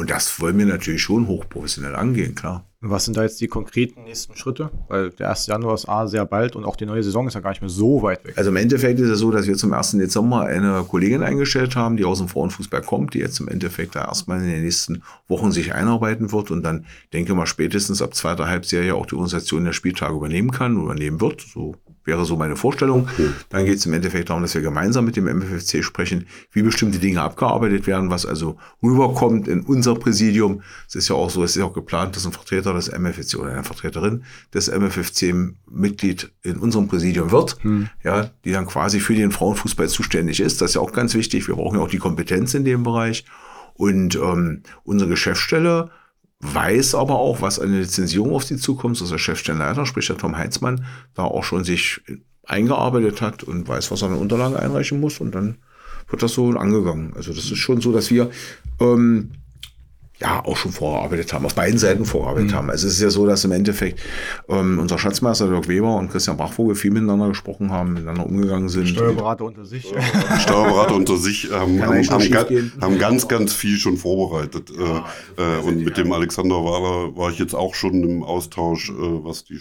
Und 0.00 0.08
das 0.08 0.40
wollen 0.40 0.56
wir 0.56 0.64
natürlich 0.64 1.02
schon 1.02 1.26
hochprofessionell 1.26 1.94
angehen, 1.94 2.34
klar. 2.34 2.64
Was 2.80 3.04
sind 3.04 3.18
da 3.18 3.22
jetzt 3.22 3.38
die 3.42 3.48
konkreten 3.48 4.04
nächsten 4.04 4.34
Schritte? 4.34 4.70
Weil 4.88 5.10
der 5.10 5.28
1. 5.28 5.46
Januar 5.48 5.74
ist 5.74 5.90
A 5.90 6.06
sehr 6.06 6.24
bald 6.24 6.56
und 6.56 6.64
auch 6.64 6.76
die 6.76 6.86
neue 6.86 7.02
Saison 7.02 7.26
ist 7.28 7.34
ja 7.34 7.40
gar 7.40 7.50
nicht 7.50 7.60
mehr 7.60 7.68
so 7.68 8.02
weit 8.02 8.24
weg. 8.24 8.38
Also 8.38 8.48
im 8.48 8.56
Endeffekt 8.56 8.98
ist 8.98 9.10
es 9.10 9.18
so, 9.18 9.30
dass 9.30 9.46
wir 9.46 9.58
zum 9.58 9.74
1. 9.74 9.90
Dezember 9.98 10.46
eine 10.46 10.86
Kollegin 10.88 11.22
eingestellt 11.22 11.76
haben, 11.76 11.98
die 11.98 12.06
aus 12.06 12.16
dem 12.16 12.28
Frauenfußball 12.28 12.80
kommt, 12.80 13.12
die 13.12 13.18
jetzt 13.18 13.40
im 13.40 13.48
Endeffekt 13.48 13.94
da 13.94 14.06
erstmal 14.06 14.40
in 14.40 14.48
den 14.48 14.62
nächsten 14.62 15.02
Wochen 15.28 15.52
sich 15.52 15.74
einarbeiten 15.74 16.32
wird 16.32 16.50
und 16.50 16.62
dann 16.62 16.86
denke 17.12 17.34
mal 17.34 17.44
spätestens 17.44 18.00
ab 18.00 18.14
zweiter 18.14 18.48
Halbserie 18.48 18.94
auch 18.94 19.04
die 19.04 19.16
Organisation 19.16 19.66
der 19.66 19.74
Spieltage 19.74 20.14
übernehmen 20.14 20.50
kann, 20.50 20.80
übernehmen 20.80 21.20
wird. 21.20 21.42
So 21.42 21.74
wäre 22.04 22.24
so 22.24 22.36
meine 22.36 22.56
Vorstellung. 22.56 23.08
Okay. 23.12 23.30
Dann 23.48 23.64
geht 23.64 23.78
es 23.78 23.86
im 23.86 23.92
Endeffekt 23.92 24.30
darum, 24.30 24.42
dass 24.42 24.54
wir 24.54 24.62
gemeinsam 24.62 25.04
mit 25.04 25.16
dem 25.16 25.26
MFFC 25.26 25.84
sprechen, 25.84 26.26
wie 26.52 26.62
bestimmte 26.62 26.98
Dinge 26.98 27.22
abgearbeitet 27.22 27.86
werden, 27.86 28.10
was 28.10 28.26
also 28.26 28.56
rüberkommt 28.82 29.48
in 29.48 29.60
unser 29.60 29.94
Präsidium. 29.94 30.62
Es 30.88 30.94
ist 30.94 31.08
ja 31.08 31.16
auch 31.16 31.30
so, 31.30 31.42
es 31.44 31.50
ist 31.50 31.56
ja 31.56 31.64
auch 31.64 31.72
geplant, 31.72 32.16
dass 32.16 32.26
ein 32.26 32.32
Vertreter 32.32 32.74
des 32.74 32.88
MFFC 32.88 33.36
oder 33.36 33.52
eine 33.52 33.64
Vertreterin 33.64 34.24
des 34.54 34.68
MFFC 34.68 35.34
Mitglied 35.70 36.32
in 36.42 36.56
unserem 36.56 36.88
Präsidium 36.88 37.30
wird, 37.30 37.56
hm. 37.62 37.88
ja, 38.02 38.30
die 38.44 38.52
dann 38.52 38.66
quasi 38.66 39.00
für 39.00 39.14
den 39.14 39.30
Frauenfußball 39.30 39.88
zuständig 39.88 40.40
ist. 40.40 40.60
Das 40.60 40.70
ist 40.70 40.74
ja 40.74 40.80
auch 40.80 40.92
ganz 40.92 41.14
wichtig. 41.14 41.48
Wir 41.48 41.56
brauchen 41.56 41.78
ja 41.78 41.84
auch 41.84 41.90
die 41.90 41.98
Kompetenz 41.98 42.54
in 42.54 42.64
dem 42.64 42.82
Bereich. 42.82 43.24
Und 43.74 44.14
ähm, 44.16 44.62
unsere 44.84 45.08
Geschäftsstelle 45.08 45.90
weiß 46.40 46.94
aber 46.94 47.18
auch, 47.18 47.42
was 47.42 47.58
eine 47.58 47.80
Lizenzierung 47.80 48.34
auf 48.34 48.44
sie 48.44 48.56
zukommt, 48.56 49.00
dass 49.00 49.10
der 49.10 49.18
Chefstellenleiter, 49.18 49.86
sprich 49.86 50.06
der 50.06 50.16
Tom 50.16 50.36
Heitzmann, 50.36 50.84
da 51.14 51.24
auch 51.24 51.44
schon 51.44 51.64
sich 51.64 52.00
eingearbeitet 52.44 53.20
hat 53.20 53.42
und 53.44 53.68
weiß, 53.68 53.90
was 53.90 54.02
er 54.02 54.08
an 54.08 54.14
Unterlagen 54.14 54.56
einreichen 54.56 55.00
muss 55.00 55.20
und 55.20 55.34
dann 55.34 55.58
wird 56.08 56.22
das 56.22 56.32
so 56.32 56.50
angegangen. 56.50 57.12
Also 57.14 57.32
das 57.32 57.44
ist 57.44 57.58
schon 57.58 57.80
so, 57.80 57.92
dass 57.92 58.10
wir 58.10 58.30
ähm, 58.80 59.30
ja 60.20 60.44
auch 60.44 60.56
schon 60.56 60.72
vorgearbeitet 60.72 61.32
haben, 61.32 61.46
auf 61.46 61.54
beiden 61.54 61.78
Seiten 61.78 62.04
vorgearbeitet 62.04 62.50
mhm. 62.50 62.54
haben. 62.54 62.70
Also 62.70 62.86
es 62.86 62.94
ist 62.94 63.00
ja 63.00 63.10
so, 63.10 63.26
dass 63.26 63.44
im 63.44 63.52
Endeffekt 63.52 64.00
ähm, 64.48 64.78
unser 64.78 64.98
Schatzmeister 64.98 65.48
Dirk 65.48 65.68
Weber 65.68 65.96
und 65.96 66.10
Christian 66.10 66.36
Bachvogel 66.36 66.74
viel 66.74 66.90
miteinander 66.90 67.28
gesprochen 67.28 67.70
haben, 67.70 67.94
miteinander 67.94 68.26
umgegangen 68.26 68.68
sind. 68.68 68.88
Steuerberater 68.88 69.44
unter 69.44 69.64
sich. 69.64 69.92
Steuerberater 70.40 70.94
unter 70.94 71.16
sich 71.16 71.50
ähm, 71.50 71.82
haben, 71.82 72.08
haben, 72.08 72.30
ga, 72.30 72.46
haben, 72.80 72.98
ganz, 72.98 73.28
ganz 73.28 73.54
viel 73.54 73.78
schon 73.78 73.96
vorbereitet. 73.96 74.70
Ja, 74.78 75.06
äh, 75.38 75.58
äh, 75.58 75.60
und 75.62 75.84
mit 75.84 75.96
dem 75.96 76.12
Alexander 76.12 76.56
Wahler 76.56 77.16
war 77.16 77.30
ich 77.30 77.38
jetzt 77.38 77.54
auch 77.54 77.74
schon 77.74 78.02
im 78.02 78.22
Austausch, 78.22 78.90
äh, 78.90 78.92
was, 78.98 79.44
die 79.44 79.60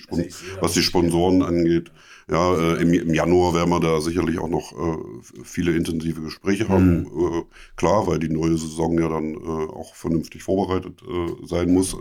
was 0.59 0.73
die 0.73 0.83
Sponsoren 0.83 1.41
angeht. 1.41 1.91
Ja, 2.29 2.55
äh, 2.55 2.81
im, 2.81 2.93
im, 2.93 3.13
Januar 3.13 3.55
werden 3.55 3.69
wir 3.69 3.79
da 3.79 3.99
sicherlich 4.01 4.37
auch 4.37 4.49
noch 4.49 4.71
äh, 4.73 4.97
viele 5.43 5.75
intensive 5.75 6.21
Gespräche 6.21 6.69
haben. 6.69 6.99
Mhm. 6.99 7.05
Äh, 7.05 7.43
klar, 7.75 8.05
weil 8.05 8.19
die 8.19 8.29
neue 8.29 8.57
Saison 8.57 8.99
ja 8.99 9.09
dann 9.09 9.33
äh, 9.33 9.37
auch 9.37 9.95
vernünftig 9.95 10.43
vorbereitet 10.43 11.01
äh, 11.01 11.45
sein 11.45 11.73
muss 11.73 11.95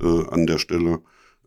an 0.00 0.46
der 0.48 0.58
Stelle. 0.58 0.98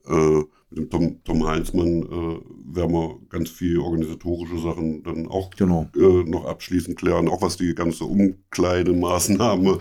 Mit 0.07 0.77
dem 0.77 0.89
Tom, 0.89 1.19
Tom 1.25 1.45
Heinzmann 1.45 2.03
werden 2.03 2.93
wir 2.93 3.19
ganz 3.27 3.49
viele 3.49 3.81
organisatorische 3.81 4.59
Sachen 4.59 5.03
dann 5.03 5.27
auch 5.27 5.49
genau. 5.49 5.89
noch 5.93 6.45
abschließend 6.45 6.97
klären, 6.97 7.27
auch 7.27 7.41
was 7.41 7.57
die 7.57 7.75
ganze 7.75 8.05
Umkleidemaßnahme 8.05 9.79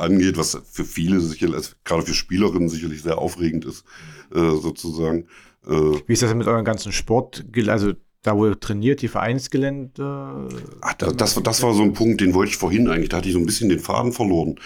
angeht, 0.00 0.38
was 0.38 0.60
für 0.72 0.84
viele 0.84 1.20
sicherlich, 1.20 1.54
also 1.54 1.72
gerade 1.84 2.02
für 2.02 2.14
Spielerinnen 2.14 2.68
sicherlich 2.68 3.02
sehr 3.02 3.18
aufregend 3.18 3.64
ist, 3.64 3.84
sozusagen. 4.32 5.26
Äh, 5.66 6.00
Wie 6.06 6.12
ist 6.12 6.22
das 6.22 6.34
mit 6.34 6.46
eurem 6.46 6.64
ganzen 6.64 6.92
Sport? 6.92 7.44
Also 7.68 7.92
da 8.22 8.36
wo 8.36 8.46
ihr 8.46 8.60
trainiert, 8.60 9.02
die 9.02 9.08
Vereinsgelände? 9.08 10.48
Ach, 10.82 10.94
das, 10.94 11.16
das, 11.16 11.42
das, 11.42 11.62
war 11.62 11.72
so 11.74 11.82
ein 11.82 11.94
Punkt, 11.94 12.20
den 12.20 12.34
wollte 12.34 12.50
ich 12.50 12.58
vorhin 12.58 12.88
eigentlich, 12.88 13.08
da 13.08 13.18
hatte 13.18 13.28
ich 13.28 13.34
so 13.34 13.40
ein 13.40 13.46
bisschen 13.46 13.70
den 13.70 13.78
Faden 13.78 14.12
verloren. 14.12 14.56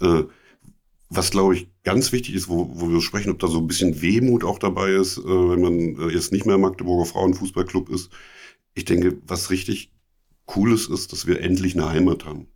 Äh, 0.00 0.24
was, 1.10 1.30
glaube 1.30 1.54
ich, 1.54 1.68
ganz 1.84 2.10
wichtig 2.12 2.34
ist, 2.34 2.48
wo, 2.48 2.70
wo 2.74 2.90
wir 2.90 3.00
sprechen, 3.00 3.30
ob 3.30 3.38
da 3.38 3.46
so 3.46 3.58
ein 3.58 3.66
bisschen 3.68 4.02
Wehmut 4.02 4.42
auch 4.42 4.58
dabei 4.58 4.90
ist, 4.90 5.18
äh, 5.18 5.22
wenn 5.22 5.60
man 5.60 5.78
äh, 5.78 6.12
jetzt 6.12 6.32
nicht 6.32 6.46
mehr 6.46 6.58
Magdeburger 6.58 7.06
Frauenfußballclub 7.06 7.88
ist. 7.90 8.10
Ich 8.74 8.84
denke, 8.84 9.18
was 9.26 9.50
richtig 9.50 9.92
Cooles 10.46 10.88
ist, 10.88 11.12
dass 11.12 11.26
wir 11.26 11.40
endlich 11.40 11.74
eine 11.74 11.88
Heimat 11.88 12.24
haben. 12.24 12.48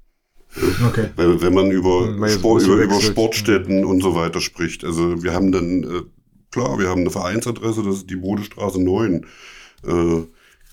Okay. 0.89 1.11
Weil, 1.15 1.41
wenn 1.43 1.55
man 1.55 1.71
über, 1.71 2.29
Sport, 2.29 2.63
über, 2.63 2.77
über 2.83 3.01
Sportstätten 3.01 3.85
und 3.85 4.03
so 4.03 4.15
weiter 4.15 4.41
spricht. 4.41 4.83
Also 4.83 5.23
wir 5.23 5.35
haben 5.35 5.53
dann 5.53 5.85
äh, 5.85 6.03
klar, 6.59 6.79
wir 6.79 6.89
haben 6.89 7.03
eine 7.03 7.11
Vereinsadresse, 7.11 7.83
das 7.83 7.97
ist 7.97 8.11
die 8.11 8.17
Bodestraße 8.17 8.83
9. 8.83 9.27
Äh, 9.87 10.23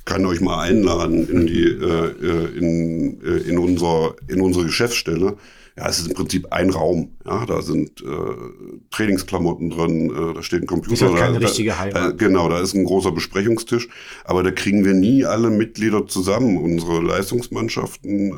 kann 0.06 0.26
euch 0.26 0.40
mal 0.40 0.62
einladen 0.62 1.28
in 1.30 1.48
die 1.48 1.64
äh, 1.64 2.12
äh, 2.22 2.58
in, 2.58 3.22
äh, 3.24 3.50
in, 3.50 3.58
unser, 3.58 4.16
in 4.28 4.42
unsere 4.42 4.66
Geschäftsstelle. 4.66 5.38
Ja, 5.78 5.90
es 5.90 6.00
ist 6.00 6.08
im 6.08 6.14
Prinzip 6.14 6.54
ein 6.54 6.70
Raum. 6.70 7.10
Ja, 7.26 7.46
da 7.46 7.62
sind 7.62 8.02
äh, 8.02 8.06
Trainingsklamotten 8.92 9.72
drin, 9.72 10.10
äh, 10.10 10.34
da 10.36 10.42
steht 10.42 10.62
ein 10.62 10.68
Computer. 10.68 11.06
Das 11.06 11.14
ist 11.14 11.20
keine 11.20 11.40
da, 11.40 11.48
richtige 11.48 11.78
Heimat. 11.78 12.14
Äh, 12.14 12.16
genau, 12.16 12.48
da 12.48 12.60
ist 12.60 12.76
ein 12.76 12.86
großer 12.86 13.12
Besprechungstisch. 13.12 13.90
Aber 14.24 14.42
da 14.42 14.52
kriegen 14.52 14.86
wir 14.86 14.94
nie 14.94 15.26
alle 15.26 15.50
Mitglieder 15.50 16.08
zusammen. 16.08 16.58
Unsere 16.58 17.02
Leistungsmannschaften 17.02 18.34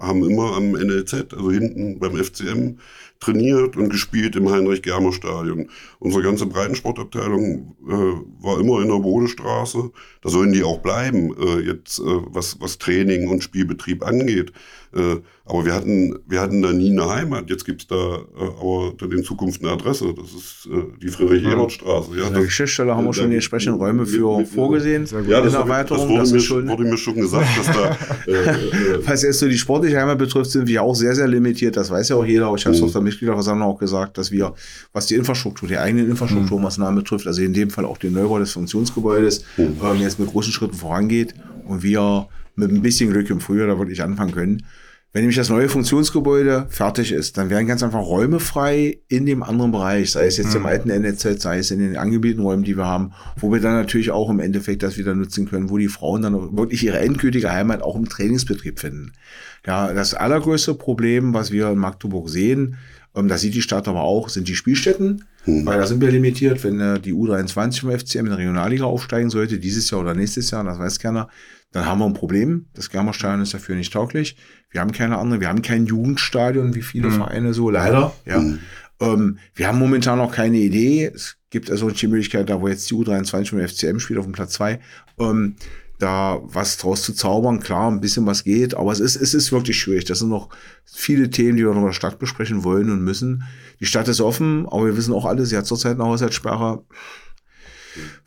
haben 0.00 0.28
immer 0.28 0.56
am 0.56 0.70
NLZ, 0.70 1.34
also 1.34 1.50
hinten 1.50 1.98
beim 1.98 2.16
FCM, 2.16 2.78
trainiert 3.20 3.76
und 3.76 3.88
gespielt 3.90 4.36
im 4.36 4.50
Heinrich-Germer-Stadion. 4.50 5.70
Unsere 5.98 6.22
ganze 6.22 6.46
Breitensportabteilung 6.46 7.76
äh, 7.86 8.44
war 8.44 8.60
immer 8.60 8.80
in 8.80 8.88
der 8.88 9.00
Bodestraße. 9.00 9.90
Da 10.22 10.28
sollen 10.28 10.52
die 10.52 10.62
auch 10.62 10.78
bleiben, 10.78 11.34
äh, 11.36 11.60
jetzt 11.60 11.98
äh, 11.98 12.02
was, 12.04 12.60
was 12.60 12.78
Training 12.78 13.28
und 13.28 13.42
Spielbetrieb 13.42 14.04
angeht. 14.04 14.52
Äh, 14.94 15.16
aber 15.44 15.64
wir 15.64 15.74
hatten, 15.74 16.18
wir 16.26 16.40
hatten 16.40 16.60
da 16.62 16.72
nie 16.72 16.90
eine 16.90 17.08
Heimat. 17.08 17.48
Jetzt 17.48 17.64
gibt's 17.64 17.86
da 17.86 17.96
äh, 17.96 18.18
aber 18.60 18.92
dann 18.98 19.12
in 19.12 19.24
Zukunft 19.24 19.62
eine 19.62 19.72
Adresse. 19.72 20.14
Das 20.14 20.32
ist 20.32 20.68
äh, 20.70 20.82
die 21.00 21.08
Friedrich-Ebert-Straße. 21.08 22.10
Ja, 22.18 22.28
der 22.30 22.42
Geschäftsstelle 22.42 22.94
haben 22.94 23.06
wir 23.06 23.14
schon 23.14 23.30
die 23.30 23.36
entsprechenden 23.36 23.78
Räume 23.78 24.04
für 24.04 24.44
vorgesehen. 24.46 25.06
Ja, 25.26 25.40
das, 25.40 25.54
Erweiterung, 25.54 26.16
das, 26.16 26.28
wurde, 26.28 26.34
mir, 26.34 26.40
schon, 26.40 26.68
wurde 26.68 26.84
mir 26.84 26.96
schon 26.98 27.14
gesagt, 27.14 27.48
dass 27.58 27.66
da. 27.66 27.96
Äh, 28.26 28.32
äh, 28.32 29.06
Was 29.06 29.22
jetzt 29.22 29.38
so 29.38 29.48
die 29.48 29.56
sportliche 29.56 29.98
Heimat 29.98 30.18
betrifft, 30.18 30.50
sind 30.50 30.66
wir 30.66 30.82
auch 30.82 30.94
sehr, 30.94 31.14
sehr 31.14 31.26
limitiert. 31.26 31.76
Das 31.76 31.90
weiß 31.90 32.10
ja 32.10 32.16
auch 32.16 32.24
jeder. 32.24 32.52
Ich 32.54 32.64
habe 32.66 32.74
es 32.74 32.80
mhm. 32.80 32.86
auf 32.86 32.92
der 32.92 33.00
Mitgliederversammlung 33.00 33.68
auch 33.68 33.78
gesagt, 33.78 34.18
dass 34.18 34.30
wir, 34.30 34.54
was 34.92 35.06
die 35.06 35.14
Infrastruktur, 35.14 35.68
die 35.68 35.78
eigenen 35.78 36.10
Infrastrukturmaßnahmen 36.10 36.94
mhm. 36.94 36.98
betrifft, 36.98 37.26
also 37.26 37.40
in 37.40 37.54
dem 37.54 37.70
Fall 37.70 37.86
auch 37.86 37.96
den 37.96 38.12
Neubau 38.12 38.38
des 38.38 38.52
Funktionsgebäudes, 38.52 39.44
mhm. 39.56 39.76
ähm, 39.82 40.00
jetzt 40.00 40.18
mit 40.18 40.28
großen 40.28 40.52
Schritten 40.52 40.74
vorangeht 40.74 41.34
und 41.66 41.82
wir 41.82 42.28
mit 42.58 42.70
ein 42.70 42.82
bisschen 42.82 43.10
Glück 43.10 43.30
im 43.30 43.40
Frühjahr 43.40 43.68
da 43.68 43.78
wirklich 43.78 44.02
anfangen 44.02 44.32
können. 44.32 44.62
Wenn 45.12 45.22
nämlich 45.22 45.36
das 45.36 45.48
neue 45.48 45.70
Funktionsgebäude 45.70 46.66
fertig 46.68 47.12
ist, 47.12 47.38
dann 47.38 47.48
werden 47.48 47.66
ganz 47.66 47.82
einfach 47.82 48.00
Räume 48.00 48.40
frei 48.40 48.98
in 49.08 49.24
dem 49.24 49.42
anderen 49.42 49.72
Bereich, 49.72 50.10
sei 50.10 50.26
es 50.26 50.36
jetzt 50.36 50.50
mhm. 50.50 50.60
im 50.60 50.66
alten 50.66 50.90
NZ, 50.90 51.40
sei 51.40 51.58
es 51.58 51.70
in 51.70 51.78
den 51.78 51.96
angebieteten 51.96 52.44
Räumen, 52.44 52.62
die 52.62 52.76
wir 52.76 52.84
haben, 52.84 53.12
wo 53.36 53.50
wir 53.50 53.60
dann 53.60 53.72
natürlich 53.72 54.10
auch 54.10 54.28
im 54.28 54.38
Endeffekt 54.38 54.82
das 54.82 54.98
wieder 54.98 55.14
nutzen 55.14 55.48
können, 55.48 55.70
wo 55.70 55.78
die 55.78 55.88
Frauen 55.88 56.20
dann 56.20 56.58
wirklich 56.58 56.84
ihre 56.84 56.98
endgültige 56.98 57.50
Heimat 57.50 57.80
auch 57.80 57.96
im 57.96 58.06
Trainingsbetrieb 58.06 58.78
finden. 58.78 59.12
Ja, 59.66 59.94
das 59.94 60.12
allergrößte 60.12 60.74
Problem, 60.74 61.32
was 61.32 61.52
wir 61.52 61.70
in 61.70 61.78
Magdeburg 61.78 62.28
sehen, 62.28 62.76
Ähm, 63.18 63.28
da 63.28 63.38
sieht 63.38 63.54
die 63.54 63.62
Stadt 63.62 63.88
aber 63.88 64.02
auch, 64.02 64.28
sind 64.28 64.48
die 64.48 64.54
Spielstätten, 64.54 65.24
mhm. 65.46 65.66
weil 65.66 65.78
da 65.78 65.86
sind 65.86 66.00
wir 66.00 66.10
limitiert, 66.10 66.62
wenn 66.62 66.78
äh, 66.78 67.00
die 67.00 67.14
U23 67.14 67.80
vom 67.80 67.90
FCM 67.90 68.20
in 68.20 68.26
der 68.26 68.38
Regionalliga 68.38 68.84
aufsteigen 68.84 69.30
sollte, 69.30 69.58
dieses 69.58 69.90
Jahr 69.90 70.02
oder 70.02 70.14
nächstes 70.14 70.50
Jahr, 70.50 70.62
das 70.64 70.78
weiß 70.78 70.98
keiner, 70.98 71.28
dann 71.72 71.86
haben 71.86 71.98
wir 71.98 72.06
ein 72.06 72.14
Problem. 72.14 72.66
Das 72.74 72.90
Germerstadion 72.90 73.42
ist 73.42 73.54
dafür 73.54 73.76
nicht 73.76 73.92
tauglich. 73.92 74.36
Wir 74.70 74.80
haben 74.80 74.92
keine 74.92 75.18
andere, 75.18 75.40
wir 75.40 75.48
haben 75.48 75.62
kein 75.62 75.86
Jugendstadion, 75.86 76.74
wie 76.74 76.82
viele 76.82 77.08
mhm. 77.08 77.14
Vereine 77.14 77.54
so, 77.54 77.70
leider. 77.70 78.14
Ja. 78.24 78.40
Mhm. 78.40 78.60
Ähm, 79.00 79.38
wir 79.54 79.68
haben 79.68 79.78
momentan 79.78 80.18
noch 80.18 80.32
keine 80.32 80.58
Idee. 80.58 81.10
Es 81.14 81.36
gibt 81.50 81.70
also 81.70 81.90
die 81.90 82.06
Möglichkeit, 82.06 82.50
da 82.50 82.60
wo 82.60 82.68
jetzt 82.68 82.90
die 82.90 82.94
U23 82.94 83.50
vom 83.50 83.66
FCM 83.66 84.00
spielt 84.00 84.18
auf 84.18 84.24
dem 84.24 84.32
Platz 84.32 84.52
zwei, 84.52 84.80
ähm, 85.18 85.56
da 85.98 86.40
was 86.42 86.78
draus 86.78 87.02
zu 87.02 87.12
zaubern. 87.12 87.60
Klar, 87.60 87.90
ein 87.90 88.00
bisschen 88.00 88.26
was 88.26 88.44
geht, 88.44 88.74
aber 88.74 88.92
es 88.92 89.00
ist, 89.00 89.16
es 89.16 89.34
ist 89.34 89.52
wirklich 89.52 89.78
schwierig. 89.78 90.04
Das 90.04 90.20
sind 90.20 90.28
noch 90.28 90.48
viele 90.84 91.30
Themen, 91.30 91.56
die 91.56 91.64
wir 91.64 91.70
noch 91.70 91.80
in 91.80 91.86
der 91.86 91.92
Stadt 91.92 92.18
besprechen 92.18 92.64
wollen 92.64 92.90
und 92.90 93.02
müssen. 93.02 93.44
Die 93.80 93.86
Stadt 93.86 94.08
ist 94.08 94.20
offen, 94.20 94.66
aber 94.66 94.86
wir 94.86 94.96
wissen 94.96 95.12
auch 95.12 95.24
alle, 95.24 95.44
sie 95.44 95.56
hat 95.56 95.66
zurzeit 95.66 95.94
eine 95.94 96.04
Haushaltssperre. 96.04 96.84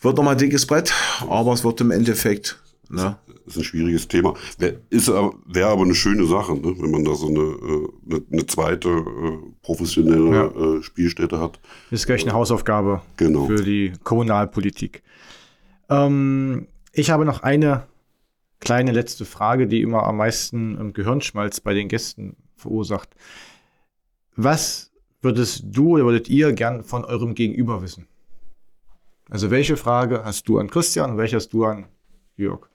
Wird 0.01 0.17
nochmal 0.17 0.35
dickes 0.35 0.65
Brett, 0.65 0.93
aber 1.29 1.53
es 1.53 1.63
wird 1.63 1.79
im 1.81 1.91
Endeffekt 1.91 2.59
Ne? 2.91 3.17
Das 3.45 3.55
ist 3.55 3.57
ein 3.57 3.63
schwieriges 3.63 4.07
Thema. 4.07 4.33
Wäre 4.57 4.81
wär 5.45 5.67
aber 5.67 5.83
eine 5.83 5.95
schöne 5.95 6.25
Sache, 6.25 6.53
ne? 6.53 6.75
wenn 6.77 6.91
man 6.91 7.05
da 7.05 7.15
so 7.15 7.27
eine, 7.27 7.39
äh, 7.39 7.87
eine, 8.05 8.21
eine 8.31 8.45
zweite 8.45 8.89
äh, 8.89 9.37
professionelle 9.61 10.35
ja. 10.35 10.77
äh, 10.77 10.83
Spielstätte 10.83 11.39
hat. 11.39 11.59
Das 11.89 12.01
ist 12.01 12.05
gleich 12.05 12.23
eine 12.23 12.33
Hausaufgabe 12.33 13.01
genau. 13.17 13.45
für 13.45 13.63
die 13.63 13.93
Kommunalpolitik. 14.03 15.03
Ähm, 15.89 16.67
ich 16.91 17.11
habe 17.11 17.23
noch 17.23 17.43
eine 17.43 17.87
kleine 18.59 18.91
letzte 18.91 19.25
Frage, 19.25 19.67
die 19.67 19.81
immer 19.81 20.03
am 20.03 20.17
meisten 20.17 20.93
Gehirnschmalz 20.93 21.61
bei 21.61 21.73
den 21.73 21.87
Gästen 21.87 22.35
verursacht. 22.57 23.09
Was 24.35 24.91
würdest 25.21 25.63
du 25.65 25.93
oder 25.93 26.05
würdet 26.05 26.29
ihr 26.29 26.51
gern 26.53 26.83
von 26.83 27.05
eurem 27.05 27.35
Gegenüber 27.35 27.81
wissen? 27.81 28.07
Also 29.29 29.49
welche 29.49 29.77
Frage 29.77 30.23
hast 30.25 30.47
du 30.49 30.59
an 30.59 30.69
Christian 30.69 31.11
und 31.11 31.17
welche 31.17 31.37
hast 31.37 31.53
du 31.53 31.63
an 31.65 31.85
Jörg? 32.35 32.70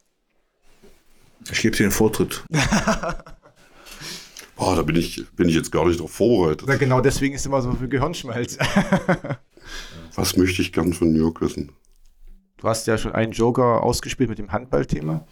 Ich 1.51 1.61
gebe 1.61 1.77
dir 1.77 1.87
den 1.87 1.93
Vortritt. 1.93 2.45
Boah, 4.57 4.75
da 4.75 4.83
bin 4.83 4.97
ich, 4.97 5.25
bin 5.37 5.49
ich 5.49 5.55
jetzt 5.55 5.71
gar 5.71 5.87
nicht 5.87 5.99
darauf 5.99 6.13
vorbereitet. 6.13 6.67
Na 6.67 6.77
genau 6.77 7.01
deswegen 7.01 7.35
ist 7.35 7.45
immer 7.47 7.61
so 7.61 7.73
viel 7.73 7.89
Gehirnschmalz. 7.89 8.57
Was 10.15 10.37
möchte 10.37 10.63
ich 10.63 10.73
gern 10.73 10.93
von 10.95 11.15
Jörg 11.15 11.41
wissen? 11.41 11.73
Du 12.57 12.69
hast 12.69 12.87
ja 12.87 12.97
schon 12.97 13.13
einen 13.13 13.33
Joker 13.33 13.83
ausgespielt 13.83 14.31
mit 14.31 14.39
dem 14.39 14.51
Handballthema. 14.51 15.27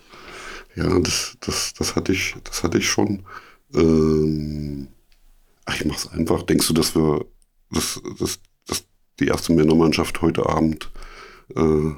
Ja, 0.77 0.99
das, 0.99 1.37
das, 1.41 1.73
das, 1.73 1.97
hatte, 1.97 2.13
ich, 2.13 2.35
das 2.45 2.63
hatte 2.63 2.79
ich 2.79 2.89
schon. 2.89 3.25
Ähm, 3.75 4.89
ach, 5.65 5.77
ich 5.77 5.87
mach's 5.87 6.09
einfach. 6.09 6.43
Denkst 6.43 6.69
du, 6.69 6.75
dass 6.75 6.95
wir, 6.95 7.25
dass, 7.71 8.03
dass, 8.19 8.41
dass 8.67 8.85
die 9.21 9.29
erste 9.29 9.55
Männermannschaft 9.55 10.21
heute 10.21 10.47
Abend 10.47 10.91
äh, 11.57 11.93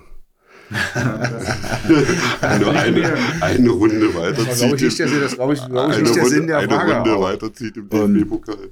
Nur 2.61 2.73
eine, 2.73 3.14
eine 3.41 3.71
Runde 3.71 4.14
weiterzieht. 4.14 4.49
Das 4.49 4.59
glaube 4.59 4.77
ich 4.77 4.83
nicht, 4.83 5.01
das 5.01 5.35
glaube 5.35 5.55
ich, 5.55 5.64
glaube 5.67 5.93
ich 5.95 6.01
nicht 6.01 6.17
der 6.17 6.27
Sinn 6.27 6.47
der 6.47 6.59
eine 6.59 6.69
Frage. 6.69 6.93
Runde 6.93 7.21
weiterzieht 7.21 7.77
im 7.77 7.89
DFB-Pokal. 7.89 8.71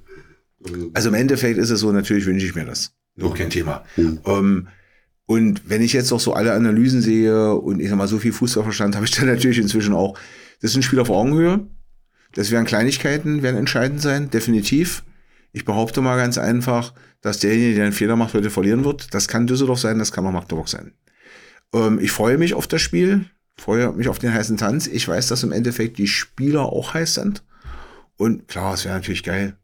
Also 0.94 1.08
im 1.10 1.14
Endeffekt 1.14 1.58
ist 1.58 1.70
es 1.70 1.80
so, 1.80 1.92
natürlich 1.92 2.26
wünsche 2.26 2.46
ich 2.46 2.54
mir 2.54 2.64
das. 2.64 2.92
Nur 3.16 3.34
kein 3.34 3.50
Thema. 3.50 3.84
Mhm. 3.96 4.18
Um, 4.24 4.68
und 5.26 5.62
wenn 5.68 5.82
ich 5.82 5.92
jetzt 5.92 6.10
noch 6.10 6.20
so 6.20 6.34
alle 6.34 6.52
Analysen 6.52 7.00
sehe 7.00 7.54
und 7.54 7.80
ich 7.80 7.88
sag 7.88 7.96
mal 7.96 8.08
so 8.08 8.18
viel 8.18 8.32
Fußballverstand, 8.32 8.94
habe 8.94 9.06
ich 9.06 9.12
dann 9.12 9.26
natürlich 9.26 9.58
inzwischen 9.58 9.94
auch, 9.94 10.18
das 10.60 10.72
sind 10.72 10.82
Spieler 10.82 11.02
auf 11.02 11.10
Augenhöhe. 11.10 11.66
Das 12.34 12.50
werden 12.50 12.66
Kleinigkeiten, 12.66 13.42
werden 13.42 13.56
entscheidend 13.56 14.02
sein, 14.02 14.30
definitiv. 14.30 15.04
Ich 15.52 15.64
behaupte 15.64 16.00
mal 16.00 16.16
ganz 16.16 16.36
einfach, 16.36 16.92
dass 17.20 17.38
derjenige, 17.38 17.76
der 17.76 17.84
einen 17.84 17.92
Fehler 17.92 18.16
macht, 18.16 18.34
heute 18.34 18.50
verlieren 18.50 18.84
wird. 18.84 19.14
Das 19.14 19.28
kann 19.28 19.46
Düsseldorf 19.46 19.78
sein, 19.78 19.98
das 19.98 20.10
kann 20.10 20.26
auch 20.26 20.32
Magdeburg 20.32 20.68
sein. 20.68 20.92
Ähm, 21.74 21.98
ich 22.00 22.12
freue 22.12 22.38
mich 22.38 22.54
auf 22.54 22.66
das 22.66 22.80
Spiel, 22.80 23.26
freue 23.56 23.92
mich 23.92 24.08
auf 24.08 24.18
den 24.18 24.32
heißen 24.32 24.56
Tanz. 24.56 24.86
Ich 24.86 25.06
weiß, 25.06 25.26
dass 25.28 25.42
im 25.42 25.52
Endeffekt 25.52 25.98
die 25.98 26.06
Spieler 26.06 26.62
auch 26.62 26.94
heiß 26.94 27.14
sind. 27.14 27.42
Und 28.16 28.48
klar, 28.48 28.74
es 28.74 28.84
wäre 28.84 28.94
natürlich 28.94 29.24
geil, 29.24 29.56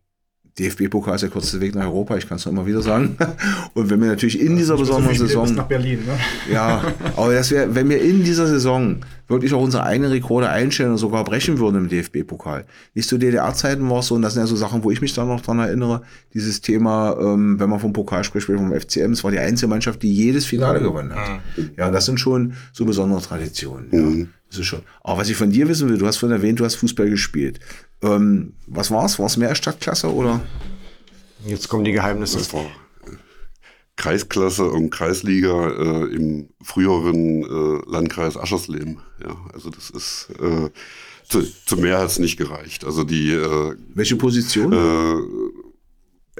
DFB-Pokal 0.59 1.15
ist 1.15 1.23
der 1.23 1.31
kürzeste 1.31 1.61
Weg 1.61 1.75
nach 1.75 1.85
Europa, 1.85 2.17
ich 2.17 2.29
kann 2.29 2.37
es 2.37 2.45
noch 2.45 2.53
immer 2.53 2.67
wieder 2.67 2.83
sagen. 2.83 3.17
Und 3.75 3.89
wenn 3.91 4.01
wir 4.01 4.09
natürlich 4.09 4.41
in 4.41 4.57
dieser 4.57 4.77
besonderen 4.77 5.17
so 5.17 5.27
Saison. 5.27 5.55
Nach 5.55 5.67
Berlin, 5.67 6.05
ne? 6.05 6.19
Ja, 6.53 6.83
aber 7.17 7.33
das 7.35 7.51
wäre, 7.51 7.75
wenn 7.75 7.89
wir 7.89 8.03
in 8.03 8.25
dieser 8.25 8.47
Saison 8.47 8.97
wirklich 9.31 9.55
auch 9.55 9.63
unsere 9.63 9.85
eigenen 9.85 10.11
Rekorde 10.11 10.51
einstellen 10.51 10.93
und 10.93 10.99
sogar 10.99 11.25
brechen 11.25 11.59
würden 11.59 11.77
im 11.77 11.89
DFB-Pokal. 11.89 12.65
Nicht 12.95 13.09
zu 13.09 13.17
DDR-Zeiten 13.17 13.89
war 13.89 14.01
es 14.01 14.09
so, 14.09 14.17
und 14.17 14.23
das 14.23 14.35
sind 14.35 14.43
ja 14.43 14.47
so 14.47 14.57
Sachen, 14.57 14.85
wo 14.85 14.91
ich 14.91 15.01
mich 15.01 15.15
dann 15.15 15.29
noch 15.29 15.41
dran 15.41 15.59
erinnere, 15.59 16.03
dieses 16.35 16.61
Thema, 16.61 17.17
ähm, 17.21 17.59
wenn 17.59 17.71
man 17.71 17.81
vom 17.81 17.93
Pokal 17.93 18.25
spricht, 18.25 18.47
vom 18.47 18.73
FCM, 18.73 19.13
es 19.13 19.25
war 19.25 19.31
die 19.31 19.39
einzige 19.39 19.69
Mannschaft, 19.69 20.03
die 20.03 20.13
jedes 20.13 20.45
Finale 20.45 20.81
gewonnen 20.81 21.15
hat. 21.15 21.41
Ja, 21.77 21.91
das 21.91 22.07
sind 22.07 22.19
schon 22.19 22.55
so 22.73 22.85
besondere 22.85 23.23
Traditionen. 23.23 23.89
Ja. 23.93 24.01
Mhm. 24.01 24.29
Das 24.51 24.59
ist 24.59 24.67
schon. 24.67 24.81
Aber 25.03 25.19
was 25.19 25.29
ich 25.29 25.37
von 25.37 25.51
dir 25.51 25.69
wissen 25.69 25.89
will, 25.89 25.97
du 25.97 26.07
hast 26.07 26.17
vorhin 26.17 26.37
erwähnt, 26.37 26.59
du 26.59 26.65
hast 26.65 26.75
Fußball 26.75 27.09
gespielt. 27.09 27.61
Ähm, 28.03 28.55
was 28.67 28.91
war's? 28.91 29.19
War 29.21 29.27
es 29.27 29.37
mehr 29.37 29.55
Stadtklasse 29.55 30.13
oder? 30.13 30.41
Jetzt 31.47 31.69
kommen 31.69 31.85
die 31.85 31.93
Geheimnisse. 31.93 32.41
War 32.53 32.67
Kreisklasse 34.01 34.65
und 34.65 34.89
Kreisliga 34.89 35.69
äh, 35.69 36.15
im 36.15 36.49
früheren 36.63 37.43
äh, 37.43 37.91
Landkreis 37.91 38.39
Aschersleben. 38.39 38.97
Ja, 39.23 39.37
also 39.53 39.69
das 39.69 39.91
ist 39.91 40.29
äh, 40.41 40.71
zu, 41.29 41.43
zu 41.67 41.77
mehr 41.77 41.99
hat 41.99 42.07
es 42.07 42.19
nicht 42.19 42.39
gereicht. 42.39 42.87
Also 42.87 43.05
die 43.05 43.33
äh, 43.33 43.77
welche 43.95 44.17
Position? 44.17 44.73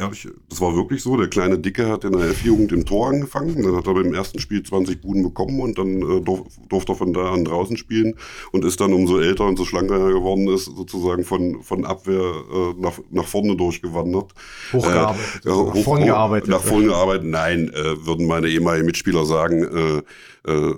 Ehrlich, 0.01 0.27
das 0.49 0.63
war 0.63 0.75
wirklich 0.75 1.03
so. 1.03 1.15
Der 1.19 1.29
kleine 1.29 1.59
Dicke 1.59 1.87
hat 1.87 2.05
in 2.05 2.13
der 2.13 2.31
F-Jugend 2.31 2.73
im 2.73 2.87
Tor 2.87 3.09
angefangen. 3.09 3.63
Dann 3.63 3.77
hat 3.77 3.87
er 3.87 3.93
beim 3.93 4.15
ersten 4.15 4.39
Spiel 4.39 4.63
20 4.63 5.03
Buden 5.03 5.23
bekommen 5.23 5.61
und 5.61 5.77
dann 5.77 6.01
äh, 6.01 6.21
durf, 6.23 6.41
durfte 6.71 6.93
er 6.93 6.97
von 6.97 7.13
da 7.13 7.31
an 7.31 7.45
draußen 7.45 7.77
spielen 7.77 8.15
und 8.51 8.65
ist 8.65 8.81
dann 8.81 8.95
umso 8.95 9.19
älter 9.19 9.45
und 9.45 9.59
so 9.59 9.67
schlanker 9.67 9.99
er 9.99 10.15
geworden 10.15 10.49
ist, 10.49 10.65
sozusagen 10.65 11.25
von, 11.25 11.63
von 11.63 11.85
Abwehr 11.85 12.19
äh, 12.19 12.81
nach, 12.81 12.99
nach 13.11 13.27
vorne 13.27 13.57
durchgewandert. 13.57 14.33
Hochgearbeitet. 14.73 15.45
Äh, 15.45 15.49
nach 15.51 15.77
vorne 15.77 16.07
gearbeitet. 16.07 16.49
Nach 16.49 16.63
vorne 16.63 16.87
gearbeitet. 16.87 17.27
Nein, 17.27 17.69
äh, 17.69 18.07
würden 18.07 18.27
meine 18.27 18.49
ehemaligen 18.49 18.87
Mitspieler 18.87 19.27
sagen, 19.27 20.03
äh, 20.47 20.51
äh, 20.51 20.75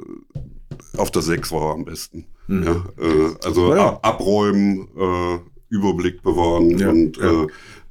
auf 0.96 1.12
der 1.12 1.22
6 1.22 1.52
war 1.52 1.68
er 1.68 1.74
am 1.74 1.84
besten. 1.84 2.24
Mhm. 2.48 2.64
Ja, 2.64 2.84
äh, 2.98 3.34
also 3.44 3.72
ja. 3.72 3.86
ab, 3.86 4.00
abräumen, 4.02 4.88
Überblick 5.68 6.22
bewahren 6.22 6.76
ja, 6.76 6.90
und 6.90 7.18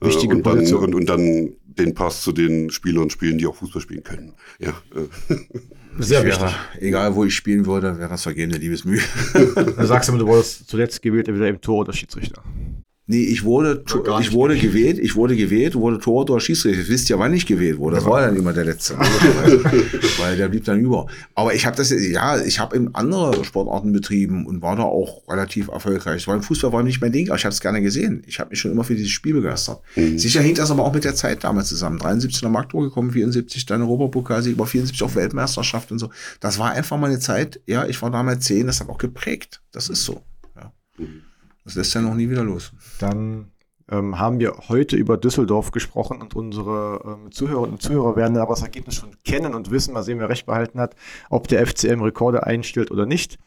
Wichtige 0.01 0.35
und 0.35 0.45
dann, 0.45 0.59
und, 0.59 0.95
und 0.95 1.05
dann 1.07 1.53
den 1.63 1.93
Pass 1.93 2.21
zu 2.21 2.31
den 2.31 2.69
Spielern 2.69 3.09
spielen, 3.09 3.37
die 3.37 3.45
auch 3.47 3.55
Fußball 3.55 3.81
spielen 3.81 4.03
können. 4.03 4.33
Ja. 4.59 4.69
Äh. 4.69 5.35
Sehr 5.99 6.25
wichtig. 6.25 6.49
Egal, 6.79 7.15
wo 7.15 7.25
ich 7.25 7.35
spielen 7.35 7.65
würde, 7.65 7.97
wäre 7.99 8.09
das 8.09 8.23
vergehende 8.23 8.57
Liebesmühe. 8.57 9.01
Dann 9.55 9.87
sagst 9.87 10.09
du, 10.09 10.17
du 10.17 10.25
wurdest 10.25 10.67
zuletzt 10.69 11.01
gewählt, 11.01 11.27
entweder 11.27 11.49
im 11.49 11.59
Tor 11.59 11.79
oder 11.79 11.93
Schiedsrichter. 11.93 12.43
Nee, 13.11 13.23
ich 13.23 13.43
wurde, 13.43 13.83
ich 14.21 14.31
wurde 14.31 14.57
gewählt, 14.57 14.97
ich 14.97 15.17
wurde 15.17 15.35
gewählt, 15.35 15.75
wurde 15.75 15.99
Tor 15.99 16.21
oder 16.29 16.39
Schiedsrichter. 16.39 16.79
Ihr 16.79 16.87
wisst 16.87 17.09
ja, 17.09 17.19
wann 17.19 17.33
ich 17.33 17.45
gewählt 17.45 17.77
wurde. 17.77 17.97
Das 17.97 18.05
war 18.05 18.21
dann 18.21 18.37
immer 18.37 18.53
der 18.53 18.63
letzte. 18.63 18.97
weil 20.17 20.37
der 20.37 20.47
blieb 20.47 20.63
dann 20.63 20.79
über. 20.79 21.07
Aber 21.35 21.53
ich 21.53 21.65
habe 21.65 21.75
das, 21.75 21.89
ja, 21.89 22.41
ich 22.41 22.61
habe 22.61 22.77
in 22.77 22.95
andere 22.95 23.43
Sportarten 23.43 23.91
betrieben 23.91 24.45
und 24.45 24.61
war 24.61 24.77
da 24.77 24.83
auch 24.83 25.27
relativ 25.27 25.67
erfolgreich. 25.67 26.25
Weil 26.25 26.37
im 26.37 26.41
Fußball 26.41 26.71
war 26.71 26.83
nicht 26.83 27.01
mein 27.01 27.11
Ding, 27.11 27.27
aber 27.27 27.35
ich 27.35 27.43
habe 27.43 27.51
es 27.51 27.59
gerne 27.59 27.81
gesehen. 27.81 28.23
Ich 28.27 28.39
habe 28.39 28.51
mich 28.51 28.61
schon 28.61 28.71
immer 28.71 28.85
für 28.85 28.95
dieses 28.95 29.11
Spiel 29.11 29.33
begeistert. 29.33 29.81
Mhm. 29.97 30.17
Sicher 30.17 30.39
hängt 30.39 30.59
das 30.59 30.71
aber 30.71 30.85
auch 30.85 30.93
mit 30.93 31.03
der 31.03 31.13
Zeit 31.13 31.43
damals 31.43 31.67
zusammen. 31.67 31.99
73 31.99 32.43
nach 32.43 32.49
Magdeburg 32.49 32.85
gekommen, 32.85 33.11
74 33.11 33.65
dann 33.65 33.81
Europapokalsieg, 33.81 34.53
über 34.53 34.65
74 34.65 35.03
auch 35.03 35.15
Weltmeisterschaft 35.15 35.91
und 35.91 35.99
so. 35.99 36.11
Das 36.39 36.59
war 36.59 36.71
einfach 36.71 36.97
mal 36.97 37.07
eine 37.07 37.19
Zeit, 37.19 37.59
ja, 37.65 37.85
ich 37.85 38.01
war 38.01 38.09
damals 38.09 38.45
zehn, 38.45 38.67
das 38.67 38.79
hat 38.79 38.87
auch 38.87 38.97
geprägt. 38.97 39.61
Das 39.73 39.89
ist 39.89 40.05
so. 40.05 40.21
Ja. 40.55 40.71
Mhm. 40.97 41.23
Das 41.63 41.75
lässt 41.75 41.93
ja 41.93 42.01
noch 42.01 42.15
nie 42.15 42.29
wieder 42.29 42.43
los. 42.43 42.71
Dann 42.99 43.51
ähm, 43.89 44.17
haben 44.17 44.39
wir 44.39 44.53
heute 44.69 44.95
über 44.95 45.17
Düsseldorf 45.17 45.71
gesprochen 45.71 46.21
und 46.21 46.35
unsere 46.35 47.01
ähm, 47.05 47.31
Zuhörerinnen 47.31 47.73
und 47.73 47.81
Zuhörer 47.81 48.15
werden 48.15 48.37
aber 48.37 48.53
das 48.53 48.63
Ergebnis 48.63 48.95
schon 48.95 49.15
kennen 49.23 49.53
und 49.53 49.69
wissen, 49.69 49.93
mal 49.93 50.03
sehen, 50.03 50.19
wer 50.19 50.29
recht 50.29 50.45
behalten 50.45 50.79
hat, 50.79 50.95
ob 51.29 51.47
der 51.47 51.65
FCM 51.65 52.01
Rekorde 52.01 52.45
einstellt 52.45 52.89
oder 52.91 53.05
nicht. 53.05 53.37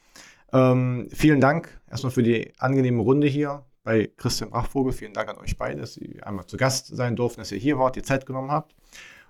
Ähm, 0.53 1.09
vielen 1.13 1.41
Dank 1.41 1.81
erstmal 1.91 2.13
für 2.13 2.23
die 2.23 2.53
angenehme 2.59 3.03
Runde 3.03 3.27
hier 3.27 3.65
bei 3.83 4.11
Christian 4.17 4.51
Brachvogel. 4.51 4.93
Vielen 4.93 5.13
Dank 5.13 5.29
an 5.29 5.39
euch 5.39 5.57
beide, 5.57 5.81
dass 5.81 5.97
ihr 5.97 6.27
einmal 6.27 6.47
zu 6.47 6.57
Gast 6.57 6.95
sein 6.95 7.17
durften, 7.17 7.41
dass 7.41 7.53
ihr 7.53 7.59
hier 7.59 7.79
wart, 7.79 7.97
die 7.97 8.03
Zeit 8.03 8.27
genommen 8.27 8.51
habt. 8.51 8.75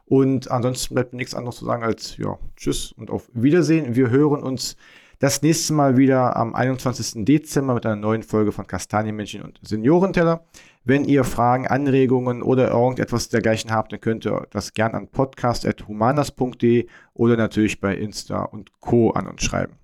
Und 0.06 0.50
ansonsten 0.50 0.94
bleibt 0.94 1.12
mir 1.12 1.18
nichts 1.18 1.34
anderes 1.34 1.56
zu 1.56 1.64
sagen 1.64 1.82
als 1.82 2.16
ja, 2.18 2.38
Tschüss 2.56 2.92
und 2.92 3.10
auf 3.10 3.30
Wiedersehen. 3.32 3.94
Wir 3.94 4.10
hören 4.10 4.42
uns 4.42 4.76
das 5.18 5.42
nächste 5.42 5.72
Mal 5.72 5.96
wieder 5.96 6.36
am 6.36 6.54
21. 6.54 7.24
Dezember 7.24 7.74
mit 7.74 7.86
einer 7.86 7.96
neuen 7.96 8.22
Folge 8.22 8.52
von 8.52 8.66
Kastanienmännchen 8.66 9.42
und 9.42 9.58
Seniorenteller. 9.62 10.44
Wenn 10.84 11.04
ihr 11.04 11.24
Fragen, 11.24 11.66
Anregungen 11.66 12.42
oder 12.42 12.70
irgendetwas 12.70 13.30
dergleichen 13.30 13.70
habt, 13.70 13.92
dann 13.92 14.00
könnt 14.00 14.26
ihr 14.26 14.46
das 14.50 14.74
gern 14.74 14.92
an 14.94 15.08
podcast.humanas.de 15.08 16.86
oder 17.14 17.36
natürlich 17.36 17.80
bei 17.80 17.96
Insta 17.96 18.42
und 18.42 18.78
Co. 18.80 19.10
an 19.10 19.26
uns 19.26 19.42
schreiben. 19.42 19.74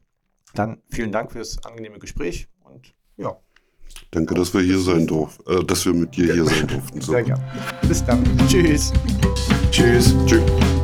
Dann 0.55 0.83
vielen 0.91 1.12
Dank 1.12 1.33
für 1.33 1.39
das 1.39 1.64
angenehme 1.64 1.99
Gespräch 1.99 2.49
und 2.64 2.95
ja. 3.16 3.37
Danke, 4.11 4.35
dass 4.35 4.53
wir 4.53 4.61
hier 4.61 4.78
sein 4.78 5.07
durften, 5.07 5.51
äh, 5.51 5.64
dass 5.64 5.87
wir 5.87 5.95
mit 5.95 6.16
dir 6.16 6.33
hier 6.33 6.45
sein 6.45 6.66
durften. 6.66 7.01
So. 7.01 7.12
Sehr 7.12 7.22
gerne. 7.22 7.43
Bis 7.87 8.05
dann. 8.05 8.24
Tschüss. 8.49 8.93
Tschüss. 9.70 10.14
Tschüss. 10.26 10.80